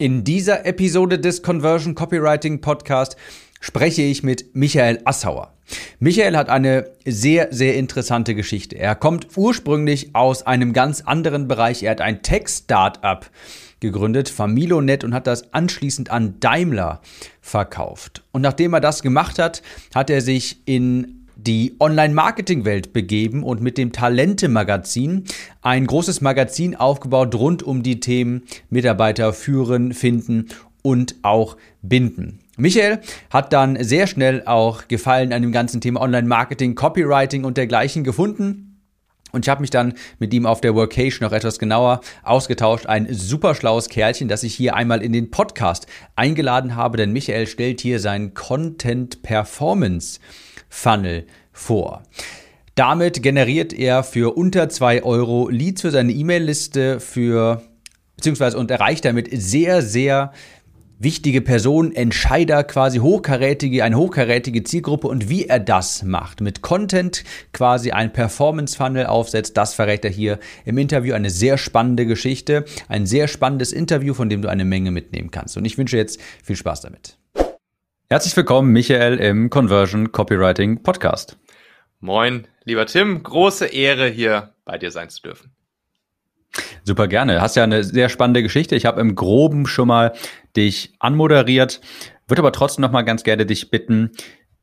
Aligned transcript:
In 0.00 0.22
dieser 0.22 0.64
Episode 0.64 1.18
des 1.18 1.42
Conversion 1.42 1.96
Copywriting 1.96 2.60
Podcast 2.60 3.16
spreche 3.58 4.02
ich 4.02 4.22
mit 4.22 4.54
Michael 4.54 5.00
Assauer. 5.04 5.52
Michael 5.98 6.36
hat 6.36 6.48
eine 6.48 6.92
sehr, 7.04 7.48
sehr 7.50 7.74
interessante 7.74 8.36
Geschichte. 8.36 8.78
Er 8.78 8.94
kommt 8.94 9.36
ursprünglich 9.36 10.14
aus 10.14 10.46
einem 10.46 10.72
ganz 10.72 11.00
anderen 11.00 11.48
Bereich. 11.48 11.82
Er 11.82 11.90
hat 11.90 12.00
ein 12.00 12.22
Tech-Startup 12.22 13.28
gegründet, 13.80 14.28
Familonet, 14.28 15.02
und 15.02 15.14
hat 15.14 15.26
das 15.26 15.52
anschließend 15.52 16.12
an 16.12 16.38
Daimler 16.38 17.00
verkauft. 17.40 18.22
Und 18.30 18.42
nachdem 18.42 18.74
er 18.74 18.80
das 18.80 19.02
gemacht 19.02 19.40
hat, 19.40 19.62
hat 19.96 20.10
er 20.10 20.20
sich 20.20 20.62
in 20.64 21.17
die 21.38 21.76
Online-Marketing-Welt 21.78 22.92
begeben 22.92 23.44
und 23.44 23.62
mit 23.62 23.78
dem 23.78 23.92
Talente-Magazin 23.92 25.24
ein 25.62 25.86
großes 25.86 26.20
Magazin 26.20 26.74
aufgebaut 26.74 27.34
rund 27.36 27.62
um 27.62 27.82
die 27.82 28.00
Themen 28.00 28.42
Mitarbeiter 28.70 29.32
führen, 29.32 29.94
finden 29.94 30.48
und 30.82 31.14
auch 31.22 31.56
binden. 31.80 32.40
Michael 32.56 32.98
hat 33.30 33.52
dann 33.52 33.82
sehr 33.82 34.08
schnell 34.08 34.42
auch 34.46 34.88
Gefallen 34.88 35.32
an 35.32 35.42
dem 35.42 35.52
ganzen 35.52 35.80
Thema 35.80 36.00
Online-Marketing, 36.00 36.74
Copywriting 36.74 37.44
und 37.44 37.56
dergleichen 37.56 38.02
gefunden. 38.02 38.64
Und 39.30 39.44
ich 39.44 39.48
habe 39.48 39.60
mich 39.60 39.70
dann 39.70 39.94
mit 40.18 40.34
ihm 40.34 40.44
auf 40.44 40.60
der 40.60 40.74
Workation 40.74 41.28
noch 41.28 41.36
etwas 41.36 41.60
genauer 41.60 42.00
ausgetauscht. 42.24 42.86
Ein 42.86 43.12
super 43.12 43.54
schlaues 43.54 43.88
Kerlchen, 43.88 44.26
das 44.26 44.42
ich 44.42 44.54
hier 44.54 44.74
einmal 44.74 45.02
in 45.02 45.12
den 45.12 45.30
Podcast 45.30 45.86
eingeladen 46.16 46.74
habe, 46.74 46.96
denn 46.96 47.12
Michael 47.12 47.46
stellt 47.46 47.80
hier 47.80 48.00
seinen 48.00 48.34
Content 48.34 49.22
Performance 49.22 50.18
Funnel 50.68 51.26
vor. 51.52 52.02
Damit 52.74 53.22
generiert 53.22 53.72
er 53.72 54.04
für 54.04 54.36
unter 54.36 54.68
zwei 54.68 55.02
Euro 55.02 55.48
Leads 55.48 55.82
für 55.82 55.90
seine 55.90 56.12
E-Mail-Liste 56.12 57.00
für 57.00 57.62
beziehungsweise 58.16 58.58
und 58.58 58.70
erreicht 58.70 59.04
damit 59.04 59.28
sehr, 59.32 59.82
sehr 59.82 60.32
wichtige 60.98 61.40
Personen, 61.40 61.94
Entscheider, 61.94 62.64
quasi 62.64 62.98
hochkarätige, 62.98 63.84
eine 63.84 63.96
hochkarätige 63.96 64.64
Zielgruppe 64.64 65.08
und 65.08 65.28
wie 65.28 65.46
er 65.46 65.60
das 65.60 66.02
macht, 66.02 66.40
mit 66.40 66.60
Content 66.60 67.24
quasi 67.52 67.92
ein 67.92 68.12
Performance-Funnel 68.12 69.06
aufsetzt, 69.06 69.56
das 69.56 69.74
verrät 69.74 70.04
er 70.04 70.10
hier 70.10 70.38
im 70.64 70.76
Interview. 70.78 71.14
Eine 71.14 71.30
sehr 71.30 71.58
spannende 71.58 72.06
Geschichte, 72.06 72.64
ein 72.88 73.06
sehr 73.06 73.28
spannendes 73.28 73.72
Interview, 73.72 74.14
von 74.14 74.28
dem 74.28 74.42
du 74.42 74.48
eine 74.48 74.64
Menge 74.64 74.90
mitnehmen 74.90 75.30
kannst. 75.30 75.56
Und 75.56 75.64
ich 75.64 75.78
wünsche 75.78 75.96
jetzt 75.96 76.20
viel 76.42 76.56
Spaß 76.56 76.80
damit. 76.80 77.16
Herzlich 78.10 78.34
willkommen, 78.38 78.72
Michael, 78.72 79.18
im 79.18 79.50
Conversion 79.50 80.12
Copywriting 80.12 80.82
Podcast. 80.82 81.36
Moin, 82.00 82.48
lieber 82.64 82.86
Tim, 82.86 83.22
große 83.22 83.66
Ehre, 83.66 84.08
hier 84.08 84.54
bei 84.64 84.78
dir 84.78 84.90
sein 84.90 85.10
zu 85.10 85.20
dürfen. 85.20 85.52
Super 86.84 87.06
gerne. 87.06 87.42
Hast 87.42 87.56
ja 87.56 87.64
eine 87.64 87.84
sehr 87.84 88.08
spannende 88.08 88.42
Geschichte. 88.42 88.76
Ich 88.76 88.86
habe 88.86 89.02
im 89.02 89.14
Groben 89.14 89.66
schon 89.66 89.88
mal 89.88 90.14
dich 90.56 90.94
anmoderiert, 91.00 91.82
würde 92.26 92.40
aber 92.40 92.52
trotzdem 92.52 92.80
noch 92.80 92.92
mal 92.92 93.02
ganz 93.02 93.24
gerne 93.24 93.44
dich 93.44 93.70
bitten, 93.70 94.12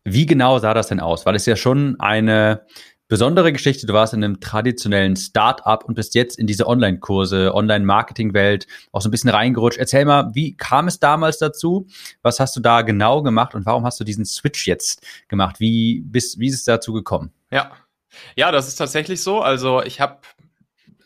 wie 0.04 0.26
genau 0.26 0.58
sah 0.58 0.74
das 0.74 0.88
denn 0.88 1.00
aus? 1.00 1.28
Weil 1.28 1.36
es 1.36 1.46
ja 1.46 1.56
schon 1.56 2.00
eine 2.00 2.66
besondere 3.08 3.54
Geschichte. 3.54 3.86
Du 3.86 3.94
warst 3.94 4.14
in 4.14 4.24
einem 4.24 4.40
traditionellen 4.40 5.16
Start-up 5.16 5.86
und 5.86 5.96
bist 5.96 6.16
jetzt 6.16 6.40
in 6.40 6.48
diese 6.48 6.68
Online-Kurse, 6.68 7.54
Online-Marketing-Welt 7.54 8.68
auch 8.92 9.02
so 9.02 9.10
ein 9.10 9.12
bisschen 9.12 9.30
reingerutscht. 9.30 9.78
Erzähl 9.78 10.06
mal, 10.06 10.32
wie 10.34 10.58
kam 10.58 10.88
es 10.88 11.00
damals 11.00 11.38
dazu? 11.38 11.88
Was 12.22 12.40
hast 12.40 12.56
du 12.56 12.60
da 12.60 12.82
genau 12.82 13.22
gemacht 13.22 13.56
und 13.56 13.66
warum 13.66 13.86
hast 13.86 14.00
du 14.00 14.04
diesen 14.04 14.26
Switch 14.26 14.68
jetzt 14.68 15.06
gemacht? 15.28 15.60
Wie, 15.60 16.02
bist, 16.02 16.40
wie 16.40 16.48
ist 16.48 16.56
es 16.56 16.64
dazu 16.66 16.94
gekommen? 16.94 17.32
Ja, 17.52 17.72
ja, 18.36 18.52
das 18.52 18.68
ist 18.68 18.78
tatsächlich 18.78 19.22
so. 19.22 19.42
Also 19.42 19.84
ich 19.84 20.00
habe 20.00 20.20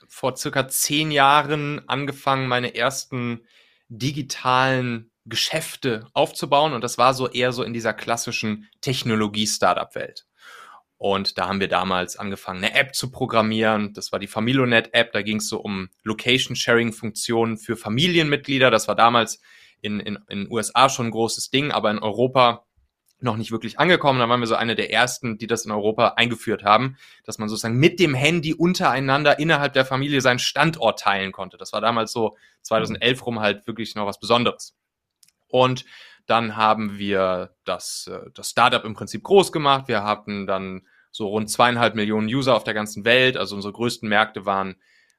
vor 0.07 0.35
circa 0.35 0.67
zehn 0.67 1.11
Jahren 1.11 1.81
angefangen, 1.87 2.47
meine 2.47 2.75
ersten 2.75 3.41
digitalen 3.89 5.11
Geschäfte 5.25 6.07
aufzubauen 6.13 6.73
und 6.73 6.83
das 6.83 6.97
war 6.97 7.13
so 7.13 7.29
eher 7.29 7.51
so 7.51 7.63
in 7.63 7.73
dieser 7.73 7.93
klassischen 7.93 8.67
Technologie-Startup-Welt. 8.81 10.25
Und 10.99 11.37
da 11.37 11.47
haben 11.47 11.61
wir 11.61 11.69
damals 11.69 12.17
angefangen, 12.17 12.61
eine 12.61 12.75
App 12.75 12.93
zu 12.93 13.09
programmieren. 13.09 13.93
Das 13.93 14.11
war 14.11 14.19
die 14.19 14.27
Familonet-App. 14.27 15.13
Da 15.13 15.21
ging 15.21 15.37
es 15.37 15.47
so 15.47 15.61
um 15.61 15.87
Location-Sharing-Funktionen 16.03 17.57
für 17.57 17.77
Familienmitglieder. 17.77 18.69
Das 18.69 18.89
war 18.89 18.95
damals 18.95 19.39
in, 19.79 20.01
in, 20.01 20.19
in 20.27 20.43
den 20.43 20.51
USA 20.51 20.89
schon 20.89 21.07
ein 21.07 21.11
großes 21.11 21.51
Ding, 21.51 21.71
aber 21.71 21.89
in 21.89 21.99
Europa 21.99 22.65
noch 23.21 23.37
nicht 23.37 23.51
wirklich 23.51 23.79
angekommen. 23.79 24.19
Da 24.19 24.27
waren 24.27 24.41
wir 24.41 24.47
so 24.47 24.55
eine 24.55 24.75
der 24.75 24.91
ersten, 24.91 25.37
die 25.37 25.47
das 25.47 25.63
in 25.63 25.71
Europa 25.71 26.15
eingeführt 26.17 26.65
haben, 26.65 26.97
dass 27.23 27.37
man 27.37 27.47
sozusagen 27.47 27.77
mit 27.77 28.01
dem 28.01 28.13
Handy 28.13 28.53
untereinander 28.53 29.39
innerhalb 29.39 29.71
der 29.71 29.85
Familie 29.85 30.19
seinen 30.19 30.39
Standort 30.39 30.99
teilen 30.99 31.31
konnte. 31.31 31.55
Das 31.55 31.71
war 31.71 31.79
damals 31.79 32.11
so 32.11 32.35
2011 32.63 33.25
rum 33.25 33.39
halt 33.39 33.67
wirklich 33.67 33.95
noch 33.95 34.05
was 34.05 34.19
Besonderes. 34.19 34.75
Und 35.47 35.85
dann 36.29 36.55
haben 36.55 36.97
wir 36.97 37.55
das, 37.65 38.09
äh, 38.11 38.29
das 38.33 38.49
Startup 38.49 38.83
im 38.85 38.93
Prinzip 38.93 39.23
groß 39.23 39.51
gemacht. 39.51 39.87
Wir 39.87 40.03
hatten 40.03 40.45
dann 40.45 40.85
so 41.11 41.27
rund 41.27 41.49
zweieinhalb 41.49 41.95
Millionen 41.95 42.27
User 42.27 42.55
auf 42.55 42.63
der 42.63 42.73
ganzen 42.73 43.03
Welt. 43.05 43.35
Also 43.35 43.55
unsere 43.55 43.73
größten 43.73 44.07
Märkte 44.07 44.45
waren, 44.45 44.75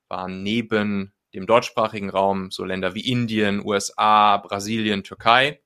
waren 0.09 0.43
neben 0.43 1.13
dem 1.35 1.47
deutschsprachigen 1.47 2.11
Raum 2.11 2.51
so 2.51 2.65
Länder 2.65 2.95
wie 2.95 3.09
Indien, 3.09 3.65
USA, 3.65 4.37
Brasilien, 4.37 5.03
Türkei. 5.05 5.61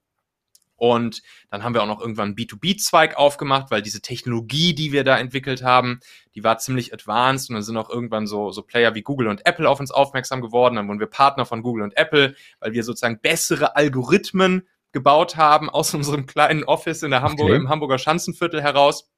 Und 0.77 1.23
dann 1.51 1.63
haben 1.63 1.73
wir 1.73 1.83
auch 1.83 1.87
noch 1.87 2.01
irgendwann 2.01 2.29
einen 2.29 2.37
B2B-Zweig 2.37 3.17
aufgemacht, 3.17 3.71
weil 3.71 3.81
diese 3.81 4.03
Technologie, 4.03 4.75
die 4.75 4.93
wir 4.93 5.05
da 5.05 5.19
entwickelt 5.19 5.63
haben, 5.63 6.01
die 6.35 6.43
war 6.43 6.59
ziemlich 6.59 6.93
advanced 6.93 7.49
und 7.49 7.55
dann 7.55 7.63
sind 7.63 7.77
auch 7.77 7.89
irgendwann 7.89 8.27
so, 8.27 8.51
so 8.51 8.63
Player 8.63 8.95
wie 8.95 9.03
Google 9.03 9.29
und 9.29 9.47
Apple 9.47 9.69
auf 9.69 9.79
uns 9.79 9.93
aufmerksam 9.93 10.41
geworden. 10.41 10.75
Dann 10.77 10.89
wurden 10.89 11.01
wir 11.01 11.07
Partner 11.07 11.47
von 11.47 11.63
Google 11.63 11.85
und 11.85 11.97
Apple, 11.97 12.35
weil 12.59 12.73
wir 12.73 12.83
sozusagen 12.83 13.21
bessere 13.21 13.77
Algorithmen 13.77 14.67
gebaut 14.95 15.37
haben 15.37 15.69
aus 15.69 15.93
unserem 15.93 16.25
kleinen 16.25 16.65
Office 16.65 17.03
in 17.03 17.11
der 17.11 17.21
Hamburg, 17.21 17.51
okay. 17.51 17.57
im 17.57 17.69
Hamburger 17.69 17.99
Schanzenviertel 17.99 18.63
heraus, 18.63 19.11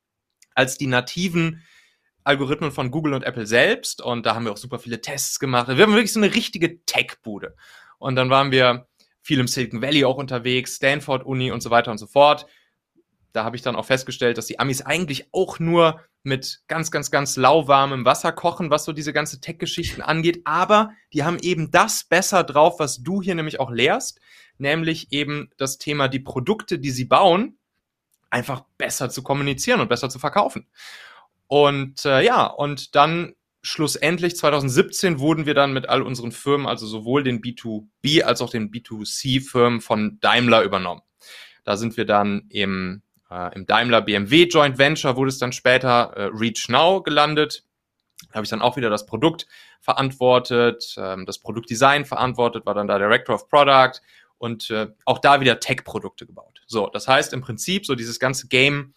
als 0.54 0.76
die 0.76 0.88
nativen 0.88 1.62
Algorithmen 2.24 2.72
von 2.72 2.90
Google 2.90 3.14
und 3.14 3.22
Apple 3.22 3.46
selbst. 3.46 4.02
Und 4.02 4.26
da 4.26 4.34
haben 4.34 4.46
wir 4.46 4.52
auch 4.52 4.56
super 4.56 4.80
viele 4.80 5.00
Tests 5.00 5.38
gemacht. 5.38 5.68
Wir 5.68 5.84
haben 5.84 5.92
wirklich 5.92 6.12
so 6.12 6.18
eine 6.18 6.34
richtige 6.34 6.84
Tech-Bude. 6.84 7.54
Und 7.98 8.16
dann 8.16 8.30
waren 8.30 8.50
wir 8.50 8.88
viel 9.22 9.38
im 9.38 9.46
Silicon 9.46 9.82
Valley 9.82 10.04
auch 10.04 10.16
unterwegs, 10.16 10.76
Stanford 10.76 11.24
Uni 11.24 11.52
und 11.52 11.62
so 11.62 11.70
weiter 11.70 11.90
und 11.90 11.98
so 11.98 12.06
fort. 12.06 12.46
Da 13.32 13.44
habe 13.44 13.54
ich 13.54 13.62
dann 13.62 13.76
auch 13.76 13.84
festgestellt, 13.84 14.38
dass 14.38 14.46
die 14.46 14.58
Amis 14.58 14.80
eigentlich 14.80 15.28
auch 15.32 15.58
nur 15.58 16.00
mit 16.22 16.62
ganz, 16.68 16.90
ganz, 16.90 17.10
ganz 17.10 17.36
lauwarmem 17.36 18.04
Wasser 18.04 18.32
kochen, 18.32 18.70
was 18.70 18.84
so 18.84 18.92
diese 18.92 19.12
ganze 19.12 19.40
Tech-Geschichten 19.40 20.00
angeht. 20.00 20.40
Aber 20.44 20.90
die 21.12 21.22
haben 21.22 21.38
eben 21.38 21.70
das 21.70 22.04
besser 22.04 22.44
drauf, 22.44 22.80
was 22.80 23.02
du 23.02 23.20
hier 23.20 23.34
nämlich 23.34 23.60
auch 23.60 23.70
lehrst, 23.70 24.20
nämlich 24.58 25.12
eben 25.12 25.50
das 25.56 25.78
Thema, 25.78 26.08
die 26.08 26.20
Produkte, 26.20 26.78
die 26.78 26.90
sie 26.90 27.04
bauen, 27.04 27.58
einfach 28.30 28.64
besser 28.78 29.10
zu 29.10 29.22
kommunizieren 29.22 29.80
und 29.80 29.88
besser 29.88 30.08
zu 30.08 30.18
verkaufen. 30.18 30.66
Und 31.46 32.04
äh, 32.04 32.24
ja, 32.24 32.46
und 32.46 32.94
dann 32.94 33.34
schlussendlich 33.62 34.36
2017 34.36 35.18
wurden 35.18 35.46
wir 35.46 35.54
dann 35.54 35.72
mit 35.72 35.88
all 35.88 36.02
unseren 36.02 36.32
Firmen, 36.32 36.66
also 36.66 36.86
sowohl 36.86 37.24
den 37.24 37.40
B2B 37.40 38.22
als 38.22 38.40
auch 38.40 38.50
den 38.50 38.70
B2C-Firmen 38.70 39.80
von 39.80 40.18
Daimler 40.20 40.62
übernommen. 40.62 41.02
Da 41.64 41.76
sind 41.76 41.96
wir 41.96 42.04
dann 42.04 42.46
im, 42.48 43.02
äh, 43.30 43.54
im 43.54 43.66
Daimler 43.66 44.02
BMW 44.02 44.44
Joint 44.44 44.78
Venture, 44.78 45.16
wurde 45.16 45.30
es 45.30 45.38
dann 45.38 45.52
später 45.52 46.12
äh, 46.16 46.30
Reach 46.32 46.68
Now 46.68 47.02
gelandet. 47.02 47.64
Da 48.28 48.34
habe 48.34 48.44
ich 48.44 48.50
dann 48.50 48.62
auch 48.62 48.76
wieder 48.76 48.88
das 48.88 49.06
Produkt 49.06 49.46
verantwortet, 49.80 50.94
ähm, 50.98 51.26
das 51.26 51.38
Produktdesign 51.38 52.04
verantwortet, 52.04 52.66
war 52.66 52.74
dann 52.74 52.86
da 52.86 52.98
Director 52.98 53.34
of 53.34 53.48
Product 53.48 54.00
und 54.38 54.70
äh, 54.70 54.88
auch 55.04 55.18
da 55.18 55.40
wieder 55.40 55.60
Tech-Produkte 55.60 56.26
gebaut. 56.26 56.62
So, 56.66 56.88
das 56.88 57.08
heißt 57.08 57.32
im 57.32 57.40
Prinzip 57.40 57.86
so 57.86 57.94
dieses 57.94 58.18
ganze 58.18 58.48
Game 58.48 58.92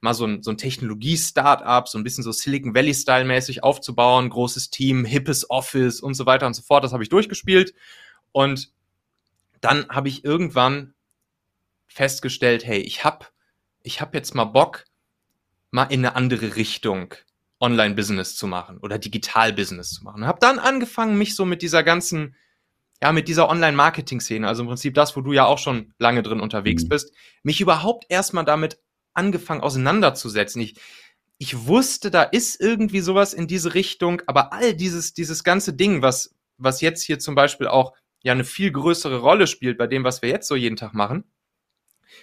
mal 0.00 0.14
so 0.14 0.26
ein, 0.26 0.42
so 0.42 0.50
ein 0.50 0.58
Technologie-Startup, 0.58 1.88
so 1.88 1.96
ein 1.96 2.04
bisschen 2.04 2.24
so 2.24 2.32
Silicon 2.32 2.74
Valley-Style 2.74 3.24
mäßig 3.24 3.62
aufzubauen, 3.62 4.30
großes 4.30 4.70
Team, 4.70 5.04
hippes 5.04 5.48
Office 5.48 6.00
und 6.00 6.14
so 6.14 6.26
weiter 6.26 6.46
und 6.46 6.54
so 6.54 6.62
fort. 6.62 6.82
Das 6.82 6.92
habe 6.92 7.04
ich 7.04 7.08
durchgespielt 7.08 7.72
und 8.32 8.72
dann 9.60 9.88
habe 9.88 10.08
ich 10.08 10.24
irgendwann 10.24 10.94
festgestellt, 11.86 12.66
hey, 12.66 12.80
ich 12.80 13.04
habe 13.04 13.26
ich 13.84 14.00
hab 14.00 14.14
jetzt 14.14 14.34
mal 14.34 14.44
Bock, 14.44 14.84
mal 15.70 15.84
in 15.84 16.04
eine 16.04 16.16
andere 16.16 16.56
Richtung 16.56 17.14
Online-Business 17.60 18.36
zu 18.36 18.48
machen 18.48 18.78
oder 18.78 18.98
Digital-Business 18.98 19.92
zu 19.92 20.04
machen. 20.04 20.22
Und 20.22 20.28
habe 20.28 20.40
dann 20.40 20.58
angefangen, 20.58 21.16
mich 21.16 21.36
so 21.36 21.44
mit 21.44 21.62
dieser 21.62 21.84
ganzen 21.84 22.34
ja, 23.02 23.10
mit 23.10 23.26
dieser 23.26 23.48
Online-Marketing-Szene, 23.48 24.46
also 24.46 24.62
im 24.62 24.68
Prinzip 24.68 24.94
das, 24.94 25.16
wo 25.16 25.22
du 25.22 25.32
ja 25.32 25.44
auch 25.44 25.58
schon 25.58 25.92
lange 25.98 26.22
drin 26.22 26.38
unterwegs 26.38 26.84
mhm. 26.84 26.88
bist, 26.88 27.12
mich 27.42 27.60
überhaupt 27.60 28.06
erstmal 28.08 28.44
damit 28.44 28.78
angefangen 29.12 29.60
auseinanderzusetzen. 29.60 30.62
Ich, 30.62 30.76
ich 31.36 31.66
wusste, 31.66 32.12
da 32.12 32.22
ist 32.22 32.60
irgendwie 32.60 33.00
sowas 33.00 33.34
in 33.34 33.48
diese 33.48 33.74
Richtung, 33.74 34.22
aber 34.28 34.52
all 34.52 34.74
dieses, 34.74 35.14
dieses 35.14 35.42
ganze 35.42 35.72
Ding, 35.72 36.00
was, 36.00 36.36
was 36.58 36.80
jetzt 36.80 37.02
hier 37.02 37.18
zum 37.18 37.34
Beispiel 37.34 37.66
auch 37.66 37.92
ja 38.22 38.34
eine 38.34 38.44
viel 38.44 38.70
größere 38.70 39.18
Rolle 39.18 39.48
spielt 39.48 39.78
bei 39.78 39.88
dem, 39.88 40.04
was 40.04 40.22
wir 40.22 40.28
jetzt 40.28 40.46
so 40.46 40.54
jeden 40.54 40.76
Tag 40.76 40.94
machen. 40.94 41.24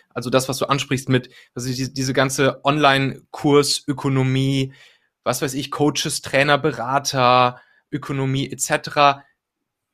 Also 0.08 0.30
das, 0.30 0.48
was 0.48 0.60
du 0.60 0.68
ansprichst 0.68 1.10
mit, 1.10 1.30
also 1.56 1.68
diese, 1.68 1.92
diese 1.92 2.14
ganze 2.14 2.64
Online-Kursökonomie, 2.64 4.72
was 5.26 5.42
weiß 5.42 5.56
ich, 5.56 5.72
Coaches, 5.72 6.22
Trainer, 6.22 6.58
Berater, 6.58 7.60
Ökonomie 7.92 8.50
etc 8.50 9.26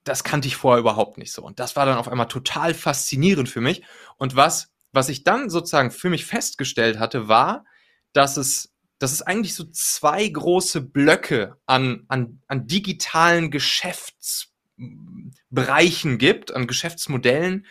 das 0.06 0.24
kannte 0.24 0.48
ich 0.48 0.56
vorher 0.56 0.80
überhaupt 0.80 1.18
nicht 1.18 1.34
so. 1.34 1.44
Und 1.44 1.60
das 1.60 1.76
war 1.76 1.86
dann 1.86 1.98
auf 1.98 2.08
einmal 2.08 2.28
total 2.28 2.74
faszinierend 2.74 3.50
für 3.50 3.60
mich. 3.60 3.84
Und 4.18 4.38
was, 4.38 4.72
was 4.94 5.10
ich 5.10 5.24
dann 5.24 5.50
sozusagen 5.50 5.92
für 5.92 6.10
mich 6.10 6.24
festgestellt 6.26 7.00
hatte, 7.00 7.28
war, 7.28 7.66
dass 8.14 8.38
es, 8.38 8.72
dass 9.00 9.12
es 9.12 9.24
eigentlich 9.24 9.56
so 9.56 9.64
zwei 9.66 10.26
große 10.28 10.82
Blöcke 10.82 11.58
an, 11.66 12.06
an, 12.08 12.40
an 12.48 12.68
digitalen 12.68 13.50
Geschäftsbereichen 13.50 16.20
gibt, 16.20 16.54
an 16.54 16.68
Geschäftsmodellen, 16.68 17.66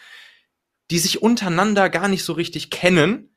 die 0.90 0.98
sich 0.98 1.22
untereinander 1.22 1.88
gar 1.88 2.08
nicht 2.08 2.24
so 2.24 2.32
richtig 2.32 2.70
kennen 2.70 3.36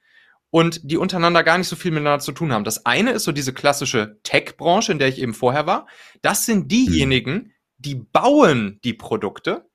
und 0.50 0.90
die 0.90 0.98
untereinander 0.98 1.44
gar 1.44 1.60
nicht 1.60 1.68
so 1.68 1.76
viel 1.76 1.92
miteinander 1.92 2.24
zu 2.24 2.32
tun 2.32 2.52
haben. 2.52 2.64
Das 2.64 2.88
eine 2.88 3.12
ist 3.12 3.26
so 3.26 3.32
diese 3.32 3.54
klassische 3.54 4.20
Tech-Branche, 4.24 4.92
in 4.92 4.98
der 4.98 5.10
ich 5.10 5.20
eben 5.20 5.36
vorher 5.36 5.68
war. 5.68 5.86
Das 6.24 6.46
sind 6.46 6.72
diejenigen, 6.72 7.54
die 7.78 7.96
bauen 7.96 8.80
die 8.84 8.94
Produkte. 8.94 9.70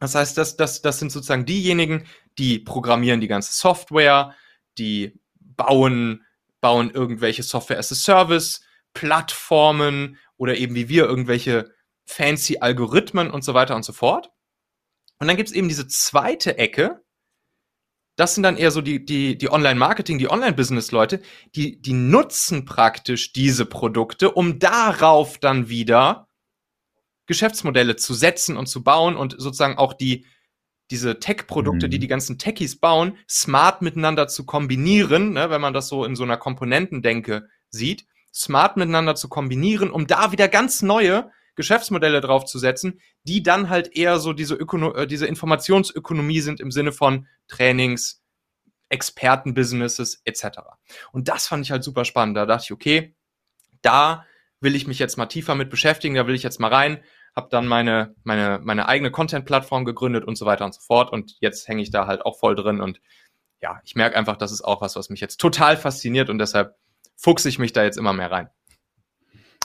Das 0.00 0.14
heißt, 0.14 0.36
das, 0.36 0.56
das, 0.56 0.82
das 0.82 0.98
sind 0.98 1.10
sozusagen 1.10 1.46
diejenigen, 1.46 2.06
die 2.38 2.58
programmieren 2.58 3.20
die 3.20 3.28
ganze 3.28 3.52
Software, 3.52 4.34
die 4.78 5.18
bauen, 5.40 6.24
bauen 6.60 6.90
irgendwelche 6.90 7.42
Software 7.42 7.78
as 7.78 7.92
a 7.92 7.94
Service, 7.94 8.60
Plattformen 8.92 10.18
oder 10.36 10.56
eben 10.56 10.74
wie 10.74 10.88
wir 10.88 11.06
irgendwelche 11.06 11.70
fancy 12.04 12.58
Algorithmen 12.60 13.30
und 13.30 13.42
so 13.42 13.54
weiter 13.54 13.74
und 13.74 13.84
so 13.84 13.92
fort. 13.92 14.30
Und 15.18 15.28
dann 15.28 15.36
gibt 15.36 15.48
es 15.48 15.54
eben 15.54 15.68
diese 15.68 15.88
zweite 15.88 16.58
Ecke, 16.58 17.02
das 18.16 18.34
sind 18.34 18.42
dann 18.44 18.56
eher 18.56 18.70
so 18.70 18.80
die, 18.80 19.04
die, 19.04 19.36
die 19.36 19.50
Online-Marketing, 19.50 20.18
die 20.18 20.30
Online-Business-Leute, 20.30 21.20
die, 21.54 21.80
die 21.80 21.92
nutzen 21.92 22.64
praktisch 22.64 23.32
diese 23.32 23.66
Produkte, 23.66 24.32
um 24.32 24.58
darauf 24.58 25.38
dann 25.38 25.68
wieder 25.68 26.25
Geschäftsmodelle 27.26 27.96
zu 27.96 28.14
setzen 28.14 28.56
und 28.56 28.66
zu 28.66 28.82
bauen 28.82 29.16
und 29.16 29.34
sozusagen 29.38 29.78
auch 29.78 29.92
die, 29.94 30.26
diese 30.90 31.18
Tech-Produkte, 31.18 31.86
mhm. 31.86 31.90
die 31.90 31.98
die 31.98 32.06
ganzen 32.06 32.38
Techies 32.38 32.78
bauen, 32.78 33.18
smart 33.28 33.82
miteinander 33.82 34.28
zu 34.28 34.46
kombinieren, 34.46 35.32
ne, 35.32 35.50
wenn 35.50 35.60
man 35.60 35.74
das 35.74 35.88
so 35.88 36.04
in 36.04 36.16
so 36.16 36.22
einer 36.22 36.36
Komponentendenke 36.36 37.48
sieht, 37.70 38.06
smart 38.32 38.76
miteinander 38.76 39.14
zu 39.14 39.28
kombinieren, 39.28 39.90
um 39.90 40.06
da 40.06 40.30
wieder 40.30 40.48
ganz 40.48 40.82
neue 40.82 41.30
Geschäftsmodelle 41.56 42.20
draufzusetzen, 42.20 43.00
die 43.24 43.42
dann 43.42 43.68
halt 43.70 43.96
eher 43.96 44.18
so 44.18 44.32
diese, 44.32 44.54
Ökono 44.54 44.94
äh, 44.94 45.06
diese 45.06 45.26
Informationsökonomie 45.26 46.40
sind 46.40 46.60
im 46.60 46.70
Sinne 46.70 46.92
von 46.92 47.26
Trainings, 47.48 48.22
Expertenbusinesses 48.90 50.20
etc. 50.24 50.58
Und 51.12 51.28
das 51.28 51.48
fand 51.48 51.64
ich 51.64 51.72
halt 51.72 51.82
super 51.82 52.04
spannend. 52.04 52.36
Da 52.36 52.46
dachte 52.46 52.66
ich, 52.66 52.72
okay, 52.72 53.16
da 53.82 54.24
will 54.60 54.76
ich 54.76 54.86
mich 54.86 54.98
jetzt 54.98 55.16
mal 55.16 55.26
tiefer 55.26 55.54
mit 55.54 55.70
beschäftigen, 55.70 56.14
da 56.14 56.26
will 56.26 56.34
ich 56.34 56.42
jetzt 56.42 56.60
mal 56.60 56.72
rein, 56.72 57.02
habe 57.36 57.48
dann 57.50 57.66
meine, 57.66 58.14
meine, 58.24 58.60
meine 58.62 58.88
eigene 58.88 59.10
Content-Plattform 59.10 59.84
gegründet 59.84 60.24
und 60.24 60.36
so 60.36 60.46
weiter 60.46 60.64
und 60.64 60.74
so 60.74 60.80
fort. 60.80 61.12
Und 61.12 61.36
jetzt 61.40 61.68
hänge 61.68 61.82
ich 61.82 61.90
da 61.90 62.06
halt 62.06 62.24
auch 62.24 62.38
voll 62.38 62.54
drin. 62.54 62.80
Und 62.80 63.00
ja, 63.60 63.78
ich 63.84 63.94
merke 63.94 64.16
einfach, 64.16 64.36
das 64.36 64.52
ist 64.52 64.64
auch 64.64 64.80
was, 64.80 64.96
was 64.96 65.10
mich 65.10 65.20
jetzt 65.20 65.38
total 65.38 65.76
fasziniert 65.76 66.30
und 66.30 66.38
deshalb 66.38 66.76
fuchse 67.14 67.48
ich 67.48 67.58
mich 67.58 67.72
da 67.72 67.84
jetzt 67.84 67.98
immer 67.98 68.14
mehr 68.14 68.30
rein. 68.30 68.48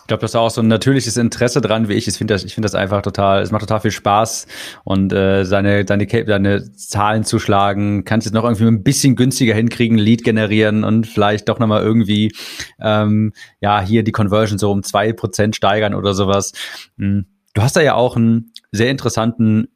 Ich 0.01 0.07
glaube, 0.07 0.21
das 0.21 0.31
ist 0.31 0.35
auch 0.35 0.50
so 0.50 0.62
ein 0.62 0.68
natürliches 0.68 1.15
Interesse 1.15 1.62
dran, 1.62 1.88
wie 1.88 1.94
ich. 1.94 2.07
Ich 2.07 2.18
finde 2.18 2.33
das, 2.33 2.44
ich 2.44 2.53
finde 2.53 2.65
das 2.65 2.75
einfach 2.75 3.01
total, 3.01 3.41
es 3.41 3.51
macht 3.51 3.62
total 3.62 3.79
viel 3.79 3.91
Spaß 3.91 4.47
und 4.83 5.13
äh, 5.13 5.45
seine, 5.45 5.85
seine, 5.88 6.07
seine 6.09 6.74
Zahlen 6.74 7.24
zu 7.24 7.39
schlagen, 7.39 8.03
kannst 8.03 8.25
jetzt 8.25 8.33
noch 8.33 8.44
irgendwie 8.44 8.65
ein 8.65 8.83
bisschen 8.83 9.15
günstiger 9.15 9.53
hinkriegen, 9.53 9.97
Lead 9.97 10.25
generieren 10.25 10.83
und 10.83 11.07
vielleicht 11.07 11.47
doch 11.47 11.59
nochmal 11.59 11.83
irgendwie 11.83 12.33
ähm, 12.81 13.31
ja 13.62 13.79
hier 13.79 14.03
die 14.03 14.12
Conversion 14.12 14.57
so 14.57 14.71
um 14.71 14.83
zwei 14.83 15.13
Prozent 15.13 15.56
steigern 15.56 15.94
oder 15.94 16.13
sowas. 16.13 16.51
Hm. 16.97 17.27
Du 17.53 17.62
hast 17.62 17.75
da 17.75 17.81
ja 17.81 17.95
auch 17.95 18.15
einen 18.15 18.53
sehr 18.71 18.89
interessanten 18.89 19.68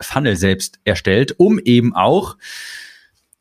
Funnel 0.00 0.36
selbst 0.36 0.80
erstellt, 0.84 1.34
um 1.38 1.58
eben 1.58 1.94
auch 1.94 2.36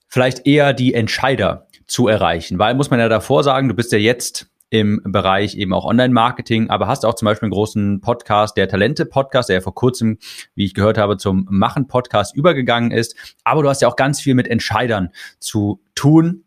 vielleicht 0.08 0.46
eher 0.48 0.74
die 0.74 0.94
Entscheider 0.94 1.68
zu 1.88 2.08
erreichen. 2.08 2.60
Weil 2.60 2.76
muss 2.76 2.90
man 2.90 3.00
ja 3.00 3.10
davor 3.10 3.44
sagen, 3.44 3.68
du 3.68 3.74
bist 3.74 3.92
ja 3.92 3.98
jetzt 3.98 4.48
im 4.70 5.02
Bereich 5.04 5.56
eben 5.56 5.72
auch 5.72 5.86
Online-Marketing, 5.86 6.70
aber 6.70 6.88
hast 6.88 7.06
auch 7.06 7.14
zum 7.14 7.28
Beispiel 7.28 7.46
einen 7.46 7.54
großen 7.54 8.02
Podcast, 8.02 8.58
der 8.58 8.68
Talente-Podcast, 8.68 9.50
der 9.50 9.58
ja 9.58 9.62
vor 9.62 9.76
kurzem, 9.76 10.18
wie 10.56 10.66
ich 10.66 10.74
gehört 10.74 10.98
habe, 10.98 11.18
zum 11.18 11.46
Machen-Podcast 11.50 12.36
übergegangen 12.36 12.90
ist. 12.90 13.16
Aber 13.44 13.62
du 13.62 13.70
hast 13.70 13.84
ja 13.84 13.88
auch 13.88 13.96
ganz 13.96 14.20
viel 14.20 14.34
mit 14.34 14.48
Entscheidern 14.48 15.10
zu 15.40 15.80
tun. 15.94 16.46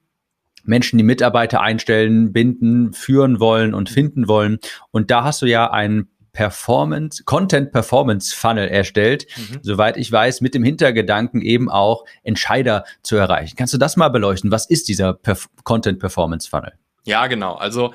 Menschen, 0.65 0.99
die 0.99 1.05
Mitarbeiter 1.05 1.61
einstellen, 1.61 2.33
binden, 2.33 2.93
führen 2.93 3.38
wollen 3.38 3.75
und 3.75 3.91
finden 3.91 4.27
wollen. 4.27 4.59
Und 4.91 5.12
da 5.12 5.23
hast 5.23 5.43
du 5.43 5.47
ja 5.47 5.71
einen 5.71 6.09
Performance, 6.37 7.25
Content 7.25 7.73
Performance 7.73 8.37
Funnel 8.37 8.69
erstellt, 8.69 9.27
mhm. 9.38 9.61
soweit 9.62 9.97
ich 9.97 10.12
weiß, 10.12 10.43
mit 10.43 10.55
dem 10.55 10.62
Hintergedanken 10.62 11.41
eben 11.41 11.71
auch 11.71 12.05
Entscheider 12.25 12.85
zu 13.03 13.17
erreichen. 13.17 13.56
Kannst 13.56 13.73
du 13.73 13.79
das 13.79 13.97
mal 13.97 14.11
beleuchten? 14.11 14.50
Was 14.50 14.67
ist 14.67 14.88
dieser 14.88 15.15
Perf 15.15 15.49
Content 15.65 15.99
Performance 15.99 16.47
Funnel? 16.47 16.75
Ja, 17.05 17.27
genau. 17.27 17.55
Also 17.55 17.94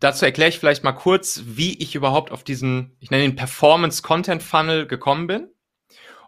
dazu 0.00 0.24
erkläre 0.24 0.48
ich 0.48 0.58
vielleicht 0.58 0.84
mal 0.84 0.92
kurz, 0.92 1.42
wie 1.44 1.74
ich 1.74 1.94
überhaupt 1.94 2.32
auf 2.32 2.44
diesen, 2.44 2.96
ich 2.98 3.10
nenne 3.10 3.24
ihn 3.24 3.36
Performance 3.36 4.02
Content 4.02 4.42
Funnel 4.42 4.86
gekommen 4.86 5.26
bin. 5.26 5.48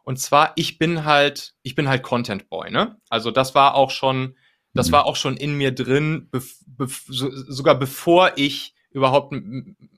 Und 0.05 0.19
zwar, 0.19 0.53
ich 0.57 0.77
bin 0.77 1.07
halt, 1.07 1.55
ich 1.63 1.75
bin 1.75 1.89
halt 1.89 2.03
Content 2.03 2.51
Boy, 2.51 2.71
ne? 2.71 2.99
Also 3.09 3.31
das 3.31 3.55
war 3.55 3.75
auch 3.75 3.91
schon, 3.91 4.37
das 4.75 4.89
mhm. 4.89 4.93
war 4.93 5.07
auch 5.07 5.17
schon 5.17 5.39
in 5.39 5.55
mir 5.55 5.75
drin, 5.75 6.29
bef, 6.31 6.59
bef, 6.67 7.05
so, 7.09 7.31
sogar 7.31 7.79
bevor 7.79 8.33
ich 8.37 8.75
überhaupt 8.91 9.35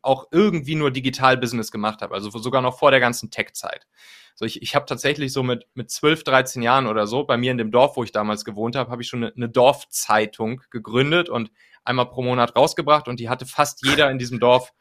auch 0.03 0.27
irgendwie 0.31 0.75
nur 0.75 0.91
Digital-Business 0.91 1.71
gemacht 1.71 2.03
habe, 2.03 2.15
also 2.15 2.31
sogar 2.31 2.61
noch 2.63 2.79
vor 2.79 2.91
der 2.91 3.01
ganzen 3.01 3.31
Tech-Zeit. 3.31 3.87
So, 4.35 4.45
ich, 4.45 4.63
ich 4.63 4.75
habe 4.75 4.87
tatsächlich 4.87 5.33
so 5.33 5.43
mit, 5.43 5.67
mit 5.75 5.91
12, 5.91 6.25
13 6.25 6.63
Jahren 6.63 6.87
oder 6.87 7.07
so, 7.07 7.25
bei 7.25 7.37
mir 7.37 7.51
in 7.51 7.59
dem 7.59 7.71
Dorf, 7.71 7.97
wo 7.97 8.05
ich 8.05 8.13
damals 8.13 8.45
gewohnt 8.45 8.77
habe, 8.77 8.91
habe 8.91 9.03
ich 9.03 9.09
schon 9.09 9.25
eine, 9.25 9.35
eine 9.35 9.49
Dorfzeitung 9.49 10.63
gegründet 10.71 11.29
und 11.29 11.51
einmal 11.85 12.09
pro 12.09 12.23
Monat 12.23 12.57
rausgebracht 12.57 13.09
und 13.09 13.21
die 13.21 13.29
hatte 13.29 13.47
fast 13.47 13.85
jeder 13.85 14.11
in 14.11 14.19
diesem 14.19 14.41
Dorf 14.41 14.73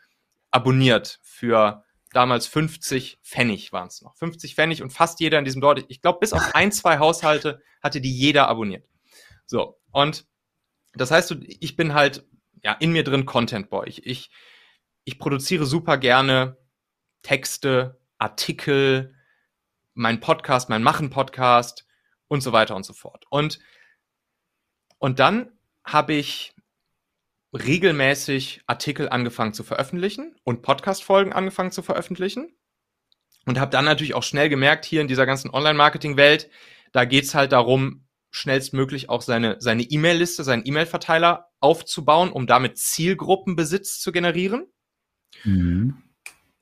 abonniert 0.51 1.19
für 1.21 1.83
damals 2.13 2.47
50 2.47 3.19
Pfennig 3.23 3.71
waren 3.71 3.87
es 3.87 4.01
noch. 4.01 4.15
50 4.17 4.55
Pfennig 4.55 4.81
und 4.81 4.91
fast 4.91 5.19
jeder 5.19 5.39
in 5.39 5.45
diesem 5.45 5.61
Dorf, 5.61 5.79
ich 5.87 6.01
glaube, 6.01 6.19
bis 6.19 6.33
auf 6.33 6.53
ein, 6.53 6.71
zwei 6.71 6.99
Haushalte 6.99 7.61
hatte 7.81 8.01
die 8.01 8.13
jeder 8.13 8.47
abonniert. 8.47 8.85
So, 9.45 9.79
und 9.91 10.25
das 10.93 11.11
heißt, 11.11 11.35
ich 11.47 11.75
bin 11.75 11.93
halt 11.93 12.25
ja 12.63 12.73
in 12.73 12.91
mir 12.91 13.03
drin 13.03 13.25
Content 13.25 13.69
Boy. 13.69 13.87
Ich, 13.87 14.05
ich, 14.05 14.31
ich 15.03 15.19
produziere 15.19 15.65
super 15.65 15.97
gerne 15.97 16.57
Texte, 17.21 17.99
Artikel, 18.17 19.15
mein 19.93 20.19
Podcast, 20.19 20.69
mein 20.69 20.83
Machen-Podcast 20.83 21.85
und 22.27 22.41
so 22.41 22.51
weiter 22.51 22.75
und 22.75 22.85
so 22.85 22.93
fort. 22.93 23.25
Und, 23.29 23.59
und 24.97 25.19
dann 25.19 25.51
habe 25.83 26.13
ich 26.13 26.53
regelmäßig 27.53 28.61
Artikel 28.67 29.09
angefangen 29.09 29.53
zu 29.53 29.63
veröffentlichen 29.63 30.35
und 30.43 30.61
Podcast-Folgen 30.61 31.33
angefangen 31.33 31.71
zu 31.71 31.81
veröffentlichen. 31.81 32.55
Und 33.45 33.59
habe 33.59 33.71
dann 33.71 33.85
natürlich 33.85 34.13
auch 34.13 34.23
schnell 34.23 34.49
gemerkt, 34.49 34.85
hier 34.85 35.01
in 35.01 35.07
dieser 35.07 35.25
ganzen 35.25 35.49
Online-Marketing-Welt, 35.49 36.49
da 36.91 37.05
geht's 37.05 37.33
halt 37.33 37.51
darum, 37.51 38.05
schnellstmöglich 38.31 39.09
auch 39.09 39.21
seine 39.21 39.57
seine 39.59 39.83
E-Mail-Liste, 39.83 40.43
seinen 40.43 40.65
E-Mail-Verteiler 40.65 41.49
aufzubauen, 41.59 42.31
um 42.31 42.47
damit 42.47 42.77
Zielgruppenbesitz 42.77 43.99
zu 43.99 44.11
generieren. 44.11 44.65
Mhm. 45.43 46.01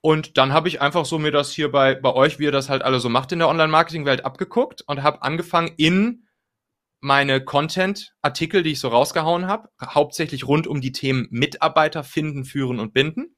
Und 0.02 0.38
dann 0.38 0.54
habe 0.54 0.70
ich 0.70 0.82
einfach 0.82 1.06
so 1.06 1.20
mir 1.20 1.32
das 1.32 1.52
hier 1.52 1.72
bei, 1.72 1.96
bei 1.96 2.14
euch, 2.14 2.40
wie 2.40 2.46
ihr 2.46 2.52
das 2.52 2.70
halt 2.70 2.84
alle 2.84 3.00
so 3.00 3.10
macht 3.10 3.32
in 3.32 3.40
der 3.40 3.50
Online-Marketing-Welt, 3.50 4.24
abgeguckt 4.24 4.82
und 4.88 5.04
habe 5.04 5.22
angefangen 5.24 5.74
in 5.78 6.26
meine 7.02 7.44
Content-Artikel, 7.44 8.64
die 8.64 8.72
ich 8.72 8.80
so 8.80 8.90
rausgehauen 8.90 9.48
habe, 9.48 9.70
hauptsächlich 9.82 10.48
rund 10.48 10.68
um 10.68 10.82
die 10.82 10.92
Themen 10.92 11.28
Mitarbeiter 11.32 12.04
finden, 12.04 12.46
führen 12.46 12.80
und 12.80 12.94
binden, 12.94 13.36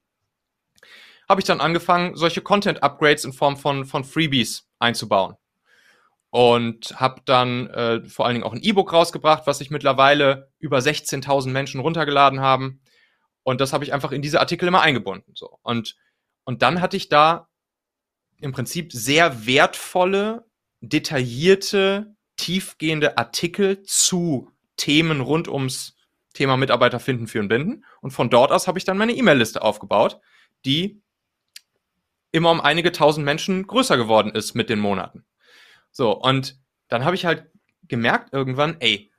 habe 1.27 1.41
ich 1.41 1.45
dann 1.45 1.61
angefangen, 1.61 2.15
solche 2.15 2.41
Content-Upgrades 2.41 3.25
in 3.25 3.33
Form 3.33 3.57
von, 3.57 3.85
von 3.85 4.03
Freebies 4.03 4.67
einzubauen. 4.79 5.35
Und 6.31 6.99
habe 6.99 7.21
dann 7.25 7.67
äh, 7.67 8.03
vor 8.05 8.25
allen 8.25 8.35
Dingen 8.35 8.45
auch 8.45 8.53
ein 8.53 8.63
E-Book 8.63 8.93
rausgebracht, 8.93 9.45
was 9.45 9.57
sich 9.57 9.69
mittlerweile 9.69 10.49
über 10.59 10.79
16.000 10.79 11.49
Menschen 11.49 11.81
runtergeladen 11.81 12.39
haben. 12.39 12.81
Und 13.43 13.59
das 13.59 13.73
habe 13.73 13.83
ich 13.83 13.93
einfach 13.93 14.13
in 14.13 14.21
diese 14.21 14.39
Artikel 14.39 14.67
immer 14.67 14.81
eingebunden. 14.81 15.33
So. 15.35 15.59
Und 15.61 15.97
und 16.43 16.61
dann 16.61 16.81
hatte 16.81 16.97
ich 16.97 17.09
da 17.09 17.47
im 18.39 18.51
Prinzip 18.51 18.91
sehr 18.91 19.45
wertvolle, 19.45 20.45
detaillierte, 20.81 22.15
tiefgehende 22.37 23.17
Artikel 23.17 23.83
zu 23.83 24.51
Themen 24.77 25.21
rund 25.21 25.47
ums 25.47 25.95
Thema 26.33 26.57
Mitarbeiter 26.57 26.99
finden, 26.99 27.27
führen, 27.27 27.47
binden. 27.47 27.85
Und 28.01 28.11
von 28.11 28.29
dort 28.29 28.51
aus 28.51 28.67
habe 28.67 28.79
ich 28.79 28.85
dann 28.85 28.97
meine 28.97 29.13
E-Mail-Liste 29.13 29.61
aufgebaut, 29.61 30.19
die 30.65 31.01
immer 32.31 32.51
um 32.51 32.61
einige 32.61 32.91
tausend 32.91 33.25
Menschen 33.25 33.67
größer 33.67 33.97
geworden 33.97 34.31
ist 34.31 34.55
mit 34.55 34.69
den 34.69 34.79
Monaten. 34.79 35.25
So, 35.91 36.11
und 36.11 36.57
dann 36.87 37.05
habe 37.05 37.15
ich 37.15 37.25
halt 37.25 37.49
gemerkt 37.87 38.33
irgendwann, 38.33 38.77
ey, 38.79 39.11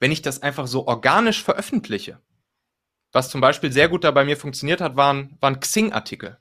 wenn 0.00 0.12
ich 0.12 0.22
das 0.22 0.42
einfach 0.42 0.66
so 0.66 0.86
organisch 0.86 1.42
veröffentliche, 1.42 2.20
was 3.12 3.30
zum 3.30 3.40
Beispiel 3.40 3.72
sehr 3.72 3.88
gut 3.88 4.04
da 4.04 4.10
bei 4.10 4.24
mir 4.24 4.36
funktioniert 4.36 4.80
hat, 4.80 4.96
waren, 4.96 5.36
waren 5.40 5.60
Xing-Artikel. 5.60 6.38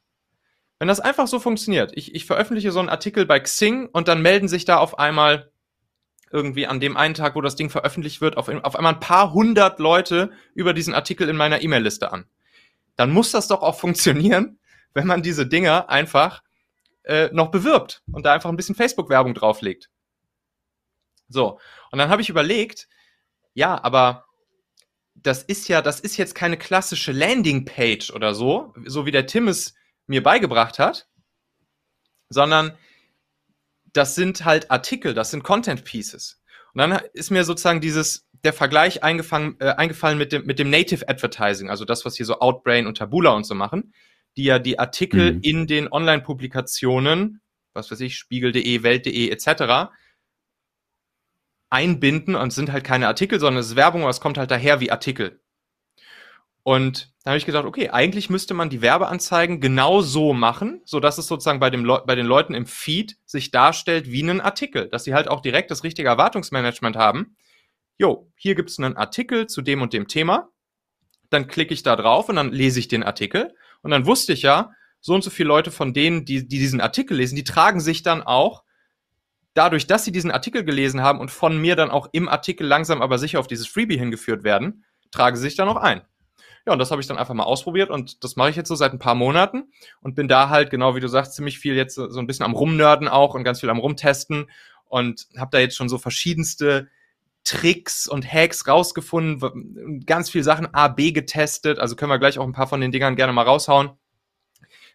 Wenn 0.80 0.88
das 0.88 1.00
einfach 1.00 1.28
so 1.28 1.40
funktioniert, 1.40 1.92
ich, 1.96 2.14
ich 2.14 2.26
veröffentliche 2.26 2.72
so 2.72 2.80
einen 2.80 2.90
Artikel 2.90 3.26
bei 3.26 3.40
Xing 3.40 3.88
und 3.88 4.08
dann 4.08 4.22
melden 4.22 4.48
sich 4.48 4.66
da 4.66 4.78
auf 4.78 5.00
einmal 5.00 5.52
irgendwie 6.32 6.68
an 6.68 6.80
dem 6.80 6.98
einen 6.98 7.14
Tag, 7.14 7.36
wo 7.36 7.42
das 7.42 7.56
Ding 7.56 7.70
veröffentlicht 7.70 8.22
wird, 8.22 8.38
auf, 8.38 8.50
auf 8.50 8.76
einmal 8.76 8.94
ein 8.94 9.00
paar 9.00 9.34
hundert 9.34 9.80
Leute 9.80 10.32
über 10.54 10.74
diesen 10.74 10.94
Artikel 10.94 11.30
in 11.30 11.38
meiner 11.38 11.62
E-Mail-Liste 11.62 12.12
an. 12.12 12.26
Dann 12.96 13.12
muss 13.12 13.32
das 13.32 13.48
doch 13.48 13.62
auch 13.62 13.80
funktionieren, 13.80 14.60
wenn 14.94 15.08
man 15.08 15.24
diese 15.24 15.48
Dinger 15.48 15.90
einfach 15.90 16.44
äh, 17.08 17.30
noch 17.34 17.52
bewirbt 17.52 18.04
und 18.12 18.26
da 18.26 18.34
einfach 18.34 18.50
ein 18.50 18.58
bisschen 18.58 18.76
Facebook-Werbung 18.76 19.34
drauflegt. 19.34 19.90
So, 21.30 21.60
und 21.92 22.00
dann 22.00 22.10
habe 22.10 22.22
ich 22.22 22.30
überlegt, 22.30 22.88
ja, 23.54 23.84
aber 23.84 24.26
das 25.16 25.44
ist 25.44 25.68
ja, 25.68 25.82
das 25.82 26.00
ist 26.00 26.18
jetzt 26.18 26.36
keine 26.36 26.58
klassische 26.58 27.12
Landingpage 27.12 28.12
oder 28.12 28.34
so, 28.34 28.74
so 28.86 29.06
wie 29.06 29.12
der 29.12 29.26
Tim 29.26 29.48
es 29.48 29.74
mir 30.06 30.22
beigebracht 30.22 30.80
hat, 30.80 31.08
sondern 32.30 32.78
das 33.94 34.16
sind 34.16 34.46
halt 34.46 34.70
Artikel, 34.70 35.14
das 35.14 35.32
sind 35.32 35.44
Content 35.44 35.84
Pieces. 35.84 36.42
Und 36.74 36.80
dann 36.80 37.02
ist 37.14 37.32
mir 37.32 37.44
sozusagen 37.44 37.82
dieses, 37.82 38.28
der 38.44 38.54
Vergleich 38.54 39.04
eingefangen, 39.04 39.56
äh, 39.60 39.72
eingefallen 39.72 40.18
mit 40.18 40.32
dem, 40.32 40.46
mit 40.46 40.60
dem 40.60 40.70
Native 40.70 41.08
Advertising, 41.10 41.70
also 41.70 41.86
das, 41.86 42.06
was 42.06 42.16
hier 42.16 42.26
so 42.26 42.40
Outbrain 42.40 42.86
und 42.86 42.98
Tabula 42.98 43.32
und 43.32 43.46
so 43.46 43.56
machen, 43.56 43.94
die 44.38 44.46
ja 44.46 44.60
die 44.60 44.80
Artikel 44.80 45.34
mhm. 45.34 45.40
in 45.42 45.68
den 45.68 45.92
Online-Publikationen, 45.92 47.42
was 47.74 47.92
weiß 47.92 48.00
ich, 48.02 48.18
spiegel.de, 48.18 48.84
welt.de 48.84 49.30
etc., 49.30 49.92
einbinden 51.70 52.36
und 52.36 52.54
sind 52.54 52.72
halt 52.72 52.84
keine 52.84 53.08
Artikel, 53.08 53.40
sondern 53.40 53.60
es 53.60 53.68
ist 53.68 53.76
Werbung, 53.76 54.02
aber 54.02 54.10
es 54.10 54.22
kommt 54.22 54.38
halt 54.38 54.52
daher 54.52 54.80
wie 54.80 54.92
Artikel. 54.92 55.42
Und 56.64 57.14
da 57.24 57.32
habe 57.32 57.38
ich 57.38 57.46
gedacht, 57.46 57.66
okay, 57.66 57.90
eigentlich 57.90 58.30
müsste 58.30 58.54
man 58.54 58.70
die 58.70 58.82
Werbeanzeigen 58.82 59.62
genau 59.62 60.02
so 60.02 60.34
machen, 60.34 60.82
so 60.84 61.00
dass 61.00 61.18
es 61.18 61.28
sozusagen 61.28 61.62
bei, 61.62 61.70
dem 61.70 61.86
Le 61.86 62.04
bei 62.06 62.16
den 62.16 62.26
Leuten 62.26 62.54
im 62.54 62.66
Feed 62.66 63.18
sich 63.26 63.52
darstellt 63.52 64.12
wie 64.12 64.22
ein 64.22 64.42
Artikel, 64.42 64.90
dass 64.90 65.06
sie 65.06 65.14
halt 65.14 65.30
auch 65.30 65.40
direkt 65.40 65.72
das 65.72 65.86
richtige 65.86 66.10
Erwartungsmanagement 66.10 66.98
haben. 66.98 67.38
Jo, 67.98 68.30
hier 68.36 68.56
gibt 68.56 68.70
es 68.70 68.80
einen 68.80 68.98
Artikel 68.98 69.48
zu 69.48 69.62
dem 69.62 69.82
und 69.82 69.94
dem 69.94 70.10
Thema. 70.10 70.50
Dann 71.30 71.48
klicke 71.48 71.74
ich 71.74 71.84
da 71.84 71.96
drauf 71.96 72.28
und 72.28 72.36
dann 72.36 72.52
lese 72.52 72.80
ich 72.80 72.90
den 72.90 73.04
Artikel. 73.04 73.56
Und 73.82 73.92
dann 73.92 74.06
wusste 74.06 74.34
ich 74.34 74.42
ja, 74.42 74.72
so 75.00 75.14
und 75.14 75.24
so 75.24 75.30
viele 75.30 75.48
Leute 75.48 75.72
von 75.72 75.94
denen, 75.94 76.26
die, 76.26 76.48
die 76.48 76.60
diesen 76.60 76.82
Artikel 76.82 77.18
lesen, 77.18 77.36
die 77.36 77.44
tragen 77.44 77.80
sich 77.80 78.04
dann 78.04 78.24
auch 78.24 78.64
dadurch, 79.54 79.88
dass 79.88 80.06
sie 80.06 80.12
diesen 80.12 80.32
Artikel 80.32 80.64
gelesen 80.64 81.02
haben 81.02 81.20
und 81.20 81.32
von 81.32 81.58
mir 81.58 81.76
dann 81.76 81.90
auch 81.90 82.10
im 82.12 82.30
Artikel 82.30 82.68
langsam 82.68 83.02
aber 83.02 83.18
sicher 83.18 83.40
auf 83.40 83.48
dieses 83.48 83.68
Freebie 83.68 83.98
hingeführt 83.98 84.44
werden, 84.44 84.86
tragen 85.12 85.36
sie 85.36 85.44
sich 85.44 85.56
dann 85.56 85.70
auch 85.70 85.78
ein. 85.78 86.02
Ja, 86.66 86.74
und 86.74 86.80
das 86.80 86.92
habe 86.92 87.00
ich 87.02 87.08
dann 87.08 87.18
einfach 87.18 87.34
mal 87.34 87.44
ausprobiert 87.44 87.90
und 87.90 88.24
das 88.24 88.36
mache 88.36 88.50
ich 88.50 88.58
jetzt 88.58 88.68
so 88.68 88.76
seit 88.76 88.92
ein 88.92 89.00
paar 89.00 89.16
Monaten 89.16 89.72
und 90.02 90.16
bin 90.16 90.28
da 90.28 90.50
halt, 90.50 90.70
genau 90.70 90.96
wie 90.96 91.00
du 91.00 91.08
sagst, 91.08 91.34
ziemlich 91.34 91.60
viel 91.60 91.76
jetzt 91.76 91.96
so 91.96 92.20
ein 92.20 92.28
bisschen 92.28 92.46
am 92.46 92.54
Rumnörden 92.54 93.08
auch 93.08 93.36
und 93.36 93.46
ganz 93.46 93.62
viel 93.62 93.70
am 93.70 93.80
Rumtesten 93.80 94.50
und 94.86 95.28
habe 95.38 95.52
da 95.52 95.60
jetzt 95.60 95.78
schon 95.78 95.90
so 95.90 95.98
verschiedenste 95.98 96.90
Tricks 97.48 98.08
und 98.08 98.32
Hacks 98.32 98.68
rausgefunden, 98.68 100.06
ganz 100.06 100.30
viel 100.30 100.44
Sachen 100.44 100.74
A, 100.74 100.88
B 100.88 101.12
getestet, 101.12 101.80
also 101.80 101.96
können 101.96 102.12
wir 102.12 102.20
gleich 102.20 102.38
auch 102.40 102.46
ein 102.46 102.52
paar 102.52 102.68
von 102.68 102.82
den 102.82 102.92
Dingern 102.92 103.16
gerne 103.16 103.34
mal 103.34 103.44
raushauen 103.44 103.92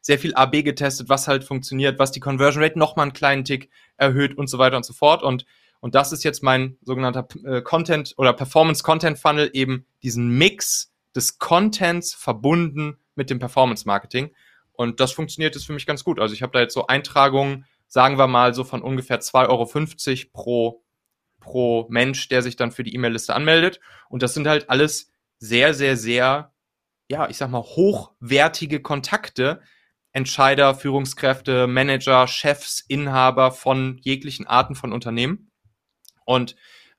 sehr 0.02 0.18
viel 0.18 0.34
AB 0.34 0.64
getestet, 0.64 1.08
was 1.08 1.28
halt 1.28 1.44
funktioniert, 1.44 1.98
was 1.98 2.10
die 2.10 2.20
Conversion 2.20 2.62
Rate 2.62 2.78
noch 2.78 2.96
mal 2.96 3.04
einen 3.04 3.12
kleinen 3.12 3.44
Tick 3.44 3.70
erhöht 3.96 4.36
und 4.36 4.48
so 4.48 4.58
weiter 4.58 4.76
und 4.76 4.84
so 4.84 4.92
fort. 4.92 5.22
Und, 5.22 5.46
und 5.80 5.94
das 5.94 6.12
ist 6.12 6.24
jetzt 6.24 6.42
mein 6.42 6.76
sogenannter 6.82 7.26
äh, 7.44 7.62
Content 7.62 8.12
oder 8.18 8.32
Performance 8.32 8.82
Content 8.82 9.18
Funnel, 9.18 9.50
eben 9.52 9.86
diesen 10.02 10.28
Mix 10.36 10.92
des 11.14 11.38
Contents 11.38 12.14
verbunden 12.14 12.98
mit 13.14 13.30
dem 13.30 13.38
Performance 13.38 13.86
Marketing. 13.86 14.34
Und 14.72 14.98
das 14.98 15.12
funktioniert 15.12 15.54
jetzt 15.54 15.66
für 15.66 15.72
mich 15.72 15.86
ganz 15.86 16.02
gut. 16.02 16.18
Also 16.18 16.34
ich 16.34 16.42
habe 16.42 16.52
da 16.52 16.60
jetzt 16.60 16.74
so 16.74 16.88
Eintragungen, 16.88 17.66
sagen 17.86 18.18
wir 18.18 18.26
mal 18.26 18.54
so 18.54 18.64
von 18.64 18.82
ungefähr 18.82 19.20
2,50 19.20 19.48
Euro 19.48 20.30
pro, 20.32 20.81
pro 21.42 21.86
Mensch, 21.90 22.28
der 22.28 22.40
sich 22.40 22.56
dann 22.56 22.72
für 22.72 22.84
die 22.84 22.94
E-Mail-Liste 22.94 23.34
anmeldet. 23.34 23.80
Und 24.08 24.22
das 24.22 24.32
sind 24.32 24.46
halt 24.46 24.70
alles 24.70 25.12
sehr, 25.38 25.74
sehr, 25.74 25.98
sehr, 25.98 26.54
ja, 27.08 27.28
ich 27.28 27.36
sag 27.36 27.50
mal, 27.50 27.62
hochwertige 27.62 28.80
Kontakte, 28.80 29.60
Entscheider, 30.12 30.74
Führungskräfte, 30.74 31.66
Manager, 31.66 32.26
Chefs, 32.26 32.80
Inhaber 32.86 33.50
von 33.50 33.98
jeglichen 34.02 34.46
Arten 34.46 34.74
von 34.74 34.92
Unternehmen. 34.92 35.50
Und 36.24 36.54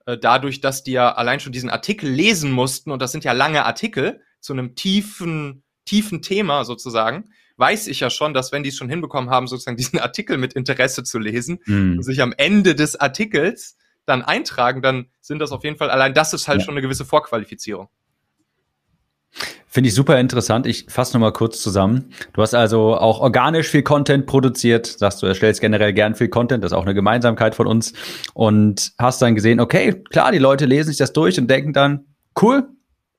äh, 0.05 0.17
dadurch, 0.17 0.61
dass 0.61 0.83
die 0.83 0.91
ja 0.91 1.13
allein 1.13 1.39
schon 1.39 1.51
diesen 1.53 1.69
Artikel 1.69 2.09
lesen 2.09 2.51
mussten, 2.51 2.91
und 2.91 3.01
das 3.01 3.11
sind 3.11 3.23
ja 3.23 3.31
lange 3.31 3.65
Artikel 3.65 4.21
zu 4.39 4.53
einem 4.53 4.75
tiefen, 4.75 5.63
tiefen 5.85 6.21
Thema 6.21 6.65
sozusagen, 6.65 7.29
weiß 7.57 7.87
ich 7.87 7.99
ja 7.99 8.09
schon, 8.09 8.33
dass 8.33 8.51
wenn 8.51 8.63
die 8.63 8.69
es 8.69 8.77
schon 8.77 8.89
hinbekommen 8.89 9.29
haben, 9.29 9.47
sozusagen 9.47 9.77
diesen 9.77 9.99
Artikel 9.99 10.37
mit 10.37 10.53
Interesse 10.53 11.03
zu 11.03 11.19
lesen 11.19 11.59
mhm. 11.65 11.97
und 11.97 12.03
sich 12.03 12.21
am 12.21 12.33
Ende 12.35 12.75
des 12.75 12.99
Artikels 12.99 13.77
dann 14.05 14.21
eintragen, 14.21 14.81
dann 14.81 15.07
sind 15.21 15.39
das 15.39 15.51
auf 15.51 15.63
jeden 15.63 15.77
Fall, 15.77 15.89
allein 15.89 16.13
das 16.13 16.33
ist 16.33 16.47
halt 16.47 16.59
ja. 16.59 16.65
schon 16.65 16.73
eine 16.73 16.81
gewisse 16.81 17.05
Vorqualifizierung. 17.05 17.89
Finde 19.67 19.87
ich 19.87 19.95
super 19.95 20.19
interessant. 20.19 20.67
Ich 20.67 20.85
fasse 20.87 21.13
nochmal 21.13 21.33
kurz 21.33 21.59
zusammen. 21.59 22.13
Du 22.33 22.43
hast 22.43 22.53
also 22.53 22.95
auch 22.95 23.19
organisch 23.19 23.69
viel 23.69 23.81
Content 23.81 24.27
produziert, 24.27 24.85
sagst 24.85 25.23
du 25.23 25.25
erstellst 25.25 25.61
generell 25.61 25.93
gern 25.93 26.13
viel 26.13 26.27
Content, 26.27 26.63
das 26.63 26.71
ist 26.71 26.77
auch 26.77 26.83
eine 26.83 26.93
Gemeinsamkeit 26.93 27.55
von 27.55 27.65
uns 27.65 27.93
und 28.35 28.93
hast 28.99 29.19
dann 29.23 29.33
gesehen, 29.33 29.59
okay, 29.59 30.03
klar, 30.11 30.31
die 30.31 30.37
Leute 30.37 30.67
lesen 30.67 30.89
sich 30.89 30.97
das 30.97 31.11
durch 31.11 31.39
und 31.39 31.49
denken 31.49 31.73
dann, 31.73 32.05
cool, 32.39 32.67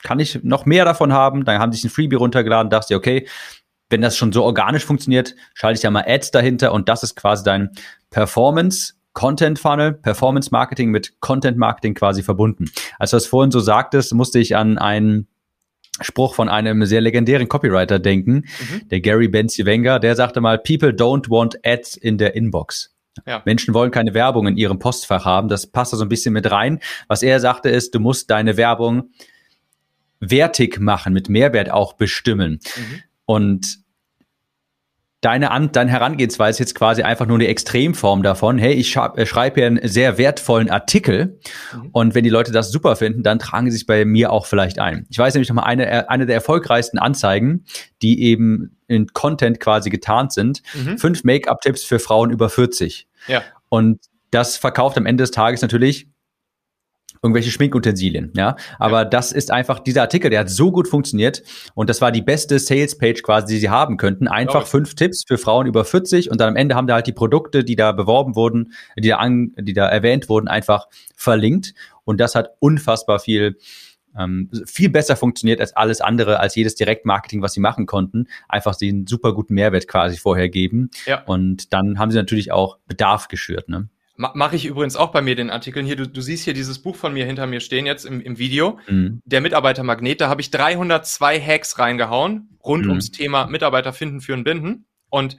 kann 0.05 0.21
ich 0.21 0.45
noch 0.45 0.65
mehr 0.65 0.85
davon 0.85 1.13
haben? 1.13 1.45
Dann 1.45 1.59
haben 1.59 1.73
sich 1.73 1.83
ein 1.83 1.91
Freebie 1.91 2.15
runtergeladen, 2.15 2.71
dachte 2.71 2.89
dir, 2.95 2.99
okay, 2.99 3.27
wenn 3.91 4.01
das 4.01 4.17
schon 4.17 4.33
so 4.33 4.45
organisch 4.45 4.85
funktioniert, 4.85 5.35
schalte 5.55 5.79
ich 5.79 5.83
ja 5.83 5.91
mal 5.91 6.05
Ads 6.07 6.31
dahinter 6.31 6.73
und 6.73 6.89
das 6.89 7.03
ist 7.03 7.17
quasi 7.17 7.43
dein 7.43 7.71
Performance 8.11 8.95
Content 9.15 9.59
Funnel, 9.59 9.93
Performance 9.93 10.51
Marketing 10.53 10.91
mit 10.91 11.21
Content 11.21 11.57
Marketing 11.57 11.95
quasi 11.95 12.23
verbunden. 12.23 12.71
Als 12.99 13.13
du 13.13 13.17
das 13.17 13.27
vorhin 13.27 13.51
so 13.51 13.61
sagtest, 13.61 14.13
musste 14.13 14.39
ich 14.39 14.57
an 14.57 14.77
einen 14.77 15.29
Spruch 16.01 16.35
von 16.35 16.49
einem 16.49 16.85
sehr 16.85 17.01
legendären 17.01 17.49
Copywriter 17.49 18.01
denken, 18.01 18.45
mhm. 18.59 18.89
der 18.91 19.01
Gary 19.01 19.29
Benziwenger, 19.29 20.01
der 20.01 20.17
sagte 20.17 20.41
mal, 20.41 20.59
People 20.59 20.91
don't 20.91 21.31
want 21.31 21.57
ads 21.65 21.97
in 21.97 22.19
their 22.19 22.35
inbox. 22.35 22.95
Ja. 23.27 23.43
Menschen 23.45 23.75
wollen 23.75 23.93
keine 23.93 24.13
Werbung 24.13 24.49
in 24.49 24.57
ihrem 24.57 24.81
Postfach 24.81 25.25
haben. 25.25 25.49
Das 25.49 25.69
passt 25.69 25.93
da 25.93 25.97
so 25.97 26.05
ein 26.05 26.09
bisschen 26.09 26.33
mit 26.33 26.51
rein. 26.51 26.81
Was 27.07 27.23
er 27.23 27.39
sagte 27.39 27.69
ist, 27.69 27.95
du 27.95 28.01
musst 28.01 28.29
deine 28.31 28.57
Werbung 28.57 29.11
wertig 30.19 30.81
machen, 30.81 31.13
mit 31.13 31.29
Mehrwert 31.29 31.71
auch 31.71 31.93
bestimmen. 31.93 32.59
Mhm. 32.77 33.03
Und 33.27 33.84
deine, 35.25 35.51
An 35.51 35.73
deine 35.73 35.91
Herangehensweise 35.91 36.57
ist 36.57 36.59
jetzt 36.59 36.75
quasi 36.75 37.03
einfach 37.03 37.27
nur 37.27 37.39
eine 37.39 37.47
Extremform 37.49 38.23
davon. 38.23 38.59
Hey, 38.59 38.75
ich 38.75 38.95
äh, 38.97 39.27
schreibe 39.27 39.61
hier 39.61 39.67
einen 39.67 39.89
sehr 39.89 40.19
wertvollen 40.19 40.69
Artikel 40.69 41.41
mhm. 41.73 41.89
und 41.93 42.15
wenn 42.15 42.25
die 42.25 42.31
Leute 42.31 42.53
das 42.53 42.71
super 42.71 42.95
finden, 42.97 43.23
dann 43.23 43.39
tragen 43.39 43.71
sie 43.71 43.79
sich 43.79 43.87
bei 43.87 44.05
mir 44.05 44.31
auch 44.31 44.47
vielleicht 44.47 44.79
ein. 44.79 45.07
Ich 45.09 45.19
weiß 45.19 45.35
nämlich 45.35 45.49
noch 45.49 45.57
mal 45.57 45.63
eine, 45.63 45.91
äh, 45.91 46.05
eine 46.09 46.27
der 46.27 46.35
erfolgreichsten 46.35 46.99
Anzeigen, 46.99 47.65
die 48.03 48.23
eben 48.23 48.77
in 48.87 49.07
Content 49.09 49.61
quasi 49.61 49.89
getarnt 49.89 50.33
sind. 50.33 50.63
Mhm. 50.75 50.99
Fünf 50.99 51.25
Make-up-Tipps 51.25 51.85
für 51.85 51.99
Frauen 51.99 52.31
über 52.31 52.51
40. 52.51 53.09
Ja. 53.27 53.43
Und 53.71 54.01
das 54.31 54.57
verkauft 54.57 54.99
am 54.99 55.07
Ende 55.07 55.23
des 55.23 55.31
Tages 55.31 55.63
natürlich 55.63 56.09
irgendwelche 57.25 57.51
Schminkutensilien, 57.51 58.33
ja. 58.37 58.55
Aber 58.79 59.07
das 59.07 59.33
ist 59.33 59.51
einfach, 59.51 59.81
dieser 59.81 60.03
Artikel, 60.03 60.31
der 60.31 60.41
hat 60.41 60.51
so 60.51 60.71
gut 60.71 60.87
funktioniert 60.87 61.43
und 61.75 61.89
das 61.89 62.03
war 62.03 62.13
die 62.13 62.21
beste 62.21 62.59
Sales-Page 62.59 63.23
quasi, 63.23 63.55
die 63.55 63.61
sie 63.61 63.71
haben 63.71 63.97
könnten. 63.97 64.29
Einfach 64.29 64.61
ja. 64.61 64.67
fünf 64.67 64.95
Tipps 64.95 65.25
für 65.27 65.39
Frauen 65.39 65.67
über 65.67 65.87
40 65.87 66.31
und 66.31 66.39
dann 66.39 66.51
am 66.51 66.57
Ende 66.57 66.75
haben 66.75 66.87
da 66.87 66.95
halt 66.95 67.07
die 67.07 67.13
Produkte, 67.13 67.65
die 67.65 67.77
da 67.77 67.93
beworben 67.93 68.37
wurden, 68.37 68.75
die 68.99 69.09
da, 69.09 69.17
an, 69.17 69.53
die 69.59 69.73
da 69.73 69.89
erwähnt 69.89 70.29
wurden, 70.29 70.49
einfach 70.49 70.87
verlinkt 71.17 71.73
und 72.05 72.21
das 72.21 72.35
hat 72.35 72.51
unfassbar 72.61 73.19
viel 73.19 73.57
ähm, 74.17 74.49
viel 74.65 74.91
besser 74.91 75.17
funktioniert 75.17 75.61
als 75.61 75.75
alles 75.75 76.01
andere, 76.01 76.39
als 76.39 76.55
jedes 76.55 76.77
Direktmarketing, 76.77 77.43
was 77.43 77.55
sie 77.55 77.61
machen 77.61 77.87
konnten. 77.87 78.29
Einfach 78.49 78.75
sie 78.75 78.89
einen 78.89 79.09
super 79.09 79.35
guten 79.35 79.55
Mehrwert 79.55 79.89
quasi 79.89 80.17
vorher 80.17 80.49
geben. 80.49 80.91
Ja. 81.05 81.25
Und 81.25 81.73
dann 81.73 81.99
haben 81.99 82.13
sie 82.13 82.17
natürlich 82.17 82.53
auch 82.53 82.79
Bedarf 82.87 83.27
geschürt. 83.27 83.69
Ne? 83.69 83.89
Mache 84.17 84.55
ich 84.55 84.65
übrigens 84.65 84.95
auch 84.95 85.11
bei 85.11 85.23
mir 85.23 85.35
den 85.35 85.51
Artikeln 85.51 85.85
hier. 85.85 85.97
Du, 85.97 86.07
du 86.07 86.21
siehst 86.21 86.45
hier 86.45 86.55
dieses 86.55 86.81
Buch 86.81 86.95
von 86.95 87.13
mir 87.13 87.27
hinter 87.27 87.49
mir 87.49 87.59
stehen 87.59 87.85
jetzt 87.85 88.05
im, 88.05 88.21
im 88.21 88.39
Video. 88.39 88.79
Mhm. 88.87 89.21
Der 89.25 89.41
Mitarbeitermagnet. 89.41 90.21
Da 90.21 90.29
habe 90.29 90.41
ich 90.41 90.53
302 90.53 91.41
Hacks 91.41 91.79
reingehauen 91.81 92.57
rund 92.65 92.85
mhm. 92.85 92.91
ums 92.91 93.11
Thema 93.11 93.47
Mitarbeiter 93.47 93.93
finden, 93.93 94.21
führen, 94.21 94.45
binden. 94.45 94.87
Und 95.11 95.37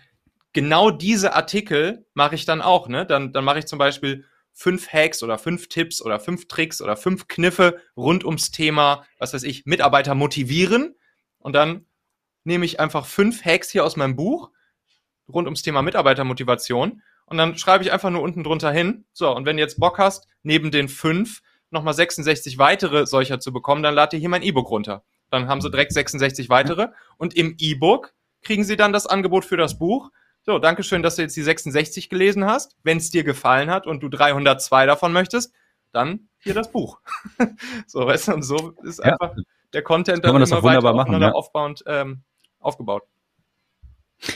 genau 0.51 0.91
diese 0.91 1.33
Artikel 1.35 2.05
mache 2.13 2.35
ich 2.35 2.45
dann 2.45 2.61
auch. 2.61 2.89
Ne? 2.89 3.05
Dann, 3.05 3.31
dann 3.31 3.45
mache 3.45 3.59
ich 3.59 3.65
zum 3.65 3.79
Beispiel 3.79 4.25
fünf 4.51 4.91
Hacks 4.91 5.23
oder 5.23 5.37
fünf 5.37 5.69
Tipps 5.69 6.01
oder 6.01 6.19
fünf 6.19 6.47
Tricks 6.47 6.81
oder 6.81 6.97
fünf 6.97 7.27
Kniffe 7.27 7.79
rund 7.95 8.25
ums 8.25 8.51
Thema, 8.51 9.05
was 9.19 9.33
weiß 9.33 9.43
ich, 9.43 9.65
Mitarbeiter 9.65 10.15
motivieren. 10.15 10.95
Und 11.37 11.53
dann 11.53 11.85
nehme 12.43 12.65
ich 12.65 12.79
einfach 12.79 13.05
fünf 13.05 13.43
Hacks 13.45 13.69
hier 13.69 13.85
aus 13.85 13.95
meinem 13.95 14.15
Buch 14.15 14.51
rund 15.27 15.47
ums 15.47 15.61
Thema 15.61 15.81
Mitarbeitermotivation 15.81 17.01
und 17.25 17.37
dann 17.37 17.57
schreibe 17.57 17.83
ich 17.83 17.91
einfach 17.91 18.09
nur 18.09 18.21
unten 18.21 18.43
drunter 18.43 18.71
hin. 18.71 19.05
So, 19.13 19.35
und 19.35 19.45
wenn 19.45 19.57
du 19.57 19.63
jetzt 19.63 19.79
Bock 19.79 19.97
hast, 19.97 20.27
neben 20.43 20.71
den 20.71 20.87
fünf 20.87 21.41
nochmal 21.71 21.93
66 21.93 22.57
weitere 22.57 23.05
solcher 23.05 23.39
zu 23.39 23.51
bekommen, 23.51 23.83
dann 23.83 23.95
lad 23.95 24.13
dir 24.13 24.19
hier 24.19 24.29
mein 24.29 24.43
E-Book 24.43 24.69
runter. 24.69 25.03
Dann 25.29 25.47
haben 25.47 25.61
sie 25.61 25.71
direkt 25.71 25.93
66 25.93 26.49
weitere 26.49 26.89
und 27.17 27.35
im 27.35 27.55
E-Book 27.57 28.13
kriegen 28.43 28.63
Sie 28.63 28.75
dann 28.77 28.93
das 28.93 29.07
Angebot 29.07 29.43
für 29.43 29.57
das 29.57 29.77
Buch. 29.77 30.11
So, 30.43 30.59
danke 30.59 30.83
schön, 30.83 31.01
dass 31.01 31.15
du 31.15 31.23
jetzt 31.23 31.35
die 31.35 31.41
66 31.41 32.09
gelesen 32.09 32.45
hast. 32.45 32.77
Wenn 32.83 32.99
es 32.99 33.09
dir 33.09 33.23
gefallen 33.23 33.71
hat 33.71 33.87
und 33.87 34.03
du 34.03 34.09
302 34.09 34.85
davon 34.85 35.11
möchtest, 35.11 35.51
dann 35.91 36.29
hier 36.37 36.53
das 36.53 36.71
Buch. 36.71 36.99
so, 37.87 38.05
weißt 38.05 38.27
du, 38.27 38.33
und 38.35 38.43
so 38.43 38.73
ist 38.83 38.99
ja. 38.99 39.13
einfach 39.13 39.35
der 39.73 39.81
Content 39.81 40.23
dann 40.23 40.35
immer 40.35 40.63
weiter 40.63 40.93
machen, 40.93 41.19
ja. 41.19 41.31
aufbauend 41.31 41.83
ähm, 41.87 42.21
aufgebaut. 42.59 43.03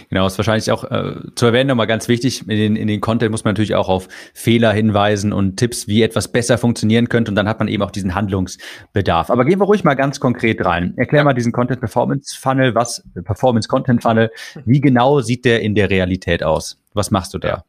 Genau, 0.10 0.28
ist 0.28 0.38
wahrscheinlich 0.38 0.72
auch 0.72 0.84
äh, 0.84 1.16
zu 1.36 1.46
erwähnen 1.48 1.70
nochmal 1.70 1.88
ganz 1.88 2.08
wichtig. 2.08 2.42
In 2.42 2.50
den, 2.50 2.76
in 2.76 2.88
den 2.88 3.02
Content 3.02 3.32
muss 3.32 3.44
man 3.44 3.54
natürlich 3.54 3.76
auch 3.76 3.90
auf 3.90 4.08
Fehler 4.34 4.72
hinweisen 4.74 5.34
und 5.34 5.58
Tipps, 5.58 5.88
wie 5.88 6.04
etwas 6.04 6.32
besser 6.32 6.58
funktionieren 6.58 7.10
könnte. 7.10 7.32
Und 7.32 7.36
dann 7.36 7.48
hat 7.48 7.60
man 7.60 7.68
eben 7.68 7.82
auch 7.84 7.92
diesen 7.92 8.14
Handlungsbedarf. 8.14 9.30
Aber 9.30 9.46
gehen 9.46 9.60
wir 9.60 9.66
ruhig 9.66 9.84
mal 9.84 9.96
ganz 9.96 10.20
konkret 10.20 10.64
rein. 10.64 10.94
Erklär 10.98 11.22
ja. 11.22 11.24
mal 11.24 11.34
diesen 11.34 11.52
Content 11.52 11.80
Performance 11.80 12.38
Funnel, 12.40 12.76
was 12.76 13.04
Performance 13.24 13.68
Content 13.68 14.04
Funnel. 14.04 14.32
Wie 14.66 14.82
genau 14.82 15.22
sieht 15.22 15.46
der 15.46 15.62
in 15.62 15.76
der 15.76 15.90
Realität 15.90 16.44
aus? 16.44 16.82
Was 16.94 17.12
machst 17.12 17.34
du 17.34 17.38
da? 17.38 17.64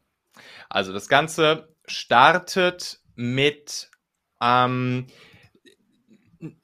Also 0.69 0.93
das 0.93 1.07
Ganze 1.07 1.69
startet 1.85 2.99
mit 3.15 3.89
ähm, 4.41 5.07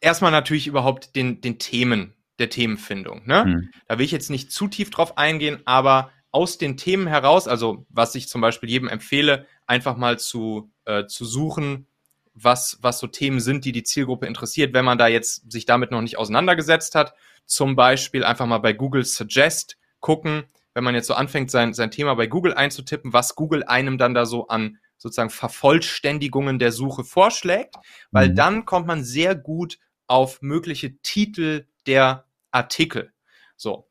erstmal 0.02 0.32
natürlich 0.32 0.68
überhaupt 0.68 1.16
den, 1.16 1.42
den 1.42 1.60
Themen 1.60 2.14
der 2.40 2.50
Themenfindung. 2.50 3.26
Ne? 3.26 3.46
Mhm. 3.46 3.72
Da 3.88 3.98
will 3.98 4.06
ich 4.06 4.12
jetzt 4.12 4.30
nicht 4.30 4.52
zu 4.52 4.68
tief 4.68 4.90
drauf 4.90 5.18
eingehen, 5.18 5.60
aber 5.66 6.12
aus 6.32 6.58
den 6.58 6.78
Themen 6.78 7.08
heraus, 7.08 7.48
also 7.48 7.86
was 7.90 8.16
ich 8.16 8.28
zum 8.28 8.42
Beispiel 8.42 8.70
jedem 8.70 8.88
empfehle, 8.88 9.46
einfach 9.66 9.98
mal 9.98 10.20
zu, 10.20 10.72
äh, 10.86 11.06
zu 11.08 11.26
suchen, 11.26 11.88
was, 12.34 12.78
was 12.82 13.00
so 13.00 13.08
Themen 13.08 13.40
sind, 13.40 13.66
die 13.66 13.72
die 13.72 13.84
Zielgruppe 13.84 14.28
interessiert, 14.28 14.74
wenn 14.74 14.86
man 14.86 14.98
da 14.98 15.08
jetzt 15.08 15.52
sich 15.52 15.66
damit 15.66 15.92
noch 15.92 16.02
nicht 16.02 16.18
auseinandergesetzt 16.18 16.94
hat. 16.94 17.14
Zum 17.46 17.76
Beispiel 17.76 18.24
einfach 18.24 18.46
mal 18.46 18.60
bei 18.60 18.74
Google 18.74 19.06
Suggest 19.06 19.78
gucken, 20.00 20.44
wenn 20.76 20.84
man 20.84 20.94
jetzt 20.94 21.08
so 21.08 21.16
anfängt, 21.16 21.50
sein, 21.50 21.74
sein 21.74 21.90
Thema 21.90 22.14
bei 22.14 22.28
Google 22.28 22.54
einzutippen, 22.54 23.14
was 23.14 23.34
Google 23.34 23.64
einem 23.64 23.98
dann 23.98 24.14
da 24.14 24.28
so 24.28 24.48
an 24.48 24.78
sozusagen 24.98 25.32
Vervollständigungen 25.32 26.60
der 26.60 26.72
Suche 26.72 27.04
vorschlägt, 27.04 27.76
weil 28.12 28.30
mhm. 28.30 28.36
dann 28.36 28.66
kommt 28.66 28.86
man 28.86 29.04
sehr 29.04 29.34
gut 29.34 29.80
auf 30.06 30.42
mögliche 30.42 30.98
Titel 31.02 31.66
der 31.88 32.27
Artikel. 32.58 33.14
So. 33.56 33.88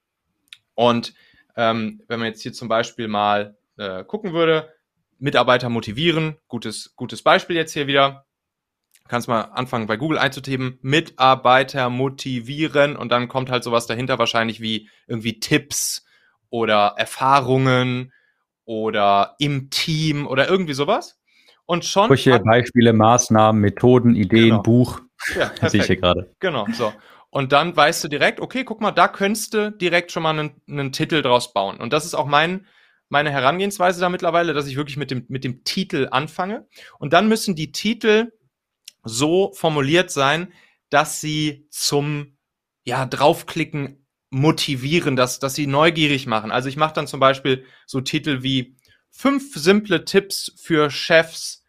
Und 0.74 1.14
ähm, 1.56 2.02
wenn 2.08 2.18
man 2.18 2.28
jetzt 2.28 2.42
hier 2.42 2.52
zum 2.52 2.68
Beispiel 2.68 3.08
mal 3.08 3.56
äh, 3.78 4.04
gucken 4.04 4.32
würde, 4.32 4.72
Mitarbeiter 5.18 5.68
motivieren, 5.68 6.36
gutes, 6.48 6.94
gutes 6.96 7.22
Beispiel 7.22 7.56
jetzt 7.56 7.72
hier 7.72 7.86
wieder. 7.86 8.26
Kannst 9.08 9.28
mal 9.28 9.42
anfangen 9.42 9.86
bei 9.86 9.96
Google 9.96 10.18
einzutippen, 10.18 10.78
Mitarbeiter 10.82 11.90
motivieren 11.90 12.96
und 12.96 13.12
dann 13.12 13.28
kommt 13.28 13.50
halt 13.50 13.62
sowas 13.62 13.86
dahinter 13.86 14.18
wahrscheinlich 14.18 14.60
wie 14.60 14.90
irgendwie 15.06 15.38
Tipps 15.38 16.04
oder 16.50 16.94
Erfahrungen 16.96 18.12
oder 18.64 19.36
im 19.38 19.70
Team 19.70 20.26
oder 20.26 20.48
irgendwie 20.48 20.74
sowas. 20.74 21.20
Und 21.66 21.84
schon. 21.84 22.06
Sprüche, 22.06 22.40
Beispiele, 22.40 22.92
Maßnahmen, 22.92 23.60
Methoden, 23.60 24.14
Ideen, 24.14 24.50
genau. 24.50 24.62
Buch. 24.62 25.00
Ja, 25.38 25.50
sehe 25.68 25.80
ich 25.80 25.86
hier 25.86 25.96
gerade. 25.96 26.30
Genau, 26.40 26.66
so. 26.72 26.92
Und 27.36 27.52
dann 27.52 27.76
weißt 27.76 28.02
du 28.02 28.08
direkt, 28.08 28.40
okay, 28.40 28.64
guck 28.64 28.80
mal, 28.80 28.92
da 28.92 29.08
könntest 29.08 29.52
du 29.52 29.70
direkt 29.70 30.10
schon 30.10 30.22
mal 30.22 30.30
einen, 30.30 30.62
einen 30.66 30.90
Titel 30.90 31.20
draus 31.20 31.52
bauen. 31.52 31.76
Und 31.76 31.92
das 31.92 32.06
ist 32.06 32.14
auch 32.14 32.24
mein, 32.24 32.66
meine 33.10 33.30
Herangehensweise 33.30 34.00
da 34.00 34.08
mittlerweile, 34.08 34.54
dass 34.54 34.66
ich 34.66 34.76
wirklich 34.76 34.96
mit 34.96 35.10
dem, 35.10 35.26
mit 35.28 35.44
dem 35.44 35.62
Titel 35.62 36.08
anfange. 36.10 36.66
Und 36.98 37.12
dann 37.12 37.28
müssen 37.28 37.54
die 37.54 37.72
Titel 37.72 38.32
so 39.04 39.52
formuliert 39.52 40.10
sein, 40.10 40.50
dass 40.88 41.20
sie 41.20 41.68
zum 41.68 42.38
ja, 42.84 43.04
draufklicken 43.04 44.06
motivieren, 44.30 45.14
dass, 45.14 45.38
dass 45.38 45.54
sie 45.54 45.66
neugierig 45.66 46.26
machen. 46.26 46.50
Also 46.50 46.70
ich 46.70 46.78
mache 46.78 46.94
dann 46.94 47.06
zum 47.06 47.20
Beispiel 47.20 47.66
so 47.84 48.00
Titel 48.00 48.44
wie 48.44 48.78
fünf 49.10 49.54
simple 49.54 50.06
Tipps 50.06 50.54
für 50.56 50.90
Chefs, 50.90 51.66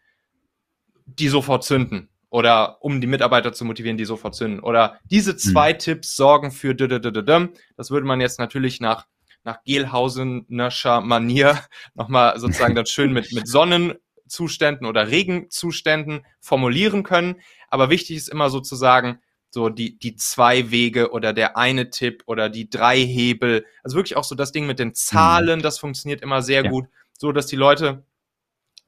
die 1.04 1.28
sofort 1.28 1.62
zünden 1.62 2.08
oder 2.30 2.82
um 2.82 3.00
die 3.00 3.06
Mitarbeiter 3.06 3.52
zu 3.52 3.64
motivieren, 3.64 3.96
die 3.96 4.04
sofort 4.04 4.34
zünden. 4.34 4.60
Oder 4.60 4.98
diese 5.04 5.32
hm. 5.32 5.38
zwei 5.38 5.72
mhm. 5.72 5.78
Tipps 5.78 6.16
sorgen 6.16 6.50
für 6.50 6.74
das 6.74 7.90
würde 7.90 8.06
man 8.06 8.20
jetzt 8.20 8.38
natürlich 8.38 8.80
nach 8.80 9.06
nach 9.44 9.64
Gelhausenerscher 9.64 11.00
Manier 11.00 11.58
nochmal 11.94 12.38
sozusagen 12.38 12.74
dann 12.74 12.86
schön 12.86 13.12
mit, 13.12 13.32
mit 13.32 13.48
Sonnenzuständen 13.48 14.86
oder 14.86 15.08
Regenzuständen 15.08 16.26
formulieren 16.40 17.02
können. 17.02 17.40
Aber 17.68 17.88
wichtig 17.88 18.16
ist 18.16 18.28
immer 18.28 18.50
sozusagen 18.50 19.20
so 19.50 19.70
die, 19.70 19.98
die 19.98 20.16
zwei 20.16 20.70
Wege 20.70 21.12
oder 21.12 21.32
der 21.32 21.56
eine 21.56 21.88
Tipp 21.90 22.22
oder 22.26 22.50
die 22.50 22.68
drei 22.68 22.98
Hebel. 22.98 23.64
Also 23.82 23.96
wirklich 23.96 24.16
auch 24.16 24.24
so 24.24 24.34
das 24.34 24.52
Ding 24.52 24.66
mit 24.66 24.78
den 24.78 24.94
Zahlen, 24.94 25.60
mhm. 25.60 25.62
das 25.62 25.78
funktioniert 25.78 26.20
immer 26.20 26.42
sehr 26.42 26.64
ja. 26.64 26.70
gut, 26.70 26.86
so 27.16 27.32
dass 27.32 27.46
die 27.46 27.56
Leute 27.56 28.04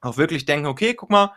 auch 0.00 0.16
wirklich 0.16 0.44
denken, 0.44 0.66
okay, 0.66 0.94
guck 0.94 1.10
mal, 1.10 1.32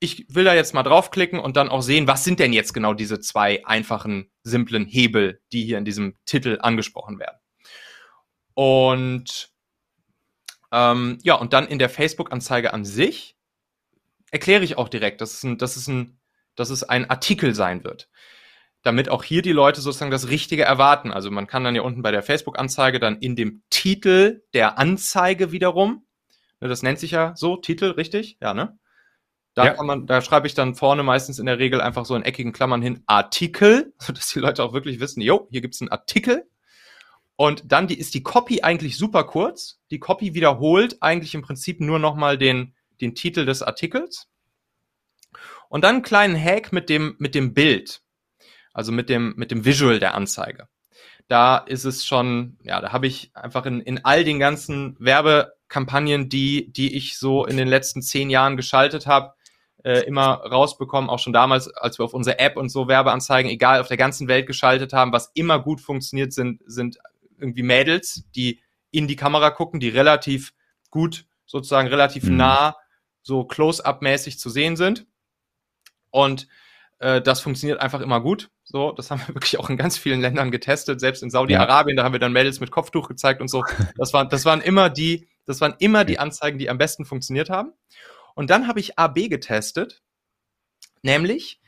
ich 0.00 0.26
will 0.28 0.44
da 0.44 0.54
jetzt 0.54 0.74
mal 0.74 0.82
draufklicken 0.82 1.40
und 1.40 1.56
dann 1.56 1.68
auch 1.68 1.82
sehen, 1.82 2.06
was 2.06 2.24
sind 2.24 2.38
denn 2.38 2.52
jetzt 2.52 2.72
genau 2.72 2.94
diese 2.94 3.20
zwei 3.20 3.64
einfachen, 3.66 4.30
simplen 4.42 4.86
Hebel, 4.86 5.40
die 5.52 5.64
hier 5.64 5.78
in 5.78 5.84
diesem 5.84 6.16
Titel 6.24 6.58
angesprochen 6.60 7.18
werden. 7.18 7.38
Und 8.54 9.50
ähm, 10.70 11.18
ja, 11.22 11.34
und 11.34 11.52
dann 11.52 11.66
in 11.66 11.78
der 11.78 11.88
Facebook-Anzeige 11.88 12.72
an 12.72 12.84
sich 12.84 13.36
erkläre 14.30 14.64
ich 14.64 14.76
auch 14.76 14.88
direkt, 14.88 15.20
dass 15.20 15.34
es, 15.34 15.42
ein, 15.42 15.58
dass, 15.58 15.76
es 15.76 15.88
ein, 15.88 16.18
dass 16.54 16.70
es 16.70 16.84
ein 16.84 17.08
Artikel 17.08 17.54
sein 17.54 17.84
wird. 17.84 18.08
Damit 18.82 19.08
auch 19.08 19.24
hier 19.24 19.42
die 19.42 19.52
Leute 19.52 19.80
sozusagen 19.80 20.10
das 20.10 20.28
Richtige 20.28 20.62
erwarten. 20.62 21.10
Also 21.10 21.30
man 21.30 21.46
kann 21.46 21.64
dann 21.64 21.74
ja 21.74 21.82
unten 21.82 22.02
bei 22.02 22.12
der 22.12 22.22
Facebook-Anzeige 22.22 23.00
dann 23.00 23.18
in 23.18 23.34
dem 23.34 23.62
Titel 23.70 24.42
der 24.54 24.78
Anzeige 24.78 25.50
wiederum, 25.50 26.06
ne, 26.60 26.68
das 26.68 26.82
nennt 26.82 27.00
sich 27.00 27.10
ja 27.12 27.34
so, 27.34 27.56
Titel, 27.56 27.92
richtig? 27.92 28.38
Ja, 28.40 28.54
ne? 28.54 28.78
Da 29.58 29.64
ja. 29.64 29.74
kann 29.74 29.86
man, 29.86 30.06
da 30.06 30.22
schreibe 30.22 30.46
ich 30.46 30.54
dann 30.54 30.76
vorne 30.76 31.02
meistens 31.02 31.40
in 31.40 31.46
der 31.46 31.58
Regel 31.58 31.80
einfach 31.80 32.04
so 32.04 32.14
in 32.14 32.22
eckigen 32.22 32.52
Klammern 32.52 32.80
hin 32.80 33.02
Artikel, 33.06 33.92
sodass 33.98 34.28
die 34.28 34.38
Leute 34.38 34.62
auch 34.62 34.72
wirklich 34.72 35.00
wissen, 35.00 35.20
jo, 35.20 35.48
hier 35.50 35.60
gibt's 35.60 35.80
einen 35.80 35.90
Artikel. 35.90 36.48
Und 37.34 37.64
dann 37.66 37.88
die, 37.88 37.98
ist 37.98 38.14
die 38.14 38.22
Copy 38.22 38.62
eigentlich 38.62 38.96
super 38.96 39.24
kurz. 39.24 39.80
Die 39.90 39.98
Copy 39.98 40.34
wiederholt 40.34 40.98
eigentlich 41.00 41.34
im 41.34 41.42
Prinzip 41.42 41.80
nur 41.80 41.98
nochmal 41.98 42.38
den, 42.38 42.76
den 43.00 43.16
Titel 43.16 43.46
des 43.46 43.62
Artikels. 43.62 44.28
Und 45.68 45.82
dann 45.82 45.96
einen 45.96 46.04
kleinen 46.04 46.40
Hack 46.40 46.72
mit 46.72 46.88
dem, 46.88 47.16
mit 47.18 47.34
dem 47.34 47.52
Bild. 47.52 48.02
Also 48.72 48.92
mit 48.92 49.08
dem, 49.08 49.34
mit 49.36 49.50
dem 49.50 49.64
Visual 49.64 49.98
der 49.98 50.14
Anzeige. 50.14 50.68
Da 51.26 51.58
ist 51.58 51.84
es 51.84 52.06
schon, 52.06 52.58
ja, 52.62 52.80
da 52.80 52.92
habe 52.92 53.08
ich 53.08 53.32
einfach 53.34 53.66
in, 53.66 53.80
in 53.80 54.04
all 54.04 54.22
den 54.22 54.38
ganzen 54.38 54.94
Werbekampagnen, 55.00 56.28
die, 56.28 56.72
die 56.72 56.94
ich 56.94 57.18
so 57.18 57.44
in 57.44 57.56
den 57.56 57.66
letzten 57.66 58.02
zehn 58.02 58.30
Jahren 58.30 58.56
geschaltet 58.56 59.08
habe, 59.08 59.34
äh, 59.84 60.00
immer 60.00 60.34
rausbekommen, 60.44 61.10
auch 61.10 61.18
schon 61.18 61.32
damals, 61.32 61.68
als 61.68 61.98
wir 61.98 62.04
auf 62.04 62.14
unsere 62.14 62.38
App 62.38 62.56
und 62.56 62.68
so 62.68 62.88
Werbeanzeigen, 62.88 63.50
egal, 63.50 63.80
auf 63.80 63.88
der 63.88 63.96
ganzen 63.96 64.28
Welt 64.28 64.46
geschaltet 64.46 64.92
haben. 64.92 65.12
Was 65.12 65.30
immer 65.34 65.60
gut 65.60 65.80
funktioniert, 65.80 66.32
sind, 66.32 66.62
sind 66.66 66.98
irgendwie 67.38 67.62
Mädels, 67.62 68.24
die 68.34 68.60
in 68.90 69.06
die 69.06 69.16
Kamera 69.16 69.50
gucken, 69.50 69.80
die 69.80 69.88
relativ 69.88 70.52
gut, 70.90 71.26
sozusagen 71.46 71.88
relativ 71.88 72.24
mhm. 72.24 72.36
nah, 72.36 72.76
so 73.22 73.44
close-up-mäßig 73.44 74.38
zu 74.38 74.50
sehen 74.50 74.76
sind. 74.76 75.06
Und 76.10 76.48
äh, 76.98 77.20
das 77.20 77.40
funktioniert 77.40 77.80
einfach 77.80 78.00
immer 78.00 78.20
gut. 78.20 78.50
So, 78.64 78.92
das 78.92 79.10
haben 79.10 79.20
wir 79.26 79.28
wirklich 79.34 79.58
auch 79.58 79.70
in 79.70 79.76
ganz 79.76 79.98
vielen 79.98 80.20
Ländern 80.20 80.50
getestet, 80.50 81.00
selbst 81.00 81.22
in 81.22 81.30
Saudi-Arabien, 81.30 81.96
ja. 81.96 82.02
da 82.02 82.04
haben 82.04 82.12
wir 82.12 82.20
dann 82.20 82.32
Mädels 82.32 82.60
mit 82.60 82.70
Kopftuch 82.70 83.08
gezeigt 83.08 83.40
und 83.40 83.48
so. 83.48 83.64
Das 83.96 84.12
waren, 84.12 84.28
das 84.28 84.44
waren 84.44 84.60
immer 84.60 84.90
die, 84.90 85.28
das 85.44 85.60
waren 85.60 85.74
immer 85.78 86.04
die 86.04 86.18
Anzeigen, 86.18 86.58
die 86.58 86.68
am 86.68 86.78
besten 86.78 87.04
funktioniert 87.04 87.50
haben. 87.50 87.72
Und 88.38 88.50
dann 88.50 88.68
habe 88.68 88.78
ich 88.78 88.96
AB 88.96 89.28
getestet, 89.28 90.00
nämlich 91.02 91.60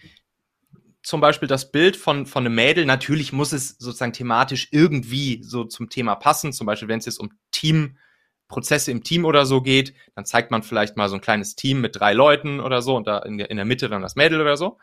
zum 1.02 1.20
Beispiel 1.20 1.48
das 1.48 1.72
Bild 1.72 1.96
von, 1.96 2.26
von 2.26 2.46
einem 2.46 2.54
Mädel. 2.54 2.86
Natürlich 2.86 3.32
muss 3.32 3.50
es 3.50 3.70
sozusagen 3.70 4.12
thematisch 4.12 4.68
irgendwie 4.70 5.42
so 5.42 5.64
zum 5.64 5.90
Thema 5.90 6.14
passen. 6.14 6.52
Zum 6.52 6.68
Beispiel, 6.68 6.86
wenn 6.86 7.00
es 7.00 7.06
jetzt 7.06 7.18
um 7.18 7.32
Teamprozesse 7.50 8.92
im 8.92 9.02
Team 9.02 9.24
oder 9.24 9.46
so 9.46 9.62
geht, 9.62 9.94
dann 10.14 10.24
zeigt 10.24 10.52
man 10.52 10.62
vielleicht 10.62 10.96
mal 10.96 11.08
so 11.08 11.16
ein 11.16 11.20
kleines 11.20 11.56
Team 11.56 11.80
mit 11.80 11.98
drei 11.98 12.12
Leuten 12.12 12.60
oder 12.60 12.82
so 12.82 12.94
und 12.94 13.08
da 13.08 13.18
in 13.18 13.36
der, 13.36 13.50
in 13.50 13.56
der 13.56 13.66
Mitte 13.66 13.88
dann 13.88 14.02
das 14.02 14.14
Mädel 14.14 14.40
oder 14.40 14.56
so. 14.56 14.78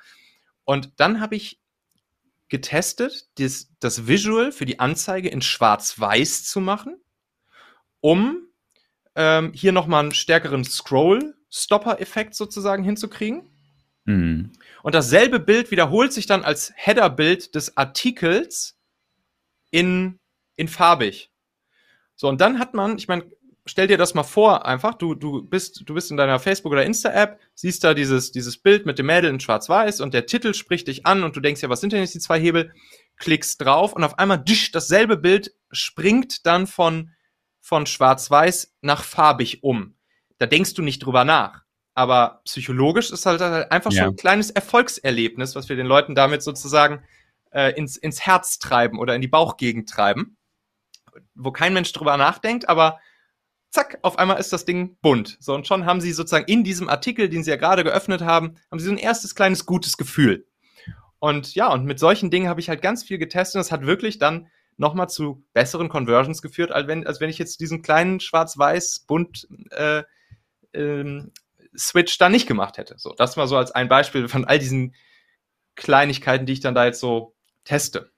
Und 0.65 0.91
dann 0.97 1.21
habe 1.21 1.37
ich 1.37 1.61
getestet, 2.49 3.29
das, 3.39 3.71
das 3.79 4.07
Visual 4.07 4.51
für 4.51 4.65
die 4.65 4.79
Anzeige 4.81 5.29
in 5.29 5.41
schwarz-weiß 5.41 6.43
zu 6.43 6.59
machen, 6.59 6.97
um 8.01 8.49
ähm, 9.15 9.53
hier 9.53 9.71
nochmal 9.71 10.03
einen 10.03 10.13
stärkeren 10.13 10.65
Scroll 10.65 11.33
Stopper-Effekt 11.49 12.35
sozusagen 12.35 12.83
hinzukriegen. 12.83 13.49
Mhm. 14.05 14.51
Und 14.83 14.95
dasselbe 14.95 15.39
Bild 15.39 15.71
wiederholt 15.71 16.13
sich 16.13 16.25
dann 16.25 16.43
als 16.43 16.71
Header-Bild 16.75 17.55
des 17.55 17.77
Artikels 17.77 18.77
in, 19.69 20.19
in 20.55 20.67
farbig. 20.67 21.31
So, 22.15 22.27
und 22.29 22.41
dann 22.41 22.57
hat 22.57 22.73
man, 22.73 22.97
ich 22.97 23.07
meine, 23.07 23.25
stell 23.65 23.87
dir 23.87 23.97
das 23.97 24.13
mal 24.13 24.23
vor, 24.23 24.65
einfach, 24.65 24.95
du, 24.95 25.13
du 25.13 25.43
bist, 25.43 25.83
du 25.85 25.93
bist 25.93 26.09
in 26.09 26.17
deiner 26.17 26.39
Facebook- 26.39 26.71
oder 26.71 26.85
Insta-App, 26.85 27.39
siehst 27.53 27.83
da 27.83 27.93
dieses, 27.93 28.31
dieses 28.31 28.57
Bild 28.57 28.85
mit 28.85 28.97
dem 28.97 29.05
Mädel 29.05 29.29
in 29.29 29.39
Schwarz-Weiß 29.39 30.01
und 30.01 30.13
der 30.13 30.25
Titel 30.25 30.53
spricht 30.53 30.87
dich 30.87 31.05
an 31.05 31.23
und 31.23 31.35
du 31.35 31.41
denkst 31.41 31.61
ja, 31.61 31.69
was 31.69 31.81
sind 31.81 31.93
denn 31.93 32.01
jetzt 32.01 32.15
die 32.15 32.19
zwei 32.19 32.39
Hebel? 32.39 32.73
Klickst 33.17 33.61
drauf 33.61 33.93
und 33.93 34.03
auf 34.03 34.19
einmal 34.19 34.39
disch, 34.39 34.71
dasselbe 34.71 35.17
Bild 35.17 35.53
springt 35.71 36.45
dann 36.45 36.65
von, 36.65 37.11
von 37.59 37.85
schwarz-weiß 37.85 38.77
nach 38.81 39.03
farbig 39.03 39.63
um. 39.63 39.96
Da 40.37 40.45
denkst 40.45 40.73
du 40.73 40.81
nicht 40.81 40.99
drüber 40.99 41.23
nach. 41.25 41.63
Aber 41.93 42.41
psychologisch 42.45 43.11
ist 43.11 43.25
halt, 43.25 43.41
halt 43.41 43.71
einfach 43.71 43.91
ja. 43.91 44.03
schon 44.03 44.13
ein 44.13 44.17
kleines 44.17 44.51
Erfolgserlebnis, 44.51 45.55
was 45.55 45.67
wir 45.67 45.75
den 45.75 45.87
Leuten 45.87 46.13
damit 46.13 46.43
sozusagen 46.43 47.03
äh, 47.51 47.73
ins, 47.73 47.97
ins 47.97 48.21
Herz 48.21 48.59
treiben 48.59 48.99
oder 48.99 49.15
in 49.15 49.21
die 49.21 49.27
Bauchgegend 49.27 49.89
treiben, 49.89 50.37
wo 51.33 51.51
kein 51.51 51.73
Mensch 51.73 51.91
drüber 51.93 52.15
nachdenkt, 52.17 52.69
aber 52.69 52.99
zack, 53.71 53.97
auf 54.01 54.19
einmal 54.19 54.39
ist 54.39 54.53
das 54.53 54.65
Ding 54.65 54.97
bunt. 55.01 55.37
So, 55.39 55.53
und 55.53 55.67
schon 55.67 55.85
haben 55.85 56.01
sie 56.01 56.11
sozusagen 56.11 56.45
in 56.45 56.63
diesem 56.63 56.89
Artikel, 56.89 57.29
den 57.29 57.43
sie 57.43 57.49
ja 57.49 57.57
gerade 57.57 57.83
geöffnet 57.83 58.21
haben, 58.21 58.55
haben 58.71 58.79
sie 58.79 58.85
so 58.85 58.91
ein 58.91 58.97
erstes 58.97 59.35
kleines 59.35 59.65
gutes 59.65 59.97
Gefühl. 59.97 60.45
Und 61.19 61.55
ja, 61.55 61.71
und 61.71 61.85
mit 61.85 61.99
solchen 61.99 62.29
Dingen 62.29 62.47
habe 62.47 62.59
ich 62.59 62.69
halt 62.69 62.81
ganz 62.81 63.03
viel 63.03 63.17
getestet 63.17 63.55
und 63.55 63.61
es 63.61 63.71
hat 63.71 63.85
wirklich 63.85 64.19
dann 64.19 64.47
nochmal 64.77 65.09
zu 65.09 65.43
besseren 65.53 65.89
Conversions 65.89 66.41
geführt, 66.41 66.71
als 66.71 66.87
wenn, 66.87 67.07
als 67.07 67.19
wenn 67.19 67.29
ich 67.29 67.39
jetzt 67.39 67.59
diesen 67.59 67.81
kleinen 67.81 68.19
schwarz-weiß 68.19 69.05
bunt 69.07 69.47
äh, 69.71 70.03
ähm, 70.77 71.31
Switch 71.77 72.17
da 72.17 72.29
nicht 72.29 72.47
gemacht 72.47 72.77
hätte. 72.77 72.95
So, 72.97 73.13
das 73.17 73.37
war 73.37 73.47
so 73.47 73.57
als 73.57 73.71
ein 73.71 73.87
Beispiel 73.89 74.27
von 74.27 74.45
all 74.45 74.59
diesen 74.59 74.95
Kleinigkeiten, 75.75 76.45
die 76.45 76.53
ich 76.53 76.59
dann 76.59 76.75
da 76.75 76.85
jetzt 76.85 76.99
so 76.99 77.35
teste. 77.63 78.11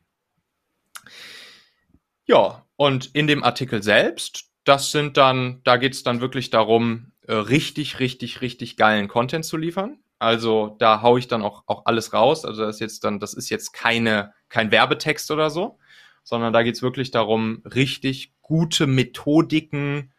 Ja, 2.26 2.66
und 2.76 3.08
in 3.14 3.28
dem 3.28 3.44
Artikel 3.44 3.84
selbst, 3.84 4.46
das 4.64 4.92
sind 4.92 5.18
dann, 5.18 5.62
da 5.64 5.78
geht 5.78 5.94
es 5.94 6.04
dann 6.04 6.22
wirklich 6.22 6.50
darum, 6.52 7.12
äh, 7.28 7.34
richtig, 7.34 8.00
richtig, 8.00 8.42
richtig 8.42 8.78
geilen 8.78 9.08
Content 9.08 9.46
zu 9.46 9.58
liefern. 9.58 10.00
Also 10.20 10.76
da 10.80 11.02
haue 11.02 11.20
ich 11.20 11.28
dann 11.28 11.42
auch, 11.42 11.64
auch 11.66 11.86
alles 11.86 12.14
raus. 12.14 12.46
Also 12.46 12.64
das 12.64 12.76
ist 12.76 12.82
jetzt 12.82 13.04
dann, 13.04 13.20
das 13.20 13.34
ist 13.34 13.50
jetzt 13.50 13.72
keine, 13.74 14.34
kein 14.50 14.72
Werbetext 14.72 15.32
oder 15.32 15.50
so, 15.50 15.80
sondern 16.24 16.54
da 16.54 16.62
geht 16.64 16.76
es 16.76 16.82
wirklich 16.82 17.12
darum, 17.12 17.64
richtig 17.66 18.34
gute 18.42 18.86
Methodiken, 18.86 20.12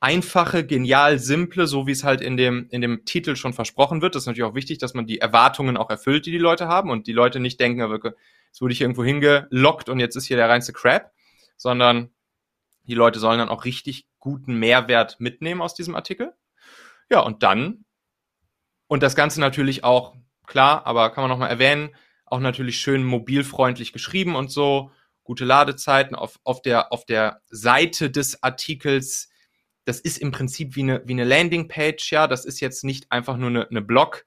einfache, 0.00 0.64
genial, 0.64 1.18
simple, 1.18 1.66
so 1.66 1.86
wie 1.86 1.92
es 1.92 2.04
halt 2.04 2.20
in 2.20 2.36
dem, 2.36 2.68
in 2.70 2.80
dem 2.80 3.04
Titel 3.04 3.36
schon 3.36 3.52
versprochen 3.52 4.00
wird. 4.00 4.14
Das 4.14 4.22
ist 4.22 4.26
natürlich 4.26 4.48
auch 4.48 4.54
wichtig, 4.54 4.78
dass 4.78 4.94
man 4.94 5.06
die 5.06 5.20
Erwartungen 5.20 5.76
auch 5.76 5.90
erfüllt, 5.90 6.26
die 6.26 6.30
die 6.30 6.38
Leute 6.38 6.68
haben 6.68 6.90
und 6.90 7.06
die 7.06 7.12
Leute 7.12 7.40
nicht 7.40 7.58
denken, 7.60 7.80
jetzt 7.80 8.60
wurde 8.60 8.72
ich 8.72 8.80
irgendwo 8.80 9.04
hingelockt 9.04 9.88
und 9.88 9.98
jetzt 9.98 10.16
ist 10.16 10.26
hier 10.26 10.36
der 10.36 10.48
reinste 10.48 10.72
Crap, 10.72 11.12
sondern 11.56 12.10
die 12.84 12.94
Leute 12.94 13.18
sollen 13.18 13.38
dann 13.38 13.48
auch 13.48 13.64
richtig 13.64 14.06
guten 14.18 14.54
Mehrwert 14.54 15.20
mitnehmen 15.20 15.60
aus 15.60 15.74
diesem 15.74 15.94
Artikel. 15.94 16.32
Ja, 17.10 17.20
und 17.20 17.42
dann, 17.42 17.84
und 18.86 19.02
das 19.02 19.16
Ganze 19.16 19.40
natürlich 19.40 19.84
auch, 19.84 20.14
klar, 20.46 20.86
aber 20.86 21.10
kann 21.10 21.22
man 21.22 21.30
nochmal 21.30 21.50
erwähnen, 21.50 21.94
auch 22.24 22.40
natürlich 22.40 22.78
schön 22.78 23.04
mobilfreundlich 23.04 23.92
geschrieben 23.92 24.36
und 24.36 24.50
so, 24.50 24.90
gute 25.24 25.44
Ladezeiten 25.44 26.14
auf, 26.14 26.38
auf, 26.44 26.62
der, 26.62 26.92
auf 26.92 27.04
der 27.04 27.42
Seite 27.50 28.10
des 28.10 28.42
Artikels. 28.42 29.28
Das 29.88 30.00
ist 30.00 30.18
im 30.18 30.32
Prinzip 30.32 30.76
wie 30.76 30.82
eine, 30.82 31.02
wie 31.06 31.12
eine 31.12 31.24
Landingpage, 31.24 32.12
ja. 32.12 32.26
Das 32.26 32.44
ist 32.44 32.60
jetzt 32.60 32.84
nicht 32.84 33.10
einfach 33.10 33.36
nur 33.36 33.48
eine, 33.48 33.68
eine 33.68 33.82
Blog, 33.82 34.26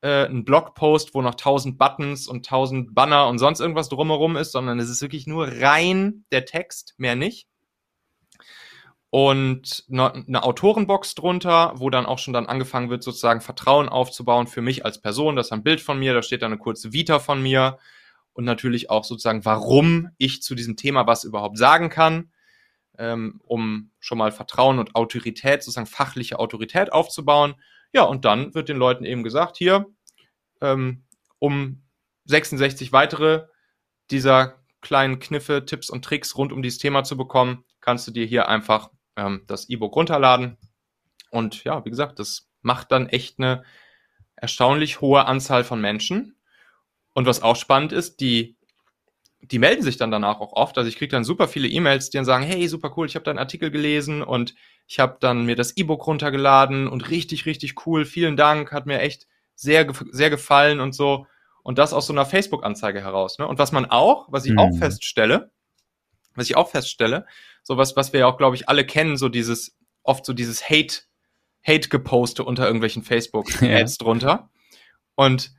äh, 0.00 0.26
ein 0.26 0.44
Blogpost, 0.44 1.14
wo 1.14 1.22
noch 1.22 1.34
tausend 1.34 1.78
Buttons 1.78 2.28
und 2.28 2.46
tausend 2.46 2.94
Banner 2.94 3.26
und 3.26 3.38
sonst 3.38 3.60
irgendwas 3.60 3.88
drumherum 3.88 4.36
ist, 4.36 4.52
sondern 4.52 4.78
es 4.78 4.88
ist 4.88 5.02
wirklich 5.02 5.26
nur 5.26 5.48
rein 5.48 6.24
der 6.30 6.44
Text, 6.44 6.94
mehr 6.98 7.16
nicht 7.16 7.48
und 9.14 9.84
eine 9.90 10.42
Autorenbox 10.42 11.14
drunter, 11.14 11.74
wo 11.76 11.90
dann 11.90 12.06
auch 12.06 12.18
schon 12.18 12.32
dann 12.32 12.46
angefangen 12.46 12.88
wird, 12.88 13.02
sozusagen 13.02 13.42
Vertrauen 13.42 13.90
aufzubauen 13.90 14.46
für 14.46 14.62
mich 14.62 14.86
als 14.86 15.02
Person. 15.02 15.36
Das 15.36 15.48
ist 15.48 15.52
ein 15.52 15.62
Bild 15.62 15.82
von 15.82 15.98
mir, 15.98 16.14
da 16.14 16.22
steht 16.22 16.40
dann 16.40 16.50
eine 16.50 16.58
kurze 16.58 16.94
Vita 16.94 17.18
von 17.18 17.42
mir 17.42 17.76
und 18.32 18.46
natürlich 18.46 18.88
auch 18.88 19.04
sozusagen, 19.04 19.44
warum 19.44 20.08
ich 20.16 20.42
zu 20.42 20.54
diesem 20.54 20.76
Thema 20.76 21.06
was 21.06 21.24
überhaupt 21.24 21.58
sagen 21.58 21.90
kann, 21.90 22.30
ähm, 22.98 23.40
um 23.44 23.90
schon 24.00 24.18
mal 24.18 24.32
Vertrauen 24.32 24.78
und 24.78 24.94
Autorität, 24.94 25.62
sozusagen 25.62 25.86
fachliche 25.86 26.38
Autorität 26.38 26.92
aufzubauen. 26.92 27.54
Ja, 27.92 28.02
und 28.04 28.24
dann 28.24 28.54
wird 28.54 28.68
den 28.68 28.76
Leuten 28.76 29.04
eben 29.04 29.22
gesagt, 29.22 29.56
hier, 29.56 29.86
ähm, 30.60 31.04
um 31.38 31.82
66 32.24 32.92
weitere 32.92 33.46
dieser 34.10 34.62
kleinen 34.80 35.18
Kniffe, 35.18 35.64
Tipps 35.64 35.90
und 35.90 36.04
Tricks 36.04 36.36
rund 36.36 36.52
um 36.52 36.62
dieses 36.62 36.78
Thema 36.78 37.04
zu 37.04 37.16
bekommen, 37.16 37.64
kannst 37.80 38.06
du 38.06 38.10
dir 38.10 38.26
hier 38.26 38.48
einfach 38.48 38.90
ähm, 39.16 39.44
das 39.46 39.68
E-Book 39.68 39.94
runterladen. 39.94 40.58
Und 41.30 41.64
ja, 41.64 41.84
wie 41.84 41.90
gesagt, 41.90 42.18
das 42.18 42.48
macht 42.60 42.92
dann 42.92 43.08
echt 43.08 43.38
eine 43.38 43.64
erstaunlich 44.36 45.00
hohe 45.00 45.24
Anzahl 45.26 45.64
von 45.64 45.80
Menschen. 45.80 46.36
Und 47.14 47.26
was 47.26 47.42
auch 47.42 47.56
spannend 47.56 47.92
ist, 47.92 48.20
die, 48.20 48.56
die 49.42 49.58
melden 49.58 49.82
sich 49.82 49.96
dann 49.96 50.10
danach 50.10 50.40
auch 50.40 50.52
oft. 50.52 50.78
Also 50.78 50.88
ich 50.88 50.96
kriege 50.96 51.10
dann 51.10 51.24
super 51.24 51.48
viele 51.48 51.68
E-Mails, 51.68 52.10
die 52.10 52.16
dann 52.16 52.24
sagen, 52.24 52.44
hey, 52.44 52.68
super 52.68 52.92
cool, 52.96 53.06
ich 53.06 53.16
habe 53.16 53.24
deinen 53.24 53.38
Artikel 53.38 53.70
gelesen 53.70 54.22
und 54.22 54.54
ich 54.86 55.00
habe 55.00 55.16
dann 55.20 55.44
mir 55.44 55.56
das 55.56 55.76
E-Book 55.76 56.06
runtergeladen 56.06 56.86
und 56.86 57.10
richtig, 57.10 57.46
richtig 57.46 57.86
cool, 57.86 58.04
vielen 58.04 58.36
Dank, 58.36 58.72
hat 58.72 58.86
mir 58.86 59.00
echt 59.00 59.26
sehr, 59.54 59.86
sehr 60.10 60.30
gefallen 60.30 60.80
und 60.80 60.94
so. 60.94 61.26
Und 61.64 61.78
das 61.78 61.92
aus 61.92 62.06
so 62.06 62.12
einer 62.12 62.26
Facebook-Anzeige 62.26 63.00
heraus. 63.00 63.38
Ne? 63.38 63.46
Und 63.46 63.58
was 63.58 63.72
man 63.72 63.86
auch, 63.86 64.26
was 64.30 64.44
ich 64.44 64.52
mhm. 64.52 64.58
auch 64.58 64.76
feststelle, 64.76 65.50
was 66.34 66.48
ich 66.48 66.56
auch 66.56 66.70
feststelle, 66.70 67.26
sowas, 67.62 67.96
was 67.96 68.12
wir 68.12 68.20
ja 68.20 68.26
auch, 68.26 68.38
glaube 68.38 68.56
ich, 68.56 68.68
alle 68.68 68.84
kennen, 68.84 69.16
so 69.16 69.28
dieses, 69.28 69.76
oft 70.02 70.24
so 70.24 70.32
dieses 70.32 70.68
Hate, 70.68 71.02
Hate-Geposte 71.66 72.44
unter 72.44 72.66
irgendwelchen 72.66 73.02
Facebook-Ads 73.04 73.98
ja. 73.98 74.04
drunter. 74.04 74.50
Und, 75.14 75.52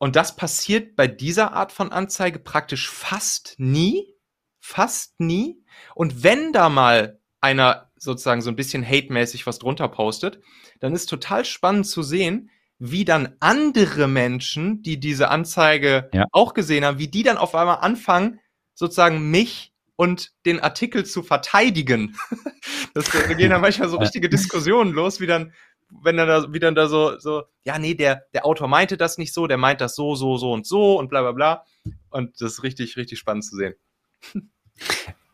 und 0.00 0.16
das 0.16 0.34
passiert 0.34 0.96
bei 0.96 1.06
dieser 1.06 1.52
Art 1.52 1.72
von 1.72 1.92
Anzeige 1.92 2.38
praktisch 2.38 2.88
fast 2.88 3.54
nie. 3.58 4.16
Fast 4.58 5.20
nie. 5.20 5.62
Und 5.94 6.22
wenn 6.22 6.54
da 6.54 6.70
mal 6.70 7.20
einer 7.42 7.90
sozusagen 7.96 8.40
so 8.40 8.48
ein 8.48 8.56
bisschen 8.56 8.82
hate-mäßig 8.82 9.46
was 9.46 9.58
drunter 9.58 9.88
postet, 9.88 10.40
dann 10.80 10.94
ist 10.94 11.06
total 11.06 11.44
spannend 11.44 11.86
zu 11.86 12.02
sehen, 12.02 12.50
wie 12.78 13.04
dann 13.04 13.36
andere 13.40 14.08
Menschen, 14.08 14.82
die 14.82 14.98
diese 14.98 15.28
Anzeige 15.28 16.08
ja. 16.14 16.24
auch 16.32 16.54
gesehen 16.54 16.86
haben, 16.86 16.98
wie 16.98 17.08
die 17.08 17.22
dann 17.22 17.36
auf 17.36 17.54
einmal 17.54 17.80
anfangen, 17.80 18.40
sozusagen 18.72 19.30
mich 19.30 19.74
und 19.96 20.32
den 20.46 20.60
Artikel 20.60 21.04
zu 21.04 21.22
verteidigen. 21.22 22.16
das, 22.94 23.10
da 23.10 23.34
gehen 23.34 23.50
dann 23.50 23.60
manchmal 23.60 23.90
so 23.90 23.98
richtige 23.98 24.30
Diskussionen 24.30 24.92
los, 24.92 25.20
wie 25.20 25.26
dann, 25.26 25.52
wenn 26.02 26.16
dann 26.16 26.28
da, 26.28 26.52
wie 26.52 26.58
dann 26.58 26.74
da 26.74 26.88
so, 26.88 27.18
so, 27.18 27.44
ja, 27.64 27.78
nee, 27.78 27.94
der, 27.94 28.24
der 28.32 28.46
Autor 28.46 28.68
meinte 28.68 28.96
das 28.96 29.18
nicht 29.18 29.32
so, 29.32 29.46
der 29.46 29.58
meint 29.58 29.80
das 29.80 29.94
so, 29.94 30.14
so, 30.14 30.36
so 30.36 30.52
und 30.52 30.66
so 30.66 30.98
und 30.98 31.10
bla 31.10 31.22
bla 31.22 31.32
bla. 31.32 31.64
Und 32.10 32.40
das 32.40 32.52
ist 32.52 32.62
richtig, 32.62 32.96
richtig 32.96 33.18
spannend 33.18 33.44
zu 33.44 33.56
sehen. 33.56 33.74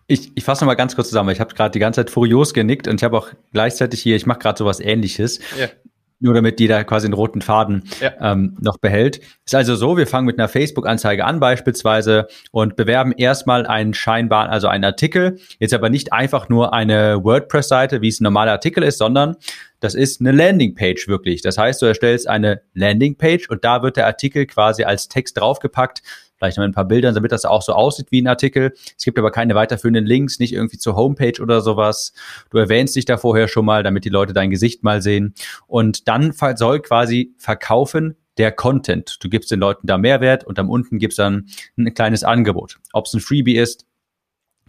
Ich, 0.08 0.30
ich 0.36 0.44
fasse 0.44 0.62
noch 0.62 0.68
mal 0.68 0.76
ganz 0.76 0.94
kurz 0.94 1.08
zusammen. 1.08 1.30
Ich 1.30 1.40
habe 1.40 1.52
gerade 1.52 1.72
die 1.72 1.80
ganze 1.80 1.98
Zeit 1.98 2.10
furios 2.10 2.54
genickt 2.54 2.86
und 2.86 3.00
ich 3.00 3.02
habe 3.02 3.18
auch 3.18 3.30
gleichzeitig 3.52 4.00
hier, 4.00 4.14
ich 4.14 4.24
mache 4.24 4.38
gerade 4.38 4.56
sowas 4.56 4.78
ähnliches. 4.78 5.40
Ja 5.58 5.66
nur 6.18 6.34
damit 6.34 6.58
die 6.58 6.68
da 6.68 6.84
quasi 6.84 7.06
einen 7.06 7.14
roten 7.14 7.42
Faden 7.42 7.84
ja. 8.00 8.12
ähm, 8.20 8.56
noch 8.60 8.78
behält. 8.78 9.20
Ist 9.44 9.54
also 9.54 9.76
so, 9.76 9.96
wir 9.96 10.06
fangen 10.06 10.26
mit 10.26 10.38
einer 10.38 10.48
Facebook-Anzeige 10.48 11.24
an 11.24 11.40
beispielsweise 11.40 12.26
und 12.52 12.76
bewerben 12.76 13.12
erstmal 13.12 13.66
einen 13.66 13.94
scheinbaren, 13.94 14.50
also 14.50 14.68
einen 14.68 14.84
Artikel, 14.84 15.38
jetzt 15.58 15.74
aber 15.74 15.90
nicht 15.90 16.12
einfach 16.12 16.48
nur 16.48 16.72
eine 16.72 17.22
WordPress-Seite, 17.22 18.00
wie 18.00 18.08
es 18.08 18.20
ein 18.20 18.24
normaler 18.24 18.52
Artikel 18.52 18.82
ist, 18.82 18.98
sondern 18.98 19.36
das 19.80 19.94
ist 19.94 20.20
eine 20.20 20.32
Landingpage 20.32 21.06
wirklich. 21.06 21.42
Das 21.42 21.58
heißt, 21.58 21.82
du 21.82 21.86
erstellst 21.86 22.28
eine 22.28 22.62
Landingpage 22.72 23.50
und 23.50 23.64
da 23.64 23.82
wird 23.82 23.96
der 23.96 24.06
Artikel 24.06 24.46
quasi 24.46 24.84
als 24.84 25.08
Text 25.08 25.38
draufgepackt, 25.38 26.02
vielleicht 26.36 26.58
noch 26.58 26.64
ein 26.64 26.72
paar 26.72 26.86
Bildern, 26.86 27.14
damit 27.14 27.32
das 27.32 27.44
auch 27.44 27.62
so 27.62 27.72
aussieht 27.72 28.08
wie 28.10 28.22
ein 28.22 28.26
Artikel. 28.26 28.72
Es 28.96 29.04
gibt 29.04 29.18
aber 29.18 29.30
keine 29.30 29.54
weiterführenden 29.54 30.06
Links, 30.06 30.38
nicht 30.38 30.52
irgendwie 30.52 30.78
zur 30.78 30.96
Homepage 30.96 31.40
oder 31.40 31.60
sowas. 31.60 32.12
Du 32.50 32.58
erwähnst 32.58 32.96
dich 32.96 33.04
da 33.04 33.16
vorher 33.16 33.48
schon 33.48 33.64
mal, 33.64 33.82
damit 33.82 34.04
die 34.04 34.10
Leute 34.10 34.32
dein 34.32 34.50
Gesicht 34.50 34.82
mal 34.82 35.02
sehen. 35.02 35.34
Und 35.66 36.08
dann 36.08 36.32
soll 36.32 36.80
quasi 36.80 37.34
verkaufen 37.38 38.16
der 38.38 38.52
Content. 38.52 39.16
Du 39.20 39.28
gibst 39.28 39.50
den 39.50 39.60
Leuten 39.60 39.86
da 39.86 39.98
Mehrwert 39.98 40.44
und 40.44 40.58
am 40.58 40.68
unten 40.68 40.98
gibst 40.98 41.18
dann 41.18 41.46
ein 41.76 41.94
kleines 41.94 42.22
Angebot. 42.22 42.78
Ob 42.92 43.06
es 43.06 43.14
ein 43.14 43.20
Freebie 43.20 43.56
ist, 43.56 43.86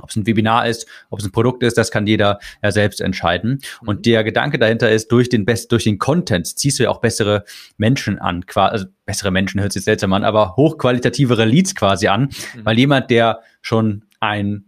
ob 0.02 0.10
es 0.10 0.16
ein 0.16 0.28
Webinar 0.28 0.68
ist, 0.68 0.88
ob 1.10 1.20
es 1.20 1.26
ein 1.26 1.32
Produkt 1.32 1.64
ist, 1.64 1.78
das 1.78 1.92
kann 1.92 2.08
jeder 2.08 2.40
ja 2.64 2.72
selbst 2.72 3.02
entscheiden. 3.02 3.62
Und 3.86 4.00
mhm. 4.00 4.02
der 4.04 4.24
Gedanke 4.24 4.60
dahinter 4.60 4.92
ist, 4.92 5.12
durch 5.12 5.30
den 5.30 5.46
best, 5.46 5.72
durch 5.72 5.84
den 5.84 5.98
Content 5.98 6.48
ziehst 6.48 6.80
du 6.80 6.84
ja 6.84 6.90
auch 6.90 7.02
bessere 7.02 7.44
Menschen 7.78 8.20
an, 8.20 8.46
also 8.54 8.86
bessere 9.06 9.32
Menschen 9.32 9.62
hört 9.62 9.74
sich 9.74 9.84
seltsam 9.84 10.14
an, 10.14 10.24
aber 10.24 10.56
hochqualitativere 10.56 11.46
Leads 11.46 11.76
quasi 11.76 12.08
an, 12.08 12.24
mhm. 12.24 12.66
weil 12.66 12.78
jemand, 12.78 13.10
der 13.10 13.42
schon 13.62 14.06
ein 14.20 14.66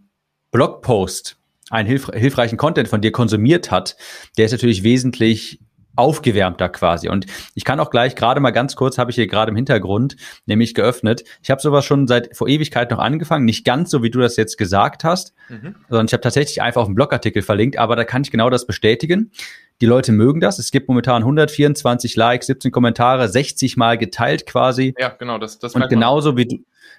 Blogpost, 0.50 1.36
einen 1.70 1.86
hilf 1.86 2.10
hilfreichen 2.12 2.58
Content 2.58 2.88
von 2.88 3.00
dir 3.00 3.12
konsumiert 3.12 3.70
hat, 3.70 3.96
der 4.36 4.46
ist 4.46 4.52
natürlich 4.52 4.82
wesentlich 4.82 5.60
aufgewärmter 5.96 6.68
quasi. 6.68 7.08
Und 7.08 7.26
ich 7.54 7.64
kann 7.64 7.80
auch 7.80 7.90
gleich 7.90 8.14
gerade 8.14 8.40
mal 8.40 8.50
ganz 8.50 8.76
kurz, 8.76 8.98
habe 8.98 9.10
ich 9.10 9.16
hier 9.16 9.26
gerade 9.26 9.50
im 9.50 9.56
Hintergrund 9.56 10.16
nämlich 10.46 10.74
geöffnet. 10.74 11.24
Ich 11.42 11.50
habe 11.50 11.60
sowas 11.60 11.84
schon 11.84 12.06
seit 12.06 12.36
vor 12.36 12.48
Ewigkeit 12.48 12.90
noch 12.90 12.98
angefangen, 12.98 13.44
nicht 13.44 13.64
ganz 13.64 13.90
so, 13.90 14.02
wie 14.02 14.10
du 14.10 14.20
das 14.20 14.36
jetzt 14.36 14.56
gesagt 14.56 15.04
hast, 15.04 15.34
mhm. 15.48 15.74
sondern 15.88 16.06
ich 16.06 16.12
habe 16.12 16.22
tatsächlich 16.22 16.62
einfach 16.62 16.82
auf 16.82 16.88
einen 16.88 16.94
Blogartikel 16.94 17.42
verlinkt, 17.42 17.78
aber 17.78 17.96
da 17.96 18.04
kann 18.04 18.22
ich 18.22 18.30
genau 18.30 18.50
das 18.50 18.66
bestätigen. 18.66 19.32
Die 19.80 19.86
Leute 19.86 20.12
mögen 20.12 20.40
das. 20.40 20.58
Es 20.58 20.70
gibt 20.70 20.88
momentan 20.88 21.22
124 21.22 22.14
Likes, 22.16 22.46
17 22.46 22.70
Kommentare, 22.70 23.28
60 23.28 23.76
Mal 23.76 23.96
geteilt 23.98 24.46
quasi. 24.46 24.94
Ja, 24.98 25.08
genau, 25.08 25.38
das, 25.38 25.58
das 25.58 25.74
Und 25.74 25.88
genauso 25.88 26.36
wie 26.36 26.46
du, 26.46 26.58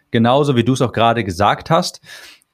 genauso 0.09 0.55
wie 0.55 0.63
du 0.63 0.73
es 0.73 0.81
auch 0.81 0.91
gerade 0.91 1.23
gesagt 1.23 1.69
hast, 1.69 2.01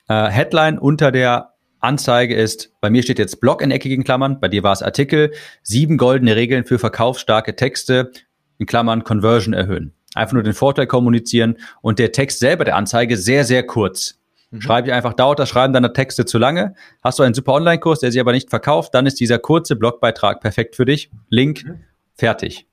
Äh, 0.09 0.29
Headline 0.29 0.79
unter 0.79 1.11
der 1.11 1.56
Anzeige 1.87 2.35
ist, 2.35 2.71
bei 2.81 2.89
mir 2.89 3.01
steht 3.01 3.17
jetzt 3.17 3.41
Blog 3.41 3.61
in 3.61 3.71
eckigen 3.71 4.03
Klammern, 4.03 4.39
bei 4.39 4.47
dir 4.47 4.61
war 4.61 4.73
es 4.73 4.83
Artikel, 4.83 5.31
sieben 5.63 5.97
goldene 5.97 6.35
Regeln 6.35 6.65
für 6.65 6.77
verkaufsstarke 6.77 7.55
Texte, 7.55 8.11
in 8.57 8.65
Klammern 8.65 9.03
Conversion 9.03 9.53
erhöhen. 9.53 9.93
Einfach 10.13 10.33
nur 10.33 10.43
den 10.43 10.53
Vorteil 10.53 10.87
kommunizieren 10.87 11.57
und 11.81 11.99
der 11.99 12.11
Text 12.11 12.39
selber 12.39 12.65
der 12.65 12.75
Anzeige 12.75 13.17
sehr, 13.17 13.45
sehr 13.45 13.63
kurz. 13.63 14.19
Mhm. 14.51 14.61
Schreibe 14.61 14.87
ich 14.87 14.93
einfach, 14.93 15.13
dauert 15.13 15.39
das 15.39 15.49
Schreiben 15.49 15.73
deiner 15.73 15.93
Texte 15.93 16.25
zu 16.25 16.37
lange? 16.37 16.75
Hast 17.03 17.19
du 17.19 17.23
einen 17.23 17.33
super 17.33 17.53
Online-Kurs, 17.53 17.99
der 17.99 18.11
sich 18.11 18.19
aber 18.19 18.31
nicht 18.31 18.49
verkauft, 18.49 18.93
dann 18.93 19.05
ist 19.05 19.19
dieser 19.19 19.39
kurze 19.39 19.75
Blogbeitrag 19.75 20.41
perfekt 20.41 20.75
für 20.75 20.85
dich. 20.85 21.09
Link, 21.29 21.65
mhm. 21.65 21.79
fertig. 22.15 22.67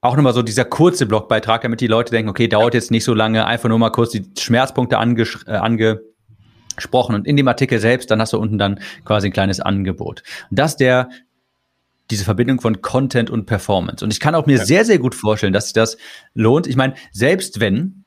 Auch 0.00 0.16
nochmal 0.16 0.34
so 0.34 0.42
dieser 0.42 0.64
kurze 0.64 1.06
Blogbeitrag, 1.06 1.62
damit 1.62 1.80
die 1.80 1.86
Leute 1.86 2.10
denken, 2.10 2.28
okay, 2.28 2.46
dauert 2.46 2.74
jetzt 2.74 2.90
nicht 2.90 3.04
so 3.04 3.14
lange, 3.14 3.46
einfach 3.46 3.68
nur 3.68 3.78
mal 3.78 3.90
kurz 3.90 4.10
die 4.10 4.24
Schmerzpunkte 4.38 4.98
anges 4.98 5.44
äh, 5.46 5.52
angesprochen 6.76 7.14
und 7.14 7.26
in 7.26 7.36
dem 7.36 7.48
Artikel 7.48 7.80
selbst, 7.80 8.10
dann 8.10 8.20
hast 8.20 8.32
du 8.32 8.38
unten 8.38 8.58
dann 8.58 8.80
quasi 9.04 9.28
ein 9.28 9.32
kleines 9.32 9.60
Angebot. 9.60 10.22
Und 10.50 10.58
das 10.58 10.76
der 10.76 11.08
diese 12.10 12.24
Verbindung 12.24 12.60
von 12.60 12.82
Content 12.82 13.30
und 13.30 13.46
Performance. 13.46 14.04
Und 14.04 14.12
ich 14.12 14.20
kann 14.20 14.36
auch 14.36 14.46
mir 14.46 14.58
ja. 14.58 14.64
sehr, 14.64 14.84
sehr 14.84 15.00
gut 15.00 15.12
vorstellen, 15.16 15.52
dass 15.52 15.64
sich 15.64 15.72
das 15.72 15.96
lohnt. 16.34 16.68
Ich 16.68 16.76
meine, 16.76 16.94
selbst 17.10 17.58
wenn 17.58 18.04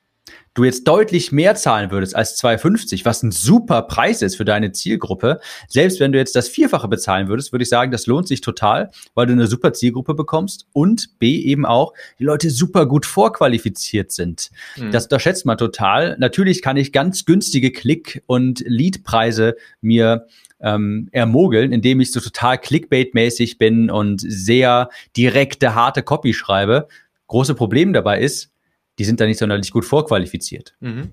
du 0.54 0.64
jetzt 0.64 0.88
deutlich 0.88 1.32
mehr 1.32 1.56
zahlen 1.56 1.92
würdest 1.92 2.16
als 2.16 2.42
2,50, 2.42 3.06
was 3.06 3.24
ein 3.24 3.32
super 3.32 3.84
Preis 3.84 4.22
ist 4.22 4.36
für 4.36 4.46
deine 4.46 4.72
Zielgruppe, 4.72 5.40
selbst 5.68 6.00
wenn 6.00 6.12
du 6.12 6.18
jetzt 6.18 6.36
das 6.36 6.50
Vierfache 6.50 6.88
bezahlen 6.88 7.28
würdest, 7.28 7.52
würde 7.52 7.64
ich 7.64 7.70
sagen, 7.70 7.92
das 7.92 8.08
lohnt 8.08 8.28
sich 8.28 8.42
total, 8.42 8.92
weil 9.16 9.28
du 9.28 9.34
eine 9.34 9.48
super 9.48 9.74
Zielgruppe 9.74 10.14
bekommst 10.14 10.68
und 10.74 11.20
B 11.20 11.40
eben 11.40 11.66
auch, 11.66 11.94
die 12.20 12.24
Leute 12.24 12.50
super 12.50 12.86
gut 12.86 13.06
vorqualifiziert 13.06 14.12
sind. 14.12 14.50
Mhm. 14.76 14.92
Das, 14.92 15.08
das 15.08 15.22
schätzt 15.22 15.46
man 15.46 15.58
total. 15.58 16.18
Natürlich 16.20 16.62
kann 16.62 16.78
ich 16.78 16.92
ganz 16.92 17.26
günstige 17.26 17.72
Klick- 17.72 18.24
und 18.26 18.64
Leadpreise 18.66 19.56
mir 19.82 20.28
ähm, 20.62 21.08
ermogeln, 21.12 21.72
indem 21.72 22.02
ich 22.02 22.12
so 22.12 22.20
total 22.20 22.58
Clickbait-mäßig 22.58 23.58
bin 23.58 23.90
und 23.90 24.22
sehr 24.22 24.90
direkte, 25.16 25.76
harte 25.76 26.04
Copy 26.04 26.34
schreibe. 26.34 26.88
Große 27.28 27.56
Problem 27.56 27.94
dabei 27.94 28.20
ist, 28.20 28.52
die 29.00 29.06
sind 29.06 29.20
da 29.20 29.26
nicht 29.26 29.40
sonderlich 29.40 29.72
gut 29.72 29.86
vorqualifiziert. 29.86 30.76
Mhm. 30.82 31.10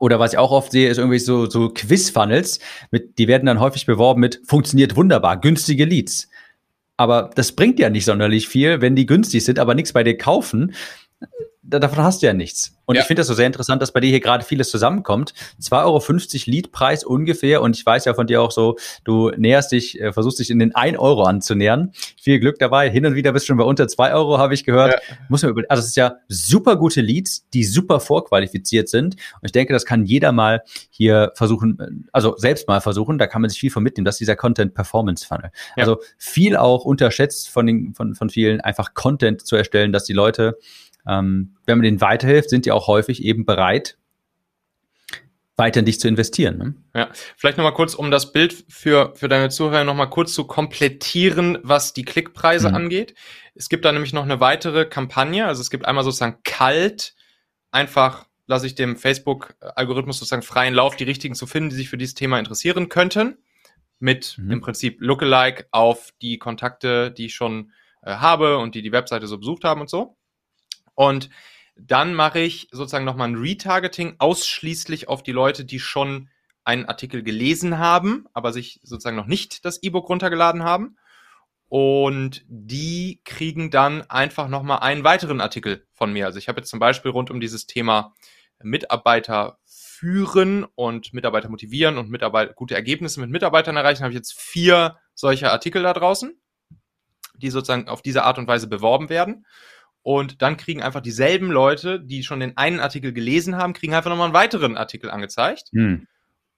Oder 0.00 0.18
was 0.18 0.32
ich 0.32 0.38
auch 0.38 0.50
oft 0.50 0.72
sehe, 0.72 0.88
ist 0.88 0.98
irgendwie 0.98 1.18
so, 1.18 1.48
so 1.48 1.68
Quiz-Funnels, 1.68 2.60
mit, 2.90 3.18
die 3.18 3.28
werden 3.28 3.46
dann 3.46 3.60
häufig 3.60 3.86
beworben 3.86 4.20
mit 4.20 4.40
funktioniert 4.44 4.96
wunderbar, 4.96 5.40
günstige 5.40 5.84
Leads. 5.84 6.28
Aber 6.96 7.30
das 7.34 7.52
bringt 7.52 7.78
ja 7.78 7.90
nicht 7.90 8.04
sonderlich 8.04 8.48
viel, 8.48 8.80
wenn 8.80 8.96
die 8.96 9.06
günstig 9.06 9.44
sind, 9.44 9.58
aber 9.58 9.74
nichts 9.74 9.92
bei 9.92 10.04
dir 10.04 10.16
kaufen 10.16 10.74
davon 11.66 12.04
hast 12.04 12.22
du 12.22 12.26
ja 12.26 12.32
nichts. 12.32 12.76
Und 12.86 12.96
ja. 12.96 13.00
ich 13.00 13.06
finde 13.06 13.20
das 13.20 13.28
so 13.28 13.34
sehr 13.34 13.46
interessant, 13.46 13.80
dass 13.80 13.92
bei 13.92 14.00
dir 14.00 14.10
hier 14.10 14.20
gerade 14.20 14.44
vieles 14.44 14.70
zusammenkommt. 14.70 15.32
2,50 15.60 15.72
Euro 15.84 16.02
Leadpreis 16.46 17.04
ungefähr. 17.04 17.62
Und 17.62 17.76
ich 17.76 17.84
weiß 17.84 18.04
ja 18.04 18.14
von 18.14 18.26
dir 18.26 18.42
auch 18.42 18.50
so, 18.50 18.76
du 19.04 19.30
näherst 19.36 19.72
dich, 19.72 20.00
äh, 20.00 20.12
versuchst 20.12 20.38
dich 20.38 20.50
in 20.50 20.58
den 20.58 20.74
1 20.74 20.98
Euro 20.98 21.24
anzunähern. 21.24 21.92
Viel 22.20 22.40
Glück 22.40 22.58
dabei. 22.58 22.90
Hin 22.90 23.06
und 23.06 23.14
wieder 23.14 23.32
bist 23.32 23.44
du 23.44 23.48
schon 23.48 23.56
bei 23.56 23.64
unter 23.64 23.88
2 23.88 24.12
Euro, 24.12 24.38
habe 24.38 24.52
ich 24.52 24.64
gehört. 24.64 24.92
Ja. 24.92 25.16
Muss 25.28 25.42
man 25.42 25.52
über 25.52 25.62
also 25.68 25.80
es 25.80 25.88
ist 25.88 25.96
ja 25.96 26.16
super 26.28 26.76
gute 26.76 27.00
Leads, 27.00 27.48
die 27.54 27.64
super 27.64 28.00
vorqualifiziert 28.00 28.88
sind. 28.88 29.14
Und 29.14 29.44
ich 29.44 29.52
denke, 29.52 29.72
das 29.72 29.86
kann 29.86 30.04
jeder 30.04 30.32
mal 30.32 30.62
hier 30.90 31.32
versuchen, 31.34 32.08
also 32.12 32.36
selbst 32.36 32.68
mal 32.68 32.80
versuchen. 32.80 33.16
Da 33.16 33.26
kann 33.26 33.40
man 33.40 33.48
sich 33.48 33.60
viel 33.60 33.70
von 33.70 33.82
mitnehmen. 33.82 34.04
Das 34.04 34.16
ist 34.16 34.20
dieser 34.20 34.36
Content 34.36 34.74
Performance 34.74 35.26
Funnel. 35.26 35.50
Ja. 35.76 35.84
Also 35.84 36.00
viel 36.18 36.56
auch 36.56 36.84
unterschätzt 36.84 37.48
von 37.48 37.66
den, 37.66 37.94
von, 37.94 38.14
von 38.14 38.28
vielen, 38.28 38.60
einfach 38.60 38.92
Content 38.92 39.46
zu 39.46 39.56
erstellen, 39.56 39.92
dass 39.92 40.04
die 40.04 40.12
Leute 40.12 40.58
ähm, 41.08 41.56
wenn 41.66 41.78
man 41.78 41.84
denen 41.84 42.00
weiterhilft, 42.00 42.50
sind 42.50 42.66
die 42.66 42.72
auch 42.72 42.86
häufig 42.86 43.22
eben 43.22 43.44
bereit, 43.44 43.98
weiter 45.56 45.80
in 45.80 45.86
dich 45.86 46.00
zu 46.00 46.08
investieren. 46.08 46.58
Ne? 46.58 46.74
Ja, 46.94 47.08
vielleicht 47.36 47.58
nochmal 47.58 47.74
kurz, 47.74 47.94
um 47.94 48.10
das 48.10 48.32
Bild 48.32 48.64
für, 48.68 49.12
für 49.14 49.28
deine 49.28 49.50
Zuhörer 49.50 49.84
nochmal 49.84 50.10
kurz 50.10 50.34
zu 50.34 50.44
komplettieren, 50.46 51.58
was 51.62 51.92
die 51.92 52.04
Klickpreise 52.04 52.70
mhm. 52.70 52.74
angeht. 52.74 53.14
Es 53.54 53.68
gibt 53.68 53.84
da 53.84 53.92
nämlich 53.92 54.12
noch 54.12 54.24
eine 54.24 54.40
weitere 54.40 54.84
Kampagne, 54.84 55.46
also 55.46 55.60
es 55.60 55.70
gibt 55.70 55.84
einmal 55.84 56.04
sozusagen 56.04 56.38
kalt, 56.42 57.14
einfach 57.70 58.26
lasse 58.46 58.66
ich 58.66 58.74
dem 58.74 58.96
Facebook-Algorithmus 58.96 60.18
sozusagen 60.18 60.42
freien 60.42 60.74
Lauf, 60.74 60.96
die 60.96 61.04
richtigen 61.04 61.34
zu 61.34 61.46
finden, 61.46 61.70
die 61.70 61.76
sich 61.76 61.88
für 61.88 61.96
dieses 61.96 62.14
Thema 62.14 62.38
interessieren 62.38 62.88
könnten, 62.88 63.38
mit 64.00 64.36
mhm. 64.38 64.50
im 64.50 64.60
Prinzip 64.60 65.00
Lookalike 65.00 65.66
auf 65.70 66.10
die 66.20 66.38
Kontakte, 66.38 67.10
die 67.10 67.26
ich 67.26 67.34
schon 67.34 67.72
äh, 68.02 68.16
habe 68.16 68.58
und 68.58 68.74
die 68.74 68.82
die 68.82 68.92
Webseite 68.92 69.26
so 69.26 69.38
besucht 69.38 69.64
haben 69.64 69.80
und 69.80 69.88
so. 69.88 70.16
Und 70.94 71.30
dann 71.76 72.14
mache 72.14 72.40
ich 72.40 72.68
sozusagen 72.70 73.04
nochmal 73.04 73.28
ein 73.28 73.36
Retargeting 73.36 74.16
ausschließlich 74.18 75.08
auf 75.08 75.22
die 75.22 75.32
Leute, 75.32 75.64
die 75.64 75.80
schon 75.80 76.28
einen 76.64 76.86
Artikel 76.86 77.22
gelesen 77.22 77.78
haben, 77.78 78.26
aber 78.32 78.52
sich 78.52 78.80
sozusagen 78.82 79.16
noch 79.16 79.26
nicht 79.26 79.64
das 79.64 79.82
E-Book 79.82 80.08
runtergeladen 80.08 80.62
haben. 80.62 80.96
Und 81.68 82.44
die 82.46 83.20
kriegen 83.24 83.70
dann 83.70 84.02
einfach 84.02 84.48
nochmal 84.48 84.78
einen 84.78 85.02
weiteren 85.02 85.40
Artikel 85.40 85.86
von 85.92 86.12
mir. 86.12 86.26
Also 86.26 86.38
ich 86.38 86.48
habe 86.48 86.60
jetzt 86.60 86.70
zum 86.70 86.78
Beispiel 86.78 87.10
rund 87.10 87.30
um 87.30 87.40
dieses 87.40 87.66
Thema 87.66 88.14
Mitarbeiter 88.62 89.58
führen 89.64 90.64
und 90.74 91.12
Mitarbeiter 91.12 91.48
motivieren 91.48 91.98
und 91.98 92.10
Mitarbeiter, 92.10 92.52
gute 92.54 92.74
Ergebnisse 92.74 93.20
mit 93.20 93.30
Mitarbeitern 93.30 93.76
erreichen, 93.76 94.02
habe 94.02 94.12
ich 94.12 94.18
jetzt 94.18 94.38
vier 94.38 94.98
solcher 95.14 95.52
Artikel 95.52 95.82
da 95.82 95.92
draußen, 95.92 96.38
die 97.36 97.50
sozusagen 97.50 97.88
auf 97.88 98.02
diese 98.02 98.24
Art 98.24 98.38
und 98.38 98.46
Weise 98.46 98.68
beworben 98.68 99.08
werden. 99.08 99.46
Und 100.04 100.42
dann 100.42 100.58
kriegen 100.58 100.82
einfach 100.82 101.00
dieselben 101.00 101.50
Leute, 101.50 101.98
die 101.98 102.22
schon 102.24 102.40
den 102.40 102.58
einen 102.58 102.78
Artikel 102.78 103.14
gelesen 103.14 103.56
haben, 103.56 103.72
kriegen 103.72 103.94
einfach 103.94 104.10
nochmal 104.10 104.26
einen 104.26 104.34
weiteren 104.34 104.76
Artikel 104.76 105.10
angezeigt. 105.10 105.70
Hm. 105.72 106.06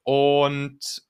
Und 0.03 1.03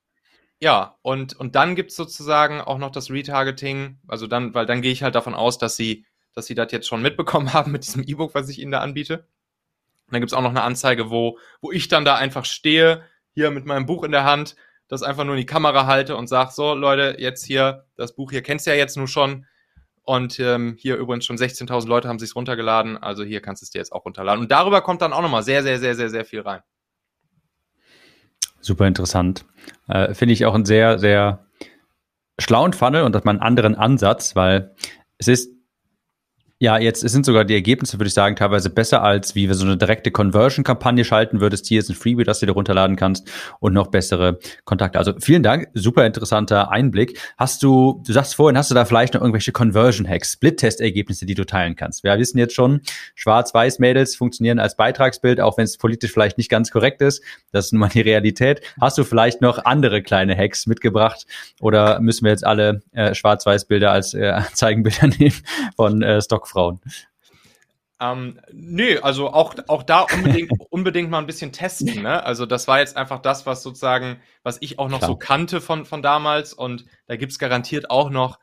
ja, 0.60 0.98
und, 1.00 1.34
und 1.34 1.54
dann 1.54 1.76
gibt's 1.76 1.96
sozusagen 1.96 2.60
auch 2.60 2.76
noch 2.76 2.90
das 2.90 3.10
Retargeting. 3.10 3.98
Also 4.06 4.26
dann, 4.26 4.52
weil 4.52 4.66
dann 4.66 4.82
gehe 4.82 4.92
ich 4.92 5.02
halt 5.02 5.14
davon 5.14 5.34
aus, 5.34 5.56
dass 5.56 5.76
sie, 5.76 6.04
dass 6.34 6.44
sie 6.44 6.54
das 6.54 6.72
jetzt 6.72 6.86
schon 6.86 7.00
mitbekommen 7.00 7.52
haben 7.54 7.72
mit 7.72 7.86
diesem 7.86 8.02
E-Book, 8.02 8.34
was 8.34 8.50
ich 8.50 8.60
ihnen 8.60 8.72
da 8.72 8.80
anbiete. 8.80 9.26
Und 10.06 10.12
dann 10.12 10.20
gibt's 10.20 10.34
auch 10.34 10.42
noch 10.42 10.50
eine 10.50 10.62
Anzeige, 10.62 11.08
wo, 11.08 11.38
wo 11.62 11.72
ich 11.72 11.88
dann 11.88 12.04
da 12.04 12.16
einfach 12.16 12.44
stehe, 12.44 13.02
hier 13.32 13.50
mit 13.50 13.64
meinem 13.64 13.86
Buch 13.86 14.04
in 14.04 14.12
der 14.12 14.24
Hand, 14.24 14.56
das 14.88 15.02
einfach 15.02 15.24
nur 15.24 15.36
in 15.36 15.40
die 15.40 15.46
Kamera 15.46 15.86
halte 15.86 16.16
und 16.16 16.26
sag, 16.26 16.50
so 16.50 16.74
Leute, 16.74 17.16
jetzt 17.18 17.46
hier, 17.46 17.86
das 17.96 18.14
Buch 18.14 18.30
hier 18.30 18.42
kennst 18.42 18.66
du 18.66 18.70
ja 18.72 18.76
jetzt 18.76 18.98
nur 18.98 19.08
schon, 19.08 19.46
und 20.06 20.38
ähm, 20.38 20.76
hier 20.78 20.96
übrigens 20.96 21.26
schon 21.26 21.36
16.000 21.36 21.88
Leute 21.88 22.08
haben 22.08 22.20
sich 22.20 22.36
runtergeladen. 22.36 22.96
Also 22.96 23.24
hier 23.24 23.42
kannst 23.42 23.60
du 23.60 23.64
es 23.64 23.70
dir 23.70 23.78
jetzt 23.78 23.92
auch 23.92 24.04
runterladen. 24.04 24.40
Und 24.40 24.52
darüber 24.52 24.80
kommt 24.80 25.02
dann 25.02 25.12
auch 25.12 25.20
nochmal 25.20 25.42
sehr, 25.42 25.64
sehr, 25.64 25.80
sehr, 25.80 25.96
sehr, 25.96 26.10
sehr 26.10 26.24
viel 26.24 26.42
rein. 26.42 26.60
Super 28.60 28.86
interessant. 28.86 29.44
Äh, 29.88 30.14
Finde 30.14 30.32
ich 30.32 30.46
auch 30.46 30.54
einen 30.54 30.64
sehr, 30.64 31.00
sehr 31.00 31.46
schlauen 32.38 32.72
Funnel 32.72 33.02
und 33.02 33.16
dass 33.16 33.24
man 33.24 33.36
einen 33.36 33.46
anderen 33.46 33.74
Ansatz, 33.74 34.36
weil 34.36 34.76
es 35.18 35.26
ist 35.26 35.55
ja, 36.58 36.78
jetzt 36.78 37.00
sind 37.00 37.26
sogar 37.26 37.44
die 37.44 37.52
Ergebnisse, 37.52 37.98
würde 37.98 38.08
ich 38.08 38.14
sagen, 38.14 38.34
teilweise 38.34 38.70
besser, 38.70 39.02
als 39.02 39.34
wie 39.34 39.46
wir 39.46 39.54
so 39.54 39.66
eine 39.66 39.76
direkte 39.76 40.10
Conversion-Kampagne 40.10 41.04
schalten 41.04 41.40
würdest. 41.40 41.66
Hier 41.66 41.80
ist 41.80 41.90
ein 41.90 41.94
Freebie, 41.94 42.24
das 42.24 42.40
du 42.40 42.46
dir 42.46 42.52
runterladen 42.52 42.96
kannst 42.96 43.30
und 43.60 43.74
noch 43.74 43.88
bessere 43.88 44.38
Kontakte. 44.64 44.98
Also 44.98 45.12
vielen 45.20 45.42
Dank, 45.42 45.68
super 45.74 46.06
interessanter 46.06 46.70
Einblick. 46.70 47.20
Hast 47.36 47.62
du, 47.62 48.02
du 48.06 48.12
sagst 48.14 48.36
vorhin, 48.36 48.56
hast 48.56 48.70
du 48.70 48.74
da 48.74 48.86
vielleicht 48.86 49.12
noch 49.12 49.20
irgendwelche 49.20 49.52
Conversion-Hacks, 49.52 50.32
Split-Test-Ergebnisse, 50.32 51.26
die 51.26 51.34
du 51.34 51.44
teilen 51.44 51.76
kannst? 51.76 52.04
Wir 52.04 52.18
wissen 52.18 52.38
jetzt 52.38 52.54
schon, 52.54 52.80
Schwarz-Weiß-Mädels 53.16 54.16
funktionieren 54.16 54.58
als 54.58 54.76
Beitragsbild, 54.76 55.42
auch 55.42 55.58
wenn 55.58 55.64
es 55.64 55.76
politisch 55.76 56.12
vielleicht 56.12 56.38
nicht 56.38 56.48
ganz 56.48 56.70
korrekt 56.70 57.02
ist. 57.02 57.22
Das 57.52 57.66
ist 57.66 57.72
nun 57.72 57.80
mal 57.80 57.90
die 57.90 58.00
Realität. 58.00 58.62
Hast 58.80 58.96
du 58.96 59.04
vielleicht 59.04 59.42
noch 59.42 59.62
andere 59.66 60.00
kleine 60.00 60.34
Hacks 60.34 60.66
mitgebracht 60.66 61.26
oder 61.60 62.00
müssen 62.00 62.24
wir 62.24 62.30
jetzt 62.30 62.46
alle 62.46 62.80
äh, 62.92 63.14
Schwarz-Weiß-Bilder 63.14 63.90
als 63.90 64.14
äh, 64.14 64.28
Anzeigenbilder 64.30 65.08
nehmen 65.08 65.36
von 65.76 66.00
äh, 66.00 66.22
Stock 66.22 66.45
Frauen. 66.46 66.80
Ähm, 67.98 68.40
nö, 68.52 68.98
also 69.00 69.32
auch, 69.32 69.54
auch 69.68 69.82
da 69.82 70.00
unbedingt, 70.00 70.50
unbedingt 70.70 71.10
mal 71.10 71.18
ein 71.18 71.26
bisschen 71.26 71.52
testen. 71.52 72.02
Ne? 72.02 72.22
Also 72.24 72.44
das 72.44 72.68
war 72.68 72.80
jetzt 72.80 72.96
einfach 72.96 73.20
das, 73.20 73.46
was 73.46 73.62
sozusagen, 73.62 74.20
was 74.42 74.58
ich 74.60 74.78
auch 74.78 74.88
noch 74.88 74.98
Klar. 74.98 75.10
so 75.10 75.16
kannte 75.16 75.60
von, 75.60 75.86
von 75.86 76.02
damals 76.02 76.52
und 76.52 76.84
da 77.06 77.16
gibt 77.16 77.32
es 77.32 77.38
garantiert 77.38 77.90
auch 77.90 78.10
noch 78.10 78.38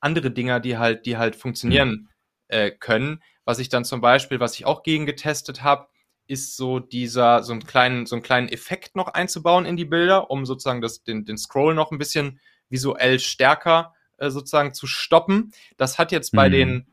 andere 0.00 0.30
Dinger, 0.30 0.60
die 0.60 0.76
halt, 0.76 1.06
die 1.06 1.16
halt 1.16 1.36
funktionieren 1.36 1.90
mhm. 1.90 2.08
äh, 2.48 2.70
können. 2.70 3.22
Was 3.44 3.60
ich 3.60 3.68
dann 3.68 3.84
zum 3.84 4.00
Beispiel, 4.00 4.40
was 4.40 4.54
ich 4.54 4.66
auch 4.66 4.82
gegen 4.82 5.06
getestet 5.06 5.62
habe, 5.62 5.86
ist 6.26 6.56
so 6.56 6.80
dieser, 6.80 7.44
so 7.44 7.52
einen 7.52 7.64
kleinen, 7.64 8.06
so 8.06 8.16
einen 8.16 8.24
kleinen 8.24 8.48
Effekt 8.48 8.96
noch 8.96 9.08
einzubauen 9.08 9.64
in 9.64 9.76
die 9.76 9.84
Bilder, 9.84 10.30
um 10.30 10.44
sozusagen 10.44 10.80
das, 10.80 11.04
den, 11.04 11.24
den 11.24 11.38
Scroll 11.38 11.74
noch 11.74 11.92
ein 11.92 11.98
bisschen 11.98 12.40
visuell 12.68 13.20
stärker 13.20 13.94
äh, 14.18 14.30
sozusagen 14.30 14.74
zu 14.74 14.88
stoppen. 14.88 15.52
Das 15.76 15.98
hat 15.98 16.10
jetzt 16.10 16.32
bei 16.32 16.48
mhm. 16.48 16.52
den 16.52 16.86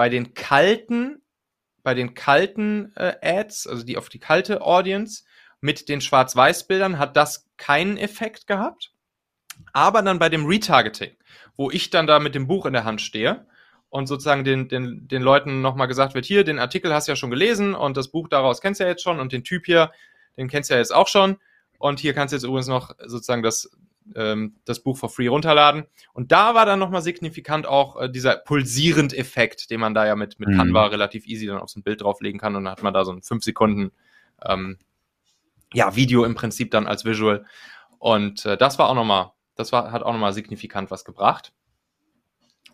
bei 0.00 0.08
den 0.08 0.32
kalten, 0.32 1.20
bei 1.82 1.92
den 1.92 2.14
kalten 2.14 2.90
äh, 2.96 3.16
Ads, 3.20 3.66
also 3.66 3.84
die 3.84 3.98
auf 3.98 4.08
die 4.08 4.18
kalte 4.18 4.62
Audience, 4.62 5.24
mit 5.60 5.90
den 5.90 6.00
Schwarz-Weiß-Bildern 6.00 6.98
hat 6.98 7.18
das 7.18 7.50
keinen 7.58 7.98
Effekt 7.98 8.46
gehabt. 8.46 8.94
Aber 9.74 10.00
dann 10.00 10.18
bei 10.18 10.30
dem 10.30 10.46
Retargeting, 10.46 11.14
wo 11.54 11.70
ich 11.70 11.90
dann 11.90 12.06
da 12.06 12.18
mit 12.18 12.34
dem 12.34 12.46
Buch 12.46 12.64
in 12.64 12.72
der 12.72 12.84
Hand 12.84 13.02
stehe 13.02 13.46
und 13.90 14.06
sozusagen 14.06 14.42
den, 14.42 14.68
den, 14.68 15.06
den 15.06 15.20
Leuten 15.20 15.60
nochmal 15.60 15.86
gesagt 15.86 16.14
wird, 16.14 16.24
hier, 16.24 16.44
den 16.44 16.58
Artikel 16.58 16.94
hast 16.94 17.06
du 17.06 17.12
ja 17.12 17.16
schon 17.16 17.28
gelesen 17.30 17.74
und 17.74 17.98
das 17.98 18.08
Buch 18.08 18.26
daraus 18.26 18.62
kennst 18.62 18.80
du 18.80 18.84
ja 18.84 18.88
jetzt 18.88 19.02
schon 19.02 19.20
und 19.20 19.34
den 19.34 19.44
Typ 19.44 19.66
hier, 19.66 19.92
den 20.38 20.48
kennst 20.48 20.70
du 20.70 20.74
ja 20.76 20.80
jetzt 20.80 20.94
auch 20.94 21.08
schon. 21.08 21.36
Und 21.78 22.00
hier 22.00 22.14
kannst 22.14 22.32
du 22.32 22.36
jetzt 22.36 22.44
übrigens 22.44 22.68
noch 22.68 22.94
sozusagen 23.04 23.42
das, 23.42 23.70
ähm, 24.14 24.56
das 24.64 24.82
Buch 24.82 24.96
for 24.96 25.08
free 25.08 25.28
runterladen. 25.28 25.84
Und 26.12 26.32
da 26.32 26.54
war 26.54 26.66
dann 26.66 26.78
nochmal 26.78 27.02
signifikant 27.02 27.66
auch 27.66 28.00
äh, 28.00 28.10
dieser 28.10 28.36
pulsierend 28.36 29.12
Effekt, 29.12 29.70
den 29.70 29.80
man 29.80 29.94
da 29.94 30.06
ja 30.06 30.16
mit, 30.16 30.38
mit 30.40 30.48
mhm. 30.48 30.56
Canva 30.56 30.86
relativ 30.86 31.26
easy 31.26 31.46
dann 31.46 31.58
auf 31.58 31.70
so 31.70 31.80
ein 31.80 31.82
Bild 31.82 32.02
drauflegen 32.02 32.40
kann. 32.40 32.56
Und 32.56 32.64
dann 32.64 32.72
hat 32.72 32.82
man 32.82 32.94
da 32.94 33.04
so 33.04 33.12
ein 33.12 33.22
5 33.22 33.44
Sekunden 33.44 33.92
ähm, 34.44 34.78
ja, 35.72 35.94
Video 35.96 36.24
im 36.24 36.34
Prinzip 36.34 36.70
dann 36.70 36.86
als 36.86 37.04
Visual. 37.04 37.44
Und 37.98 38.44
äh, 38.46 38.56
das 38.56 38.78
war 38.78 38.88
auch 38.88 38.94
nochmal, 38.94 39.32
das 39.54 39.72
war, 39.72 39.92
hat 39.92 40.02
auch 40.02 40.12
nochmal 40.12 40.32
signifikant 40.32 40.90
was 40.90 41.04
gebracht. 41.04 41.52